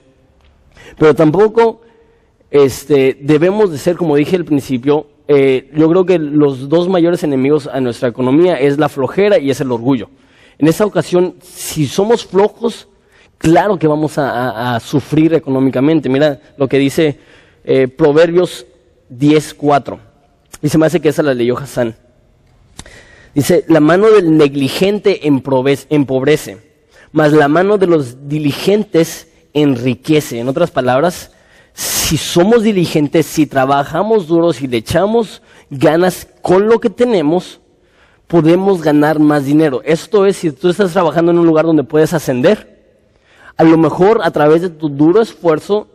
Pero 0.98 1.14
tampoco 1.14 1.82
este, 2.52 3.18
debemos 3.20 3.70
de 3.70 3.80
ser, 3.80 3.98
como 3.98 4.16
dije 4.16 4.38
al 4.38 4.46
principio, 4.46 5.08
eh, 5.32 5.70
yo 5.76 5.88
creo 5.88 6.08
que 6.08 6.18
los 6.18 6.70
dos 6.70 6.90
mayores 6.90 7.24
enemigos 7.24 7.70
a 7.72 7.80
nuestra 7.80 8.10
economía 8.10 8.60
es 8.60 8.80
la 8.80 8.90
flojera 8.90 9.38
y 9.38 9.52
es 9.52 9.62
el 9.62 9.72
orgullo. 9.72 10.10
En 10.58 10.68
esta 10.68 10.88
ocasión, 10.88 11.36
si 11.40 11.86
somos 11.86 12.26
flojos, 12.26 12.88
claro 13.38 13.78
que 13.78 13.86
vamos 13.86 14.18
a, 14.18 14.80
sufrir 14.80 15.36
económicamente. 15.36 16.10
Mira 16.10 16.42
lo 16.58 16.68
que 16.68 16.80
dice 16.80 17.20
eh, 17.64 17.88
Proverbios 17.88 18.66
10.4. 19.12 20.00
Y 20.64 20.70
se 20.70 20.80
me 20.80 20.88
hace 20.88 21.00
que 21.00 21.10
esa 21.10 21.22
la 21.22 21.36
leyó 21.36 21.56
Hassan. 21.56 21.96
Dice, 23.36 23.66
la 23.68 23.80
mano 23.80 24.10
del 24.10 24.36
negligente 24.36 25.28
empobrece, 25.28 26.58
mas 27.12 27.34
la 27.34 27.48
mano 27.48 27.78
de 27.78 27.86
los 27.86 28.28
diligentes 28.28 29.28
enriquece. 29.54 30.40
En 30.40 30.48
otras 30.48 30.72
palabras, 30.72 31.34
si 32.10 32.18
somos 32.18 32.64
diligentes, 32.64 33.28
si 33.28 33.46
trabajamos 33.46 34.26
duro, 34.26 34.52
si 34.52 34.66
le 34.66 34.78
echamos 34.78 35.44
ganas 35.70 36.28
con 36.42 36.68
lo 36.68 36.80
que 36.80 36.90
tenemos, 36.90 37.62
podemos 38.26 38.82
ganar 38.82 39.20
más 39.20 39.46
dinero. 39.46 39.84
Esto 39.86 40.26
es, 40.26 40.38
si 40.38 40.52
tú 40.52 40.70
estás 40.70 40.92
trabajando 40.92 41.32
en 41.32 41.38
un 41.38 41.46
lugar 41.46 41.66
donde 41.66 41.84
puedes 41.84 42.12
ascender, 42.16 42.98
a 43.56 43.64
lo 43.64 43.78
mejor 43.78 44.22
a 44.24 44.32
través 44.32 44.64
de 44.64 44.72
tu 44.72 44.90
duro 44.90 45.22
esfuerzo 45.22 45.86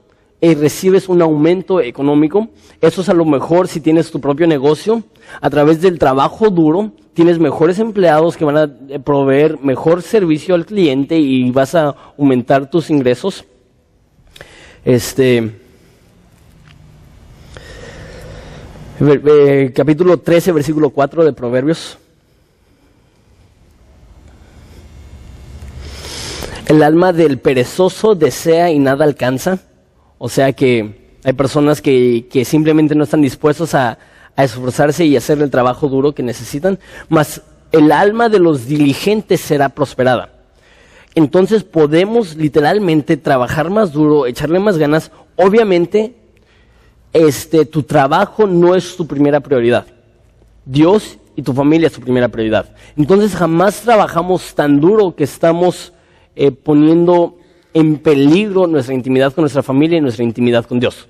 y 0.40 0.54
recibes 0.54 1.08
un 1.08 1.20
aumento 1.20 1.80
económico. 1.80 2.46
Eso 2.80 3.00
es 3.00 3.08
a 3.08 3.14
lo 3.14 3.24
mejor 3.24 3.66
si 3.66 3.80
tienes 3.80 4.12
tu 4.12 4.20
propio 4.20 4.46
negocio. 4.46 5.02
A 5.40 5.50
través 5.50 5.80
del 5.80 5.98
trabajo 5.98 6.48
duro, 6.48 6.92
tienes 7.12 7.40
mejores 7.40 7.80
empleados 7.80 8.36
que 8.36 8.44
van 8.44 8.56
a 8.56 8.72
eh, 8.88 9.00
proveer 9.00 9.58
mejor 9.62 10.00
servicio 10.00 10.54
al 10.54 10.64
cliente 10.64 11.18
y 11.18 11.50
vas 11.50 11.74
a 11.74 11.96
aumentar 12.16 12.70
tus 12.70 12.88
ingresos. 12.88 13.44
Este. 14.84 15.63
Eh, 19.06 19.72
capítulo 19.74 20.18
13, 20.18 20.52
versículo 20.52 20.90
4 20.90 21.24
de 21.24 21.32
Proverbios. 21.32 21.98
El 26.66 26.82
alma 26.82 27.12
del 27.12 27.38
perezoso 27.38 28.14
desea 28.14 28.70
y 28.70 28.78
nada 28.78 29.04
alcanza 29.04 29.60
o 30.18 30.28
sea 30.30 30.54
que 30.54 31.18
hay 31.22 31.32
personas 31.34 31.82
que, 31.82 32.42
simplemente 32.46 32.94
no 32.94 33.04
están 33.04 33.20
dispuestos 33.20 33.74
a, 33.74 33.98
esforzarse 34.36 35.04
y 35.04 35.16
hacer 35.16 35.40
el 35.42 35.50
trabajo 35.50 35.86
duro 35.88 36.12
que 36.12 36.22
necesitan, 36.22 36.80
mas 37.08 37.42
el 37.70 37.92
alma 37.92 38.28
de 38.30 38.40
los 38.40 38.66
diligentes 38.66 39.42
será 39.42 39.68
prosperada. 39.68 40.30
Entonces 41.14 41.62
podemos 41.62 42.34
literalmente 42.34 43.16
trabajar 43.16 43.68
más 43.68 43.92
duro, 43.92 44.26
echarle 44.26 44.58
más 44.58 44.76
ganas. 44.76 45.12
Obviamente, 45.36 46.16
este, 47.14 47.64
tu 47.64 47.84
trabajo 47.84 48.46
no 48.46 48.74
es 48.74 48.96
tu 48.96 49.06
primera 49.06 49.40
prioridad. 49.40 49.86
Dios 50.66 51.16
y 51.36 51.42
tu 51.42 51.52
familia 51.54 51.86
es 51.86 51.92
tu 51.92 52.00
primera 52.00 52.28
prioridad. 52.28 52.74
Entonces 52.96 53.34
jamás 53.34 53.80
trabajamos 53.80 54.54
tan 54.54 54.80
duro 54.80 55.14
que 55.14 55.24
estamos 55.24 55.92
eh, 56.34 56.50
poniendo 56.50 57.38
en 57.72 57.98
peligro 57.98 58.66
nuestra 58.66 58.94
intimidad 58.94 59.32
con 59.32 59.42
nuestra 59.42 59.62
familia 59.62 59.98
y 59.98 60.00
nuestra 60.00 60.24
intimidad 60.24 60.64
con 60.64 60.80
Dios. 60.80 61.08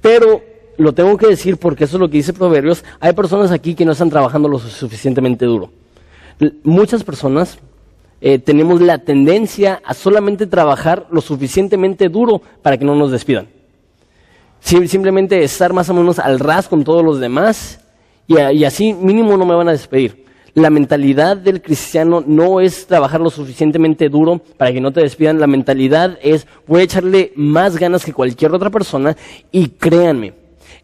Pero 0.00 0.42
lo 0.78 0.94
tengo 0.94 1.16
que 1.18 1.26
decir 1.26 1.58
porque 1.58 1.84
eso 1.84 1.96
es 1.96 2.00
lo 2.00 2.08
que 2.08 2.16
dice 2.16 2.32
Proverbios, 2.32 2.82
hay 2.98 3.12
personas 3.12 3.50
aquí 3.50 3.74
que 3.74 3.84
no 3.84 3.92
están 3.92 4.10
trabajando 4.10 4.48
lo 4.48 4.58
suficientemente 4.58 5.44
duro. 5.44 5.70
Muchas 6.62 7.04
personas 7.04 7.58
eh, 8.20 8.38
tenemos 8.38 8.80
la 8.80 8.98
tendencia 8.98 9.82
a 9.84 9.92
solamente 9.92 10.46
trabajar 10.46 11.06
lo 11.10 11.20
suficientemente 11.20 12.08
duro 12.08 12.40
para 12.62 12.78
que 12.78 12.84
no 12.84 12.94
nos 12.94 13.10
despidan. 13.10 13.57
Simplemente 14.60 15.42
estar 15.42 15.72
más 15.72 15.88
o 15.88 15.94
menos 15.94 16.18
al 16.18 16.38
ras 16.38 16.68
con 16.68 16.84
todos 16.84 17.04
los 17.04 17.20
demás 17.20 17.80
y 18.26 18.64
así 18.64 18.92
mínimo 18.92 19.36
no 19.36 19.46
me 19.46 19.54
van 19.54 19.68
a 19.68 19.72
despedir 19.72 20.28
la 20.58 20.70
mentalidad 20.70 21.36
del 21.36 21.62
cristiano 21.62 22.22
no 22.26 22.60
es 22.60 22.86
trabajar 22.86 23.20
lo 23.20 23.30
suficientemente 23.30 24.08
duro 24.08 24.40
para 24.56 24.72
que 24.72 24.80
no 24.80 24.92
te 24.92 25.00
despidan. 25.00 25.40
La 25.40 25.46
mentalidad 25.46 26.18
es 26.22 26.46
voy 26.66 26.80
a 26.80 26.84
echarle 26.84 27.32
más 27.36 27.76
ganas 27.78 28.04
que 28.04 28.12
cualquier 28.12 28.52
otra 28.52 28.70
persona 28.70 29.16
y 29.52 29.68
créanme, 29.68 30.34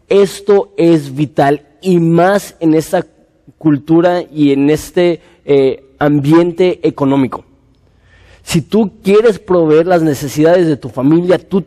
esto 0.07 0.73
es 0.77 1.13
vital 1.13 1.67
y 1.81 1.99
más 1.99 2.55
en 2.59 2.73
esta 2.73 3.05
cultura 3.57 4.23
y 4.23 4.51
en 4.51 4.69
este 4.69 5.21
eh, 5.45 5.83
ambiente 5.99 6.79
económico. 6.87 7.43
Si 8.43 8.61
tú 8.61 8.93
quieres 9.03 9.39
proveer 9.39 9.87
las 9.87 10.03
necesidades 10.03 10.67
de 10.67 10.77
tu 10.77 10.89
familia, 10.89 11.39
tú, 11.39 11.63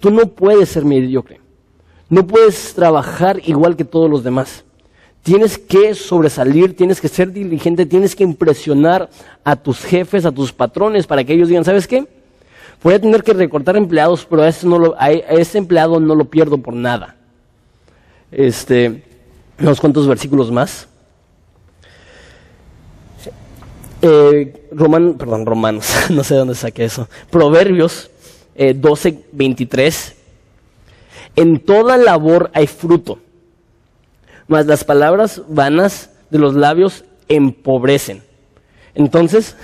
tú 0.00 0.10
no 0.10 0.26
puedes 0.28 0.70
ser 0.70 0.84
mediocre. 0.84 1.41
No 2.12 2.26
puedes 2.26 2.74
trabajar 2.74 3.40
igual 3.46 3.74
que 3.74 3.86
todos 3.86 4.10
los 4.10 4.22
demás. 4.22 4.64
Tienes 5.22 5.56
que 5.56 5.94
sobresalir, 5.94 6.76
tienes 6.76 7.00
que 7.00 7.08
ser 7.08 7.32
diligente, 7.32 7.86
tienes 7.86 8.14
que 8.14 8.22
impresionar 8.22 9.08
a 9.42 9.56
tus 9.56 9.82
jefes, 9.82 10.26
a 10.26 10.30
tus 10.30 10.52
patrones, 10.52 11.06
para 11.06 11.24
que 11.24 11.32
ellos 11.32 11.48
digan, 11.48 11.64
¿sabes 11.64 11.88
qué? 11.88 12.06
Voy 12.82 12.92
a 12.92 13.00
tener 13.00 13.22
que 13.22 13.32
recortar 13.32 13.78
empleados, 13.78 14.26
pero 14.28 14.42
a 14.42 14.48
ese, 15.10 15.56
empleado 15.56 16.00
no 16.00 16.14
lo 16.14 16.26
pierdo 16.26 16.58
por 16.58 16.74
nada. 16.74 17.16
Este, 18.30 19.04
unos 19.58 19.80
cuantos 19.80 20.06
versículos 20.06 20.52
más. 20.52 20.88
Eh, 24.02 24.68
Roman, 24.70 25.14
perdón, 25.14 25.46
Romanos, 25.46 25.90
no 26.10 26.22
sé 26.24 26.34
de 26.34 26.40
dónde 26.40 26.56
saqué 26.56 26.84
eso. 26.84 27.08
Proverbios 27.30 28.10
eh, 28.54 28.74
12, 28.74 29.24
23. 29.32 30.16
En 31.36 31.60
toda 31.60 31.96
labor 31.96 32.50
hay 32.54 32.66
fruto, 32.66 33.18
mas 34.48 34.66
las 34.66 34.84
palabras 34.84 35.42
vanas 35.48 36.10
de 36.30 36.38
los 36.38 36.54
labios 36.54 37.04
empobrecen. 37.28 38.22
Entonces, 38.94 39.56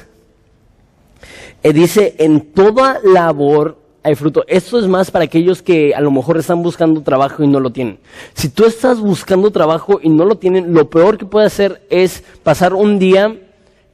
eh, 1.63 1.73
dice, 1.73 2.15
en 2.19 2.53
toda 2.53 3.01
labor 3.03 3.79
hay 4.03 4.15
fruto. 4.15 4.45
Esto 4.49 4.79
es 4.79 4.87
más 4.87 5.11
para 5.11 5.25
aquellos 5.25 5.61
que 5.61 5.95
a 5.95 6.01
lo 6.01 6.11
mejor 6.11 6.39
están 6.39 6.63
buscando 6.63 7.03
trabajo 7.03 7.43
y 7.43 7.49
no 7.49 7.61
lo 7.61 7.71
tienen. 7.71 7.99
Si 8.35 8.49
tú 8.49 8.65
estás 8.65 9.01
buscando 9.01 9.51
trabajo 9.51 10.01
y 10.03 10.09
no 10.09 10.25
lo 10.25 10.37
tienen, 10.37 10.73
lo 10.73 10.89
peor 10.89 11.19
que 11.19 11.27
puede 11.27 11.47
hacer 11.47 11.83
es 11.91 12.23
pasar 12.43 12.75
un 12.75 12.99
día 12.99 13.37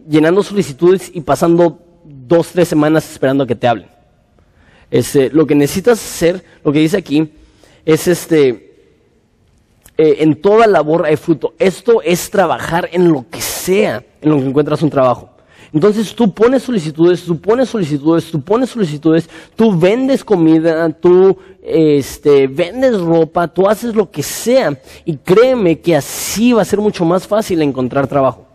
llenando 0.09 0.43
solicitudes 0.43 1.11
y 1.12 1.22
pasando 1.22 1.79
dos, 2.05 2.49
tres 2.49 2.68
semanas 2.68 3.11
esperando 3.11 3.45
a 3.45 3.47
que 3.47 3.57
te 3.57 3.66
hablen. 3.66 3.89
Lo 5.33 5.47
que 5.47 5.55
necesitas 5.57 5.99
hacer, 5.99 6.45
lo 6.62 6.70
que 6.70 6.79
dice 6.79 6.97
aquí, 6.97 7.33
es 7.85 8.09
este, 8.09 8.74
eh, 9.97 10.16
en 10.20 10.41
toda 10.41 10.66
labor 10.66 11.07
hay 11.07 11.16
fruto. 11.16 11.55
Esto 11.59 12.03
es 12.03 12.30
trabajar 12.30 12.89
en 12.93 13.12
lo 13.12 13.26
que 13.30 13.41
sea, 13.41 14.05
en 14.20 14.30
lo 14.30 14.39
que 14.39 14.47
encuentras 14.47 14.82
un 14.82 14.91
trabajo. 14.91 15.30
Entonces 15.72 16.14
tú 16.14 16.32
pones 16.32 16.62
solicitudes, 16.62 17.24
tú 17.24 17.41
pones 17.41 17.68
solicitudes, 17.68 18.30
tú 18.30 18.41
pones 18.41 18.70
solicitudes, 18.70 19.28
tú 19.57 19.76
vendes 19.76 20.22
comida, 20.22 20.89
tú 20.91 21.37
este, 21.61 22.47
vendes 22.47 23.01
ropa, 23.01 23.49
tú 23.49 23.68
haces 23.68 23.93
lo 23.95 24.09
que 24.09 24.22
sea. 24.22 24.78
Y 25.05 25.16
créeme 25.16 25.80
que 25.80 25.97
así 25.97 26.53
va 26.53 26.62
a 26.62 26.64
ser 26.64 26.78
mucho 26.78 27.05
más 27.05 27.26
fácil 27.26 27.61
encontrar 27.61 28.07
trabajo. 28.07 28.47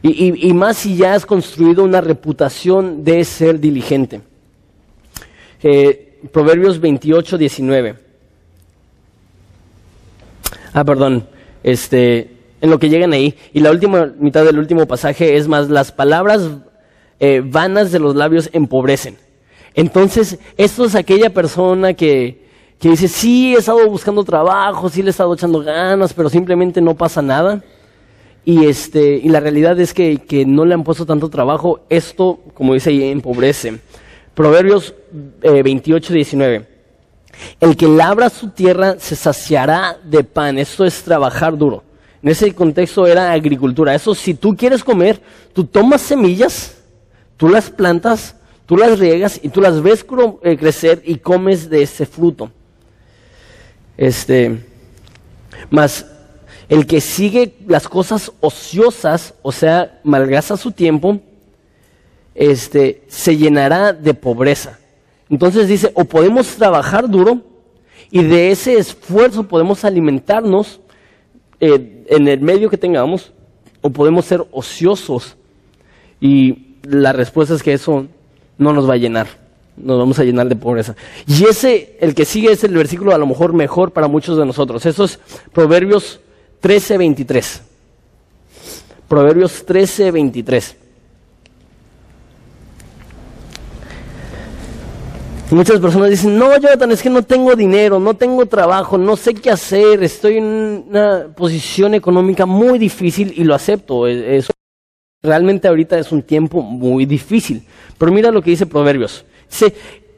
Y, 0.00 0.52
más 0.52 0.76
si 0.78 0.96
ya 0.96 1.14
has 1.14 1.26
construido 1.26 1.82
una 1.82 2.00
reputación 2.00 3.02
de 3.02 3.24
ser 3.24 3.58
diligente. 3.58 4.20
Eh, 5.60 6.20
Proverbios 6.32 6.80
28, 6.80 7.36
19. 7.36 8.07
Ah, 10.72 10.84
perdón. 10.84 11.26
Este, 11.62 12.30
en 12.60 12.70
lo 12.70 12.78
que 12.78 12.88
llegan 12.88 13.12
ahí. 13.12 13.34
Y 13.52 13.60
la 13.60 13.70
última 13.70 14.12
mitad 14.18 14.44
del 14.44 14.58
último 14.58 14.86
pasaje 14.86 15.36
es 15.36 15.48
más, 15.48 15.68
las 15.68 15.92
palabras 15.92 16.48
eh, 17.20 17.42
vanas 17.44 17.92
de 17.92 17.98
los 17.98 18.14
labios 18.14 18.50
empobrecen. 18.52 19.16
Entonces, 19.74 20.38
esto 20.56 20.84
es 20.84 20.94
aquella 20.94 21.30
persona 21.30 21.94
que, 21.94 22.46
que 22.80 22.90
dice, 22.90 23.08
sí, 23.08 23.54
he 23.54 23.58
estado 23.58 23.88
buscando 23.88 24.24
trabajo, 24.24 24.88
sí 24.88 25.02
le 25.02 25.08
he 25.08 25.10
estado 25.10 25.34
echando 25.34 25.60
ganas, 25.60 26.12
pero 26.12 26.28
simplemente 26.28 26.80
no 26.80 26.94
pasa 26.94 27.22
nada. 27.22 27.62
Y, 28.44 28.64
este, 28.64 29.16
y 29.16 29.28
la 29.28 29.40
realidad 29.40 29.78
es 29.78 29.92
que, 29.92 30.18
que 30.18 30.46
no 30.46 30.64
le 30.64 30.74
han 30.74 30.82
puesto 30.82 31.04
tanto 31.04 31.28
trabajo. 31.28 31.80
Esto, 31.90 32.40
como 32.54 32.74
dice 32.74 32.90
ahí, 32.90 33.04
empobrece. 33.04 33.78
Proverbios 34.34 34.94
eh, 35.42 35.62
28, 35.62 36.14
19. 36.14 36.66
El 37.60 37.76
que 37.76 37.86
labra 37.86 38.30
su 38.30 38.50
tierra 38.50 38.96
se 38.98 39.16
saciará 39.16 39.98
de 40.04 40.24
pan. 40.24 40.58
Esto 40.58 40.84
es 40.84 41.02
trabajar 41.02 41.56
duro. 41.56 41.84
En 42.22 42.30
ese 42.30 42.52
contexto 42.54 43.06
era 43.06 43.32
agricultura. 43.32 43.94
Eso, 43.94 44.14
si 44.14 44.34
tú 44.34 44.56
quieres 44.56 44.82
comer, 44.82 45.20
tú 45.52 45.64
tomas 45.64 46.00
semillas, 46.00 46.76
tú 47.36 47.48
las 47.48 47.70
plantas, 47.70 48.34
tú 48.66 48.76
las 48.76 48.98
riegas 48.98 49.40
y 49.42 49.48
tú 49.48 49.60
las 49.60 49.82
ves 49.82 50.04
eh, 50.42 50.56
crecer 50.56 51.02
y 51.04 51.16
comes 51.16 51.70
de 51.70 51.82
ese 51.82 52.06
fruto. 52.06 52.50
Este, 53.96 54.58
más 55.70 56.06
el 56.68 56.86
que 56.86 57.00
sigue 57.00 57.54
las 57.66 57.88
cosas 57.88 58.30
ociosas, 58.40 59.34
o 59.42 59.52
sea, 59.52 60.00
malgasta 60.04 60.56
su 60.56 60.70
tiempo, 60.70 61.18
este, 62.34 63.02
se 63.08 63.36
llenará 63.36 63.92
de 63.92 64.12
pobreza. 64.12 64.77
Entonces 65.30 65.68
dice, 65.68 65.92
o 65.94 66.04
podemos 66.04 66.46
trabajar 66.56 67.08
duro 67.08 67.42
y 68.10 68.22
de 68.22 68.50
ese 68.50 68.78
esfuerzo 68.78 69.42
podemos 69.44 69.84
alimentarnos 69.84 70.80
eh, 71.60 72.04
en 72.08 72.28
el 72.28 72.40
medio 72.40 72.70
que 72.70 72.78
tengamos, 72.78 73.32
o 73.80 73.90
podemos 73.90 74.24
ser 74.24 74.44
ociosos. 74.50 75.36
Y 76.20 76.76
la 76.82 77.12
respuesta 77.12 77.54
es 77.54 77.62
que 77.62 77.72
eso 77.72 78.06
no 78.56 78.72
nos 78.72 78.88
va 78.88 78.94
a 78.94 78.98
llenar, 78.98 79.26
nos 79.76 79.98
vamos 79.98 80.18
a 80.18 80.24
llenar 80.24 80.48
de 80.48 80.56
pobreza. 80.56 80.96
Y 81.26 81.44
ese, 81.44 81.96
el 82.00 82.14
que 82.14 82.24
sigue 82.24 82.52
es 82.52 82.64
el 82.64 82.74
versículo 82.74 83.14
a 83.14 83.18
lo 83.18 83.26
mejor 83.26 83.52
mejor 83.52 83.92
para 83.92 84.08
muchos 84.08 84.38
de 84.38 84.46
nosotros. 84.46 84.84
Eso 84.86 85.04
es 85.04 85.18
Proverbios 85.52 86.20
13:23. 86.62 87.60
Proverbios 89.08 89.66
13:23. 89.66 90.76
Muchas 95.50 95.80
personas 95.80 96.10
dicen, 96.10 96.38
no, 96.38 96.54
Jonathan, 96.58 96.92
es 96.92 97.02
que 97.02 97.08
no 97.08 97.22
tengo 97.22 97.56
dinero, 97.56 97.98
no 97.98 98.14
tengo 98.14 98.44
trabajo, 98.44 98.98
no 98.98 99.16
sé 99.16 99.32
qué 99.32 99.50
hacer, 99.50 100.02
estoy 100.02 100.36
en 100.36 100.84
una 100.88 101.28
posición 101.34 101.94
económica 101.94 102.44
muy 102.44 102.78
difícil 102.78 103.32
y 103.34 103.44
lo 103.44 103.54
acepto. 103.54 104.06
E-, 104.06 104.36
eso 104.36 104.52
realmente 105.22 105.66
ahorita 105.66 105.98
es 105.98 106.12
un 106.12 106.22
tiempo 106.22 106.60
muy 106.60 107.06
difícil. 107.06 107.62
Pero 107.96 108.12
mira 108.12 108.30
lo 108.30 108.42
que 108.42 108.50
dice 108.50 108.66
Proverbios. 108.66 109.24
Dice, 109.48 109.74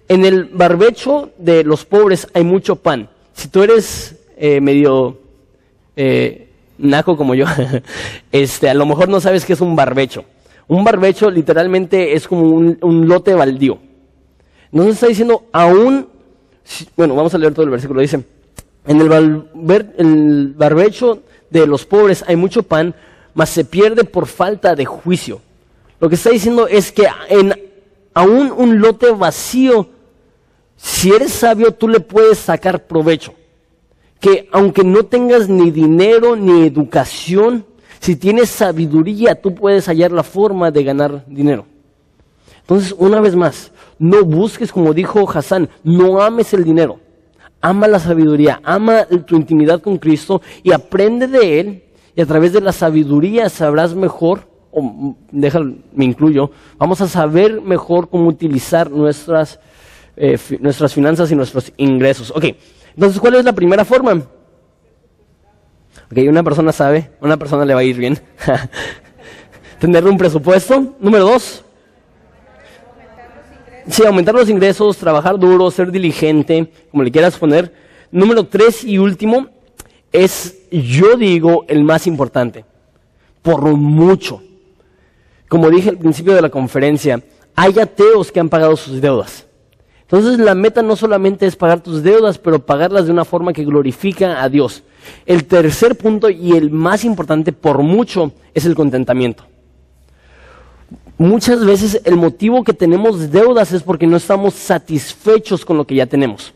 en 0.09 0.25
el 0.25 0.47
barbecho 0.47 1.31
de 1.39 1.63
los 1.63 1.85
pobres 1.85 2.27
hay 2.35 2.43
mucho 2.43 2.77
pan. 2.77 3.09
Si 3.33 3.49
tú 3.49 3.63
eres 3.63 4.17
eh, 4.37 4.61
medio 4.61 5.21
eh, 5.95 6.49
naco 6.79 7.17
como 7.17 7.37
yo, 7.37 7.47
este, 8.33 8.69
a 8.69 8.75
lo 8.75 8.85
mejor 8.85 9.09
no 9.09 9.21
sabes 9.21 9.45
qué 9.45 9.53
es 9.53 9.61
un 9.61 9.77
barbecho. 9.77 10.25
Un 10.67 10.85
barbecho 10.85 11.31
literalmente 11.31 12.15
es 12.15 12.27
como 12.27 12.43
un, 12.43 13.09
lote 13.09 13.35
baldío. 13.35 13.79
Nos 14.73 14.87
está 14.87 15.09
diciendo, 15.09 15.45
aún, 15.53 16.09
bueno, 16.97 17.15
vamos 17.15 17.35
a 17.35 17.39
leer 17.39 17.53
todo 17.53 17.65
el 17.65 17.71
versículo, 17.71 18.01
dice, 18.01 18.25
en 18.87 19.01
el, 19.01 20.55
barbecho 20.55 21.23
de 21.51 21.67
los 21.67 21.85
pobres 21.85 22.25
hay 22.27 22.37
mucho 22.37 22.63
pan, 22.63 22.95
mas 23.35 23.51
se 23.51 23.65
pierde 23.65 24.05
por 24.05 24.27
falta 24.27 24.75
de 24.75 24.85
juicio. 24.85 25.41
Lo 25.99 26.09
que 26.09 26.15
está 26.15 26.31
diciendo 26.31 26.67
es 26.67 26.93
que 26.93 27.07
en 27.29 27.55
aún 28.15 28.53
un 28.57 28.81
lote 28.81 29.11
vacío, 29.11 29.89
si 30.77 31.13
eres 31.13 31.33
sabio, 31.33 31.73
tú 31.73 31.89
le 31.89 32.01
puedes 32.01 32.39
sacar 32.39 32.87
provecho 32.87 33.35
que 34.21 34.49
aunque 34.53 34.85
no 34.85 35.05
tengas 35.05 35.49
ni 35.49 35.71
dinero 35.71 36.37
ni 36.37 36.67
educación, 36.67 37.65
si 37.99 38.17
tienes 38.17 38.51
sabiduría, 38.51 39.41
tú 39.41 39.55
puedes 39.55 39.87
hallar 39.87 40.13
la 40.13 40.23
forma 40.23 40.71
de 40.71 40.85
ganar 40.85 41.25
dinero. 41.27 41.65
Entonces, 42.71 42.95
una 42.97 43.21
vez 43.21 43.35
más, 43.35 43.73
no 43.99 44.23
busques, 44.23 44.71
como 44.71 44.95
dijo 44.95 45.29
Hassan, 45.29 45.69
no 45.83 46.23
ames 46.23 46.55
el 46.55 46.63
dinero. 46.63 47.01
Ama 47.61 47.89
la 47.89 47.99
sabiduría, 47.99 48.61
ama 48.63 49.09
tu 49.27 49.35
intimidad 49.35 49.81
con 49.81 49.99
Cristo 49.99 50.41
y 50.63 50.71
aprende 50.71 51.27
de 51.27 51.59
Él. 51.59 51.83
Y 52.15 52.21
a 52.21 52.27
través 52.27 52.53
de 52.53 52.61
la 52.61 52.71
sabiduría 52.71 53.49
sabrás 53.49 53.97
mejor, 53.97 54.47
o 54.71 55.17
déjalo, 55.33 55.75
me 55.93 56.05
incluyo, 56.05 56.53
vamos 56.79 57.01
a 57.01 57.09
saber 57.09 57.61
mejor 57.61 58.09
cómo 58.09 58.29
utilizar 58.29 58.89
nuestras, 58.89 59.59
eh, 60.17 60.39
nuestras 60.61 60.95
finanzas 60.95 61.29
y 61.33 61.35
nuestros 61.35 61.73
ingresos. 61.77 62.31
Ok. 62.31 62.45
Entonces, 62.95 63.19
¿cuál 63.19 63.35
es 63.35 63.45
la 63.45 63.53
primera 63.53 63.85
forma? 63.85 64.13
Ok, 64.13 66.19
una 66.29 66.45
persona 66.45 66.71
sabe, 66.71 67.11
una 67.21 67.37
persona 67.37 67.65
le 67.65 67.75
va 67.75 67.81
a 67.81 67.85
ir 67.85 67.97
bien. 67.97 68.17
Tener 69.81 70.07
un 70.07 70.17
presupuesto. 70.17 70.95
Número 71.01 71.25
dos. 71.25 71.65
Sí, 73.89 74.05
aumentar 74.05 74.35
los 74.35 74.49
ingresos, 74.49 74.97
trabajar 74.97 75.39
duro, 75.39 75.71
ser 75.71 75.91
diligente, 75.91 76.71
como 76.91 77.03
le 77.03 77.11
quieras 77.11 77.37
poner. 77.39 77.73
Número 78.11 78.45
tres 78.45 78.85
y 78.85 78.99
último 78.99 79.49
es, 80.13 80.59
yo 80.71 81.17
digo, 81.17 81.65
el 81.69 81.85
más 81.85 82.07
importante. 82.07 82.65
Por 83.43 83.63
mucho. 83.63 84.43
Como 85.49 85.71
dije 85.71 85.89
al 85.89 85.99
principio 85.99 86.35
de 86.35 86.43
la 86.43 86.51
conferencia, 86.51 87.23
hay 87.57 87.79
ateos 87.79 88.31
que 88.31 88.41
han 88.41 88.49
pagado 88.49 88.77
sus 88.77 89.01
deudas. 89.01 89.47
Entonces 90.03 90.39
la 90.39 90.55
meta 90.55 90.83
no 90.83 90.97
solamente 90.97 91.47
es 91.47 91.57
pagar 91.57 91.81
tus 91.81 92.03
deudas, 92.03 92.39
pero 92.39 92.65
pagarlas 92.67 93.07
de 93.07 93.13
una 93.13 93.25
forma 93.25 93.53
que 93.53 93.65
glorifica 93.65 94.43
a 94.43 94.49
Dios. 94.49 94.83
El 95.25 95.45
tercer 95.45 95.97
punto 95.97 96.29
y 96.29 96.53
el 96.53 96.71
más 96.71 97.05
importante 97.05 97.53
por 97.53 97.83
mucho 97.83 98.33
es 98.53 98.65
el 98.65 98.75
contentamiento. 98.75 99.45
Muchas 101.21 101.65
veces 101.65 102.01
el 102.05 102.17
motivo 102.17 102.65
que 102.65 102.73
tenemos 102.73 103.31
deudas 103.31 103.73
es 103.73 103.83
porque 103.83 104.07
no 104.07 104.17
estamos 104.17 104.55
satisfechos 104.55 105.65
con 105.65 105.77
lo 105.77 105.87
que 105.87 105.95
ya 105.95 106.07
tenemos. 106.07 106.55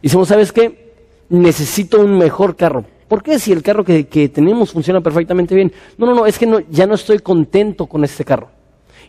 Y 0.00 0.08
decimos, 0.08 0.28
¿sabes 0.28 0.52
qué? 0.52 0.94
Necesito 1.28 2.00
un 2.00 2.16
mejor 2.16 2.56
carro. 2.56 2.84
¿Por 3.08 3.22
qué 3.22 3.38
si 3.38 3.52
el 3.52 3.62
carro 3.62 3.84
que, 3.84 4.30
tenemos 4.32 4.72
funciona 4.72 5.00
perfectamente 5.02 5.54
bien? 5.54 5.72
No, 5.98 6.06
no, 6.06 6.14
no, 6.14 6.26
es 6.26 6.38
que 6.38 6.64
ya 6.70 6.86
no 6.86 6.94
estoy 6.94 7.18
contento 7.18 7.86
con 7.86 8.04
este 8.04 8.24
carro. 8.24 8.48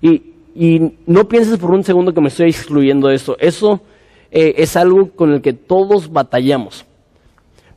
Y 0.01 0.29
y 0.55 0.97
no 1.05 1.27
pienses 1.29 1.57
por 1.57 1.71
un 1.71 1.85
segundo 1.85 2.13
que 2.13 2.19
me 2.19 2.27
estoy 2.27 2.49
excluyendo 2.49 3.07
de 3.07 3.15
eso. 3.15 3.37
Eso 3.39 3.79
eh, 4.29 4.55
es 4.57 4.75
algo 4.75 5.11
con 5.11 5.31
el 5.31 5.41
que 5.41 5.53
todos 5.53 6.11
batallamos. 6.11 6.85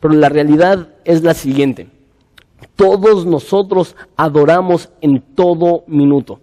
Pero 0.00 0.14
la 0.14 0.28
realidad 0.28 0.88
es 1.04 1.22
la 1.22 1.34
siguiente. 1.34 1.86
Todos 2.74 3.24
nosotros 3.24 3.94
adoramos 4.16 4.88
en 5.00 5.20
todo 5.20 5.84
minuto. 5.86 6.40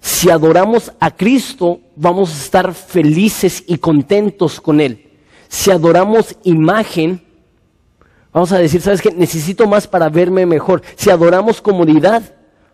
Si 0.00 0.30
adoramos 0.30 0.92
a 1.00 1.10
Cristo, 1.10 1.80
vamos 1.96 2.30
a 2.30 2.44
estar 2.44 2.74
felices 2.74 3.64
y 3.66 3.78
contentos 3.78 4.60
con 4.60 4.80
Él. 4.80 5.08
Si 5.48 5.70
adoramos 5.70 6.36
imagen, 6.44 7.22
vamos 8.32 8.52
a 8.52 8.58
decir, 8.58 8.80
¿sabes 8.80 9.02
qué? 9.02 9.10
Necesito 9.10 9.66
más 9.66 9.86
para 9.86 10.08
verme 10.08 10.46
mejor. 10.46 10.82
Si 10.96 11.10
adoramos 11.10 11.60
comodidad, 11.60 12.22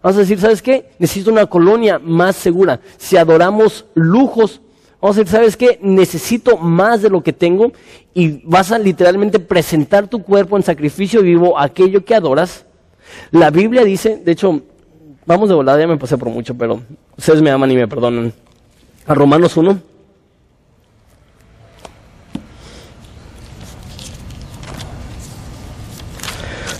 vamos 0.02 0.16
a 0.16 0.20
decir, 0.20 0.40
¿sabes 0.40 0.60
qué? 0.60 0.90
Necesito 0.98 1.30
una 1.30 1.46
colonia 1.46 1.98
más 1.98 2.36
segura. 2.36 2.80
Si 2.98 3.16
adoramos 3.16 3.86
lujos, 3.94 4.60
vamos 5.00 5.16
a 5.16 5.20
decir, 5.20 5.32
¿sabes 5.32 5.56
qué? 5.56 5.78
Necesito 5.82 6.56
más 6.58 7.00
de 7.02 7.10
lo 7.10 7.22
que 7.22 7.32
tengo 7.32 7.72
y 8.12 8.42
vas 8.44 8.72
a 8.72 8.78
literalmente 8.78 9.38
presentar 9.38 10.08
tu 10.08 10.22
cuerpo 10.22 10.56
en 10.56 10.62
sacrificio 10.62 11.22
vivo, 11.22 11.58
aquello 11.58 12.04
que 12.04 12.14
adoras. 12.14 12.66
La 13.30 13.50
Biblia 13.50 13.84
dice, 13.84 14.16
de 14.16 14.32
hecho, 14.32 14.62
vamos 15.26 15.48
de 15.48 15.54
volada, 15.54 15.80
ya 15.80 15.86
me 15.86 15.96
pasé 15.96 16.18
por 16.18 16.28
mucho, 16.28 16.54
pero 16.54 16.80
ustedes 17.16 17.42
me 17.42 17.50
aman 17.50 17.70
y 17.70 17.76
me 17.76 17.88
perdonan. 17.88 18.32
A 19.06 19.14
Romanos 19.14 19.56
1. 19.56 19.78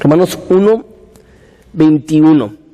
Romanos 0.01 0.38
1, 0.49 0.84
21. 1.72 2.64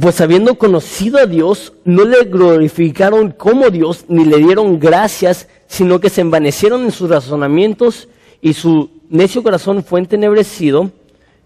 Pues 0.00 0.20
habiendo 0.20 0.54
conocido 0.56 1.18
a 1.18 1.26
Dios, 1.26 1.72
no 1.84 2.04
le 2.04 2.24
glorificaron 2.24 3.32
como 3.32 3.70
Dios, 3.70 4.04
ni 4.08 4.24
le 4.24 4.38
dieron 4.38 4.78
gracias, 4.78 5.48
sino 5.66 6.00
que 6.00 6.10
se 6.10 6.20
envanecieron 6.20 6.84
en 6.84 6.92
sus 6.92 7.10
razonamientos 7.10 8.08
y 8.40 8.54
su 8.54 8.88
necio 9.10 9.42
corazón 9.42 9.82
fue 9.82 10.00
entenebrecido. 10.00 10.90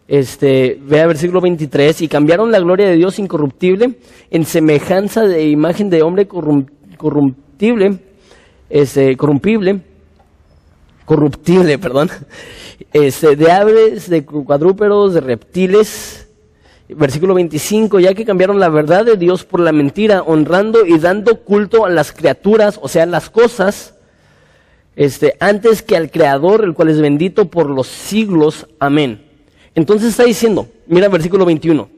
Este, 0.07 0.79
vea 0.83 1.07
versículo 1.07 1.41
23, 1.41 2.03
y 2.03 2.09
cambiaron 2.09 2.53
la 2.53 2.61
gloria 2.61 2.87
de 2.87 2.97
Dios 2.97 3.19
incorruptible 3.19 3.99
en 4.31 4.45
semejanza 4.45 5.23
de 5.23 5.49
imagen 5.49 5.89
de 5.89 6.03
hombre 6.03 6.29
corruptible, 6.29 8.01
este, 8.69 9.17
corruptible, 9.17 9.81
perdón, 11.81 12.11
este, 12.93 13.35
de 13.37 13.51
aves, 13.51 14.11
de 14.11 14.25
cuadrúpedos, 14.25 15.15
de 15.15 15.21
reptiles. 15.21 16.21
Versículo 16.87 17.33
25, 17.33 17.99
ya 17.99 18.13
que 18.13 18.27
cambiaron 18.27 18.61
la 18.61 18.69
verdad 18.69 19.07
de 19.07 19.17
Dios 19.17 19.47
por 19.47 19.61
la 19.61 19.73
mentira, 19.73 20.23
honrando 20.23 20.85
y 20.85 20.99
dando 20.99 21.41
culto 21.41 21.87
a 21.87 21.89
las 21.89 22.13
criaturas, 22.13 22.79
o 22.83 22.89
sea, 22.89 23.07
las 23.07 23.31
cosas, 23.31 23.95
este, 24.95 25.35
antes 25.41 25.81
que 25.81 25.97
al 25.97 26.11
Creador, 26.11 26.63
el 26.63 26.75
cual 26.75 26.91
es 26.91 27.01
bendito 27.01 27.47
por 27.47 27.71
los 27.71 27.87
siglos. 27.87 28.67
Amén. 28.79 29.34
Entonces 29.75 30.11
está 30.11 30.25
diciendo, 30.25 30.68
mira 30.87 31.09
versículo 31.09 31.45
21, 31.45 31.89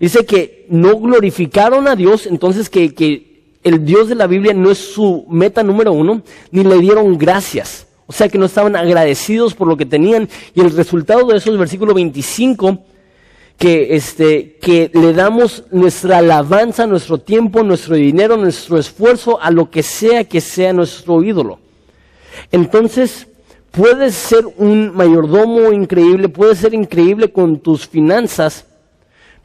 dice 0.00 0.26
que 0.26 0.66
no 0.68 0.98
glorificaron 0.98 1.86
a 1.86 1.96
Dios, 1.96 2.26
entonces 2.26 2.68
que, 2.68 2.94
que 2.94 3.36
el 3.62 3.84
Dios 3.84 4.08
de 4.08 4.14
la 4.14 4.26
Biblia 4.26 4.54
no 4.54 4.70
es 4.70 4.78
su 4.78 5.24
meta 5.28 5.62
número 5.62 5.92
uno, 5.92 6.22
ni 6.50 6.62
le 6.62 6.78
dieron 6.78 7.16
gracias. 7.18 7.86
O 8.06 8.12
sea 8.12 8.28
que 8.28 8.38
no 8.38 8.46
estaban 8.46 8.76
agradecidos 8.76 9.54
por 9.54 9.66
lo 9.66 9.76
que 9.76 9.84
tenían. 9.84 10.28
Y 10.54 10.60
el 10.60 10.70
resultado 10.76 11.26
de 11.26 11.36
eso 11.36 11.50
es 11.50 11.58
versículo 11.58 11.92
25, 11.92 12.78
que, 13.58 13.96
este, 13.96 14.58
que 14.60 14.90
le 14.94 15.12
damos 15.12 15.64
nuestra 15.72 16.18
alabanza, 16.18 16.86
nuestro 16.86 17.18
tiempo, 17.18 17.62
nuestro 17.62 17.96
dinero, 17.96 18.36
nuestro 18.36 18.78
esfuerzo 18.78 19.40
a 19.40 19.50
lo 19.50 19.70
que 19.70 19.82
sea 19.82 20.24
que 20.24 20.40
sea 20.40 20.72
nuestro 20.72 21.22
ídolo. 21.24 21.58
Entonces, 22.52 23.26
puedes 23.76 24.14
ser 24.14 24.46
un 24.56 24.96
mayordomo 24.96 25.70
increíble, 25.70 26.30
puedes 26.30 26.58
ser 26.58 26.72
increíble 26.72 27.30
con 27.30 27.58
tus 27.58 27.86
finanzas, 27.86 28.64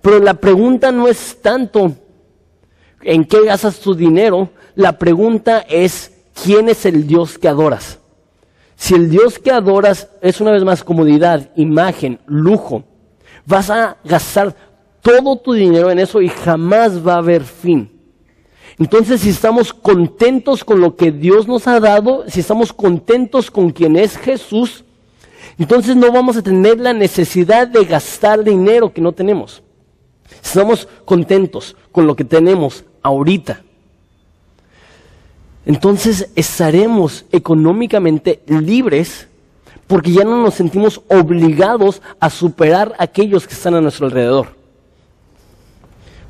pero 0.01 0.19
la 0.19 0.35
pregunta 0.35 0.91
no 0.91 1.09
es 1.09 1.37
tanto 1.41 1.91
en 3.03 3.25
qué 3.25 3.43
gastas 3.43 3.79
tu 3.79 3.93
dinero, 3.93 4.49
la 4.73 4.97
pregunta 4.97 5.59
es 5.67 6.13
quién 6.41 6.69
es 6.69 6.85
el 6.85 7.05
Dios 7.05 7.37
que 7.37 7.49
adoras. 7.49 7.99
Si 8.77 8.95
el 8.95 9.09
Dios 9.09 9.37
que 9.37 9.51
adoras 9.51 10.07
es 10.21 10.39
una 10.39 10.51
vez 10.51 10.63
más 10.63 10.83
comodidad, 10.83 11.51
imagen, 11.57 12.17
lujo, 12.25 12.85
vas 13.45 13.69
a 13.69 13.97
gastar 14.03 14.55
todo 15.01 15.35
tu 15.35 15.51
dinero 15.51 15.91
en 15.91 15.99
eso 15.99 16.21
y 16.21 16.29
jamás 16.29 17.05
va 17.05 17.15
a 17.15 17.17
haber 17.17 17.43
fin. 17.43 18.00
Entonces, 18.79 19.21
si 19.21 19.29
estamos 19.29 19.73
contentos 19.73 20.63
con 20.63 20.81
lo 20.81 20.95
que 20.95 21.11
Dios 21.11 21.47
nos 21.47 21.67
ha 21.67 21.79
dado, 21.79 22.23
si 22.27 22.39
estamos 22.39 22.73
contentos 22.73 23.51
con 23.51 23.71
quien 23.71 23.95
es 23.95 24.17
Jesús, 24.17 24.83
entonces 25.57 25.95
no 25.95 26.11
vamos 26.11 26.37
a 26.37 26.41
tener 26.41 26.79
la 26.79 26.93
necesidad 26.93 27.67
de 27.67 27.85
gastar 27.85 28.43
dinero 28.43 28.93
que 28.93 29.01
no 29.01 29.11
tenemos. 29.11 29.61
Estamos 30.43 30.87
contentos 31.05 31.75
con 31.91 32.07
lo 32.07 32.15
que 32.15 32.23
tenemos 32.23 32.85
ahorita 33.03 33.63
entonces 35.65 36.29
estaremos 36.35 37.25
económicamente 37.31 38.41
libres 38.47 39.27
porque 39.87 40.11
ya 40.11 40.23
no 40.23 40.41
nos 40.41 40.55
sentimos 40.55 41.01
obligados 41.07 42.01
a 42.19 42.29
superar 42.29 42.93
a 42.97 43.03
aquellos 43.03 43.45
que 43.45 43.53
están 43.53 43.75
a 43.75 43.81
nuestro 43.81 44.05
alrededor. 44.05 44.47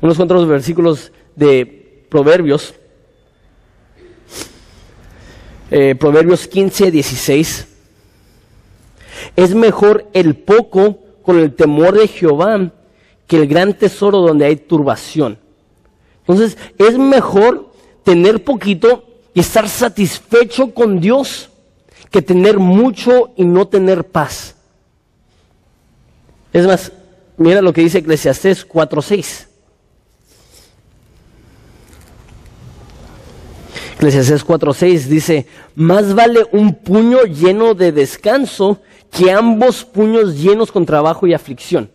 Unos 0.00 0.16
cuantos 0.16 0.46
versículos 0.48 1.12
de 1.36 1.81
Proverbios. 2.12 2.74
Eh, 5.70 5.94
Proverbios 5.94 6.46
15, 6.46 6.90
16. 6.90 7.66
Es 9.34 9.54
mejor 9.54 10.10
el 10.12 10.36
poco 10.36 10.98
con 11.22 11.38
el 11.38 11.54
temor 11.54 11.98
de 11.98 12.06
Jehová 12.08 12.70
que 13.26 13.36
el 13.38 13.46
gran 13.46 13.72
tesoro 13.72 14.18
donde 14.18 14.44
hay 14.44 14.56
turbación. 14.56 15.38
Entonces, 16.18 16.58
es 16.76 16.98
mejor 16.98 17.72
tener 18.04 18.44
poquito 18.44 19.04
y 19.32 19.40
estar 19.40 19.66
satisfecho 19.66 20.74
con 20.74 21.00
Dios 21.00 21.48
que 22.10 22.20
tener 22.20 22.58
mucho 22.58 23.32
y 23.36 23.46
no 23.46 23.68
tener 23.68 24.04
paz. 24.04 24.54
Es 26.52 26.66
más, 26.66 26.92
mira 27.38 27.62
lo 27.62 27.72
que 27.72 27.80
dice 27.80 28.00
Eclesiastés 28.00 28.68
4.6. 28.68 29.51
Eclesiastés 34.02 34.44
4.6 34.44 35.04
dice, 35.04 35.46
más 35.76 36.12
vale 36.12 36.44
un 36.50 36.74
puño 36.74 37.22
lleno 37.22 37.72
de 37.74 37.92
descanso 37.92 38.80
que 39.12 39.30
ambos 39.30 39.84
puños 39.84 40.36
llenos 40.38 40.72
con 40.72 40.84
trabajo 40.84 41.24
y 41.28 41.34
aflicción. 41.34 41.88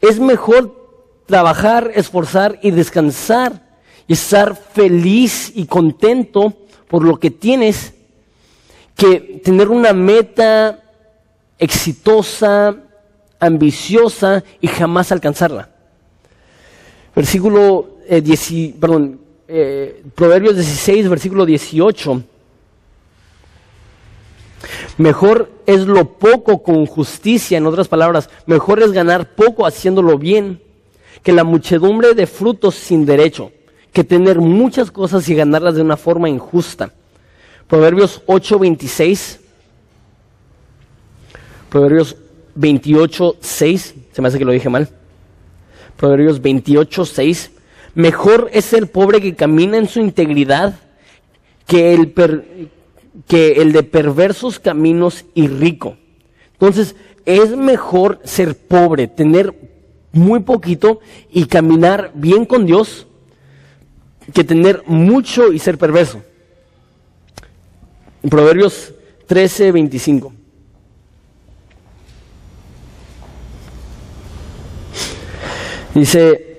Es 0.00 0.18
mejor 0.18 1.22
trabajar, 1.26 1.92
esforzar 1.94 2.58
y 2.60 2.72
descansar 2.72 3.78
y 4.08 4.14
estar 4.14 4.56
feliz 4.56 5.52
y 5.54 5.66
contento 5.66 6.54
por 6.88 7.04
lo 7.04 7.20
que 7.20 7.30
tienes 7.30 7.94
que 8.96 9.40
tener 9.44 9.68
una 9.68 9.92
meta 9.92 10.82
exitosa, 11.56 12.74
ambiciosa 13.38 14.42
y 14.60 14.66
jamás 14.66 15.12
alcanzarla. 15.12 15.70
Versículo 17.14 17.98
eh, 18.08 18.74
perdón, 18.80 19.20
eh, 19.54 20.02
Proverbios 20.14 20.56
16, 20.56 21.10
versículo 21.10 21.44
18. 21.44 22.22
Mejor 24.96 25.50
es 25.66 25.80
lo 25.80 26.18
poco 26.18 26.62
con 26.62 26.86
justicia, 26.86 27.58
en 27.58 27.66
otras 27.66 27.88
palabras, 27.88 28.30
mejor 28.46 28.82
es 28.82 28.92
ganar 28.92 29.34
poco 29.34 29.66
haciéndolo 29.66 30.16
bien 30.16 30.62
que 31.22 31.32
la 31.32 31.44
muchedumbre 31.44 32.14
de 32.14 32.26
frutos 32.26 32.76
sin 32.76 33.04
derecho 33.04 33.52
que 33.92 34.04
tener 34.04 34.40
muchas 34.40 34.90
cosas 34.90 35.28
y 35.28 35.34
ganarlas 35.34 35.74
de 35.74 35.82
una 35.82 35.98
forma 35.98 36.30
injusta. 36.30 36.92
Proverbios 37.68 38.22
8:26. 38.26 39.38
Proverbios 41.68 42.16
28:6. 42.54 43.94
Se 44.12 44.22
me 44.22 44.28
hace 44.28 44.38
que 44.38 44.46
lo 44.46 44.52
dije 44.52 44.70
mal. 44.70 44.88
Proverbios 45.98 46.40
28:6. 46.40 47.50
Mejor 47.94 48.48
es 48.52 48.72
el 48.72 48.86
pobre 48.86 49.20
que 49.20 49.34
camina 49.34 49.76
en 49.76 49.88
su 49.88 50.00
integridad 50.00 50.78
que 51.66 51.94
el, 51.94 52.14
que 53.26 53.52
el 53.52 53.72
de 53.72 53.82
perversos 53.82 54.58
caminos 54.58 55.24
y 55.34 55.48
rico. 55.48 55.96
Entonces, 56.54 56.96
es 57.24 57.56
mejor 57.56 58.20
ser 58.24 58.56
pobre, 58.56 59.08
tener 59.08 59.54
muy 60.12 60.40
poquito 60.40 61.00
y 61.30 61.46
caminar 61.46 62.12
bien 62.14 62.44
con 62.44 62.66
Dios 62.66 63.06
que 64.32 64.44
tener 64.44 64.82
mucho 64.86 65.52
y 65.52 65.58
ser 65.58 65.78
perverso. 65.78 66.22
Proverbios 68.28 68.92
13, 69.26 69.72
25. 69.72 70.32
Dice, 75.94 76.51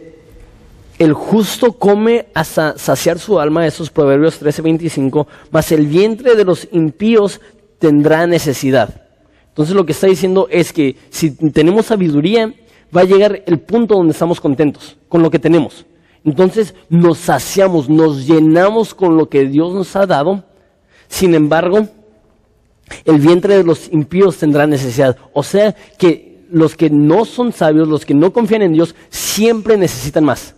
el 1.04 1.14
justo 1.14 1.74
come 1.74 2.28
hasta 2.34 2.78
saciar 2.78 3.20
su 3.20 3.38
alma, 3.38 3.68
esos 3.68 3.89
Proverbios 3.89 4.39
13, 4.39 4.62
25, 4.62 5.28
mas 5.51 5.72
el 5.74 5.86
vientre 5.86 6.36
de 6.36 6.45
los 6.45 6.68
impíos 6.72 7.41
tendrá 7.78 8.26
necesidad. 8.26 9.01
Entonces 9.49 9.76
lo 9.76 9.86
que 9.86 9.91
está 9.91 10.08
diciendo 10.08 10.47
es 10.49 10.72
que 10.72 10.95
si 11.10 11.32
tenemos 11.51 11.88
sabiduría, 11.88 12.54
va 12.95 13.01
a 13.01 13.06
llegar 13.06 13.43
el 13.45 13.60
punto 13.60 13.95
donde 13.95 14.14
estamos 14.14 14.39
contentos 14.39 14.95
con 15.10 15.22
lo 15.22 15.30
que 15.30 15.39
tenemos. 15.39 15.86
Entonces 16.24 16.74
nos 16.89 17.18
saciamos, 17.18 17.89
nos 17.89 18.26
llenamos 18.26 18.93
con 18.93 19.18
lo 19.18 19.28
que 19.28 19.45
Dios 19.45 19.74
nos 19.74 19.93
ha 19.97 20.06
dado. 20.06 20.45
Sin 21.10 21.36
embargo, 21.36 21.86
el 23.04 23.20
vientre 23.20 23.58
de 23.58 23.66
los 23.66 23.91
impíos 23.91 24.38
tendrá 24.38 24.66
necesidad. 24.68 25.18
O 25.34 25.43
sea 25.43 25.76
que 25.97 26.45
los 26.49 26.76
que 26.76 26.89
no 26.89 27.26
son 27.26 27.51
sabios, 27.51 27.89
los 27.89 28.06
que 28.06 28.14
no 28.14 28.32
confían 28.32 28.62
en 28.62 28.72
Dios, 28.72 28.95
siempre 29.10 29.76
necesitan 29.76 30.24
más. 30.24 30.56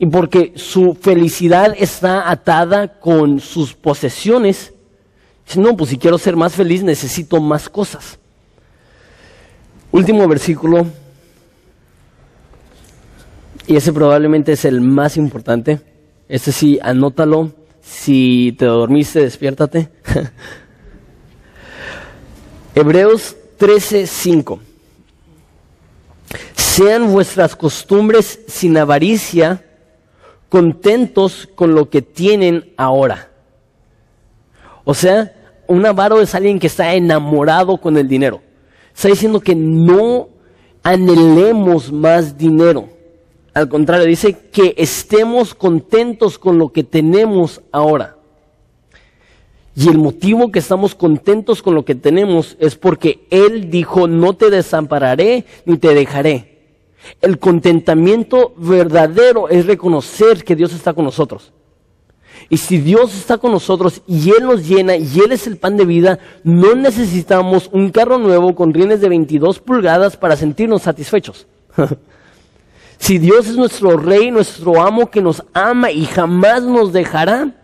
Y 0.00 0.06
porque 0.06 0.54
su 0.56 0.94
felicidad 0.94 1.74
está 1.78 2.28
atada 2.28 2.98
con 2.98 3.38
sus 3.38 3.74
posesiones, 3.74 4.72
no, 5.56 5.76
pues 5.76 5.90
si 5.90 5.98
quiero 5.98 6.18
ser 6.18 6.34
más 6.36 6.54
feliz 6.54 6.82
necesito 6.82 7.40
más 7.40 7.68
cosas. 7.68 8.18
Último 9.92 10.26
versículo, 10.26 10.86
y 13.66 13.76
ese 13.76 13.92
probablemente 13.92 14.52
es 14.52 14.64
el 14.64 14.80
más 14.80 15.16
importante. 15.16 15.80
Este 16.28 16.50
sí, 16.50 16.78
anótalo. 16.82 17.52
Si 17.80 18.54
te 18.58 18.64
dormiste, 18.64 19.20
despiértate. 19.20 19.90
Hebreos 22.74 23.36
13:5. 23.58 24.58
Sean 26.56 27.12
vuestras 27.12 27.54
costumbres 27.54 28.40
sin 28.48 28.76
avaricia, 28.76 29.64
contentos 30.50 31.48
con 31.54 31.74
lo 31.74 31.88
que 31.88 32.02
tienen 32.02 32.74
ahora. 32.76 33.30
O 34.84 34.92
sea, 34.92 35.32
un 35.66 35.86
avaro 35.86 36.20
es 36.20 36.34
alguien 36.34 36.58
que 36.58 36.66
está 36.66 36.92
enamorado 36.94 37.78
con 37.78 37.96
el 37.96 38.08
dinero. 38.08 38.42
Está 38.94 39.08
diciendo 39.08 39.40
que 39.40 39.54
no 39.54 40.28
anhelemos 40.82 41.90
más 41.92 42.36
dinero. 42.36 42.88
Al 43.54 43.68
contrario, 43.68 44.06
dice 44.06 44.36
que 44.52 44.74
estemos 44.76 45.54
contentos 45.54 46.38
con 46.38 46.58
lo 46.58 46.70
que 46.70 46.84
tenemos 46.84 47.62
ahora. 47.70 48.16
Y 49.76 49.88
el 49.88 49.98
motivo 49.98 50.50
que 50.50 50.58
estamos 50.58 50.96
contentos 50.96 51.62
con 51.62 51.74
lo 51.76 51.84
que 51.84 51.94
tenemos 51.94 52.56
es 52.58 52.74
porque 52.74 53.26
Él 53.30 53.70
dijo, 53.70 54.08
no 54.08 54.34
te 54.34 54.50
desampararé 54.50 55.44
ni 55.64 55.78
te 55.78 55.94
dejaré. 55.94 56.49
El 57.20 57.38
contentamiento 57.38 58.52
verdadero 58.56 59.48
es 59.48 59.66
reconocer 59.66 60.44
que 60.44 60.56
Dios 60.56 60.72
está 60.72 60.92
con 60.92 61.04
nosotros. 61.04 61.52
Y 62.48 62.56
si 62.56 62.78
Dios 62.78 63.14
está 63.14 63.38
con 63.38 63.52
nosotros 63.52 64.02
y 64.06 64.30
Él 64.30 64.44
nos 64.44 64.66
llena 64.66 64.96
y 64.96 65.20
Él 65.20 65.32
es 65.32 65.46
el 65.46 65.56
pan 65.56 65.76
de 65.76 65.84
vida, 65.84 66.18
no 66.42 66.74
necesitamos 66.74 67.68
un 67.72 67.90
carro 67.90 68.18
nuevo 68.18 68.54
con 68.54 68.72
rines 68.72 69.00
de 69.00 69.08
22 69.08 69.60
pulgadas 69.60 70.16
para 70.16 70.36
sentirnos 70.36 70.82
satisfechos. 70.82 71.46
si 72.98 73.18
Dios 73.18 73.46
es 73.46 73.56
nuestro 73.56 73.96
rey, 73.96 74.30
nuestro 74.30 74.80
amo 74.80 75.10
que 75.10 75.20
nos 75.20 75.44
ama 75.52 75.90
y 75.90 76.06
jamás 76.06 76.62
nos 76.62 76.92
dejará, 76.92 77.54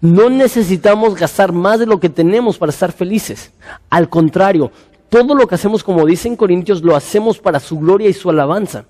no 0.00 0.30
necesitamos 0.30 1.16
gastar 1.16 1.52
más 1.52 1.80
de 1.80 1.86
lo 1.86 1.98
que 1.98 2.08
tenemos 2.08 2.58
para 2.58 2.70
estar 2.70 2.92
felices. 2.92 3.52
Al 3.90 4.08
contrario, 4.08 4.70
todo 5.08 5.34
lo 5.34 5.46
que 5.46 5.54
hacemos, 5.54 5.82
como 5.82 6.04
dicen 6.06 6.36
Corintios, 6.36 6.82
lo 6.82 6.94
hacemos 6.94 7.38
para 7.38 7.60
su 7.60 7.78
gloria 7.78 8.08
y 8.08 8.12
su 8.12 8.30
alabanza. 8.30 8.84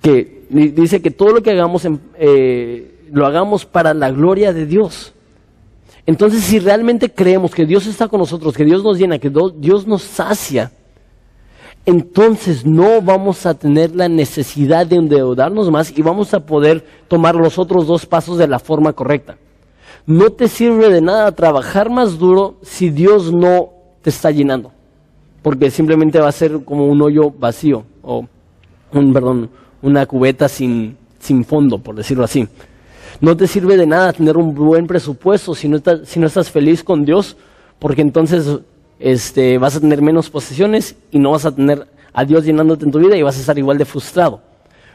Que 0.00 0.46
dice 0.48 1.02
que 1.02 1.10
todo 1.10 1.30
lo 1.30 1.42
que 1.42 1.50
hagamos 1.50 1.86
eh, 2.18 3.06
lo 3.10 3.26
hagamos 3.26 3.64
para 3.64 3.94
la 3.94 4.10
gloria 4.10 4.52
de 4.52 4.66
Dios. 4.66 5.12
Entonces, 6.06 6.42
si 6.44 6.58
realmente 6.58 7.12
creemos 7.12 7.54
que 7.54 7.66
Dios 7.66 7.86
está 7.86 8.08
con 8.08 8.20
nosotros, 8.20 8.56
que 8.56 8.64
Dios 8.64 8.82
nos 8.82 8.98
llena, 8.98 9.18
que 9.18 9.30
Dios 9.56 9.86
nos 9.86 10.02
sacia, 10.02 10.72
entonces 11.84 12.64
no 12.64 13.00
vamos 13.02 13.46
a 13.46 13.54
tener 13.54 13.94
la 13.94 14.08
necesidad 14.08 14.86
de 14.86 14.96
endeudarnos 14.96 15.70
más 15.70 15.96
y 15.96 16.02
vamos 16.02 16.34
a 16.34 16.44
poder 16.44 16.84
tomar 17.08 17.34
los 17.34 17.58
otros 17.58 17.86
dos 17.86 18.06
pasos 18.06 18.38
de 18.38 18.46
la 18.46 18.58
forma 18.58 18.92
correcta. 18.92 19.38
No 20.06 20.30
te 20.30 20.48
sirve 20.48 20.90
de 20.90 21.00
nada 21.00 21.32
trabajar 21.32 21.90
más 21.90 22.18
duro 22.18 22.56
si 22.62 22.90
Dios 22.90 23.32
no 23.32 23.77
te 24.02 24.10
está 24.10 24.30
llenando, 24.30 24.72
porque 25.42 25.70
simplemente 25.70 26.20
va 26.20 26.28
a 26.28 26.32
ser 26.32 26.64
como 26.64 26.86
un 26.86 27.00
hoyo 27.02 27.30
vacío 27.30 27.84
o 28.02 28.26
un, 28.92 29.12
perdón, 29.12 29.50
una 29.82 30.06
cubeta 30.06 30.48
sin, 30.48 30.96
sin 31.18 31.44
fondo, 31.44 31.78
por 31.78 31.94
decirlo 31.94 32.24
así. 32.24 32.48
No 33.20 33.36
te 33.36 33.46
sirve 33.46 33.76
de 33.76 33.86
nada 33.86 34.12
tener 34.12 34.36
un 34.36 34.54
buen 34.54 34.86
presupuesto 34.86 35.54
si 35.54 35.68
no 35.68 35.78
estás, 35.78 36.08
si 36.08 36.20
no 36.20 36.26
estás 36.26 36.50
feliz 36.50 36.84
con 36.84 37.04
Dios, 37.04 37.36
porque 37.78 38.02
entonces 38.02 38.60
este, 38.98 39.58
vas 39.58 39.76
a 39.76 39.80
tener 39.80 40.02
menos 40.02 40.30
posesiones 40.30 40.96
y 41.10 41.18
no 41.18 41.32
vas 41.32 41.44
a 41.44 41.54
tener 41.54 41.86
a 42.12 42.24
Dios 42.24 42.44
llenándote 42.44 42.84
en 42.84 42.90
tu 42.90 42.98
vida 42.98 43.16
y 43.16 43.22
vas 43.22 43.36
a 43.36 43.40
estar 43.40 43.58
igual 43.58 43.78
de 43.78 43.84
frustrado. 43.84 44.40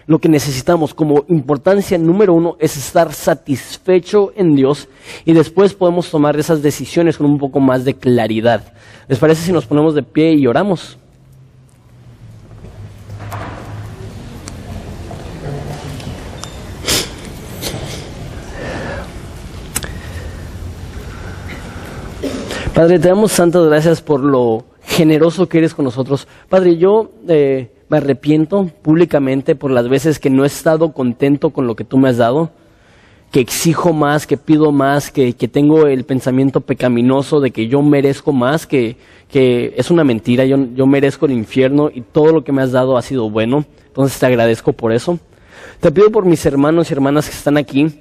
Lo 0.06 0.20
que 0.20 0.30
necesitamos 0.30 0.93
como 0.93 1.24
importancia 1.30 1.97
número 1.97 2.34
uno 2.34 2.56
es 2.60 2.76
estar 2.76 3.14
satisfecho 3.14 4.32
en 4.36 4.56
Dios 4.56 4.89
y 5.26 5.34
después 5.34 5.74
podemos 5.74 6.10
tomar 6.10 6.38
esas 6.38 6.62
decisiones 6.62 7.18
con 7.18 7.28
un 7.28 7.38
poco 7.38 7.60
más 7.60 7.86
de 7.86 7.93
claridad. 7.93 8.74
¿Les 9.08 9.20
parece 9.20 9.43
si 9.43 9.51
nos 9.51 9.66
ponemos 9.66 9.95
de 9.95 10.04
pie 10.04 10.34
y 10.34 10.45
oramos? 10.45 10.97
Padre, 22.74 22.97
te 22.97 23.08
damos 23.08 23.32
santas 23.32 23.68
gracias 23.68 24.01
por 24.01 24.20
lo 24.20 24.66
generoso 24.82 25.47
que 25.47 25.60
eres 25.60 25.76
con 25.76 25.86
nosotros. 25.86 26.28
Padre, 26.49 26.76
yo 26.76 27.12
eh, 27.28 27.72
me 27.94 27.98
arrepiento 27.98 28.72
públicamente 28.82 29.54
por 29.54 29.70
las 29.70 29.88
veces 29.88 30.18
que 30.18 30.32
no 30.32 30.46
he 30.46 30.48
estado 30.48 30.94
contento 30.94 31.52
con 31.52 31.68
lo 31.68 31.76
que 31.76 31.84
tú 31.84 32.00
me 32.00 32.10
has 32.10 32.18
dado, 32.18 32.50
que 33.30 33.39
exijo 33.39 33.94
más, 33.94 34.26
que 34.26 34.36
pido 34.36 34.72
más, 34.72 35.12
que, 35.12 35.32
tengo 35.34 35.86
el 35.86 36.04
pensamiento 36.04 36.62
pecaminoso 36.62 37.39
de 37.39 37.52
que 37.52 37.68
yo 37.68 37.84
merezco 37.84 38.34
más, 38.34 38.66
que, 38.66 38.98
que 39.30 39.76
es 39.78 39.91
una 39.91 40.04
mentira, 40.04 40.44
yo, 40.44 40.58
yo 40.74 40.88
merezco 40.88 41.28
el 41.28 41.34
infierno 41.34 41.91
y 41.94 42.02
todo 42.02 42.34
lo 42.34 42.44
que 42.44 42.52
me 42.52 42.64
has 42.64 42.72
dado 42.72 42.98
ha 42.98 43.04
sido 43.04 43.30
bueno. 43.30 43.64
Entonces 43.86 44.18
te 44.18 44.26
agradezco 44.26 44.74
por 44.74 44.91
eso. 44.91 45.20
Te 45.80 45.91
pido 45.91 46.10
por 46.10 46.26
mis 46.26 46.44
hermanos 46.48 46.89
y 46.89 46.94
hermanas 46.94 47.30
que 47.30 47.36
están 47.36 47.58
aquí, 47.58 47.94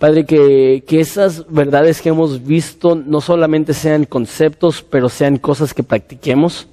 Padre, 0.00 0.26
que, 0.26 0.82
que, 0.84 0.98
esas 0.98 1.46
verdades 1.48 2.02
que 2.02 2.08
hemos 2.08 2.44
visto 2.44 2.96
no 2.96 3.20
solamente 3.20 3.72
sean 3.72 4.04
conceptos, 4.04 4.82
pero 4.82 5.08
sean 5.08 5.38
cosas 5.38 5.72
que 5.72 5.84
practiquemos. 5.84 6.66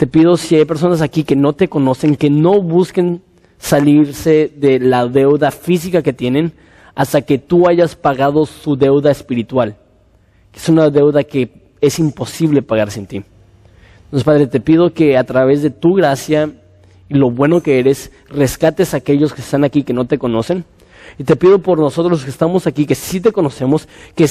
Te 0.00 0.06
pido 0.06 0.38
si 0.38 0.56
hay 0.56 0.64
personas 0.64 1.02
aquí 1.02 1.24
que 1.24 1.36
no 1.36 1.52
te 1.52 1.68
conocen, 1.68 2.16
que 2.16 2.30
no 2.30 2.62
busquen 2.62 3.20
salirse 3.58 4.50
de 4.56 4.80
la 4.80 5.06
deuda 5.06 5.50
física 5.50 6.00
que 6.00 6.14
tienen 6.14 6.54
hasta 6.94 7.20
que 7.20 7.36
tú 7.36 7.68
hayas 7.68 7.96
pagado 7.96 8.46
su 8.46 8.76
deuda 8.76 9.10
espiritual, 9.10 9.76
que 10.52 10.58
es 10.58 10.70
una 10.70 10.88
deuda 10.88 11.22
que 11.22 11.50
es 11.82 11.98
imposible 11.98 12.62
pagar 12.62 12.90
sin 12.90 13.06
ti. 13.06 13.22
Entonces, 14.04 14.24
Padre, 14.24 14.46
te 14.46 14.60
pido 14.60 14.94
que 14.94 15.18
a 15.18 15.24
través 15.24 15.60
de 15.60 15.68
tu 15.68 15.92
gracia 15.92 16.50
y 17.10 17.14
lo 17.16 17.30
bueno 17.30 17.62
que 17.62 17.78
eres, 17.78 18.10
rescates 18.30 18.94
a 18.94 18.96
aquellos 18.96 19.34
que 19.34 19.42
están 19.42 19.64
aquí 19.64 19.82
que 19.82 19.92
no 19.92 20.06
te 20.06 20.16
conocen 20.16 20.64
y 21.18 21.24
te 21.24 21.36
pido 21.36 21.58
por 21.58 21.78
nosotros 21.78 22.10
los 22.10 22.24
que 22.24 22.30
estamos 22.30 22.66
aquí, 22.66 22.86
que 22.86 22.94
sí 22.94 23.20
te 23.20 23.32
conocemos, 23.32 23.86
que, 24.14 24.26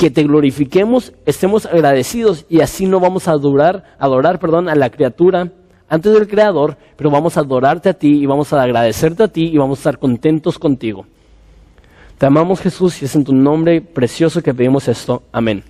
que 0.00 0.10
te 0.10 0.22
glorifiquemos, 0.22 1.12
estemos 1.26 1.66
agradecidos 1.66 2.46
y 2.48 2.62
así 2.62 2.86
no 2.86 3.00
vamos 3.00 3.28
a 3.28 3.32
adorar, 3.32 3.84
adorar 3.98 4.38
perdón, 4.38 4.70
a 4.70 4.74
la 4.74 4.88
criatura 4.88 5.52
antes 5.90 6.14
del 6.14 6.26
Creador, 6.26 6.78
pero 6.96 7.10
vamos 7.10 7.36
a 7.36 7.40
adorarte 7.40 7.90
a 7.90 7.92
ti 7.92 8.22
y 8.22 8.24
vamos 8.24 8.50
a 8.54 8.62
agradecerte 8.62 9.24
a 9.24 9.28
ti 9.28 9.50
y 9.52 9.58
vamos 9.58 9.78
a 9.78 9.80
estar 9.80 9.98
contentos 9.98 10.58
contigo. 10.58 11.04
Te 12.16 12.24
amamos 12.24 12.60
Jesús 12.60 13.02
y 13.02 13.04
es 13.04 13.14
en 13.14 13.24
tu 13.24 13.34
nombre 13.34 13.82
precioso 13.82 14.42
que 14.42 14.54
pedimos 14.54 14.88
esto. 14.88 15.22
Amén. 15.32 15.64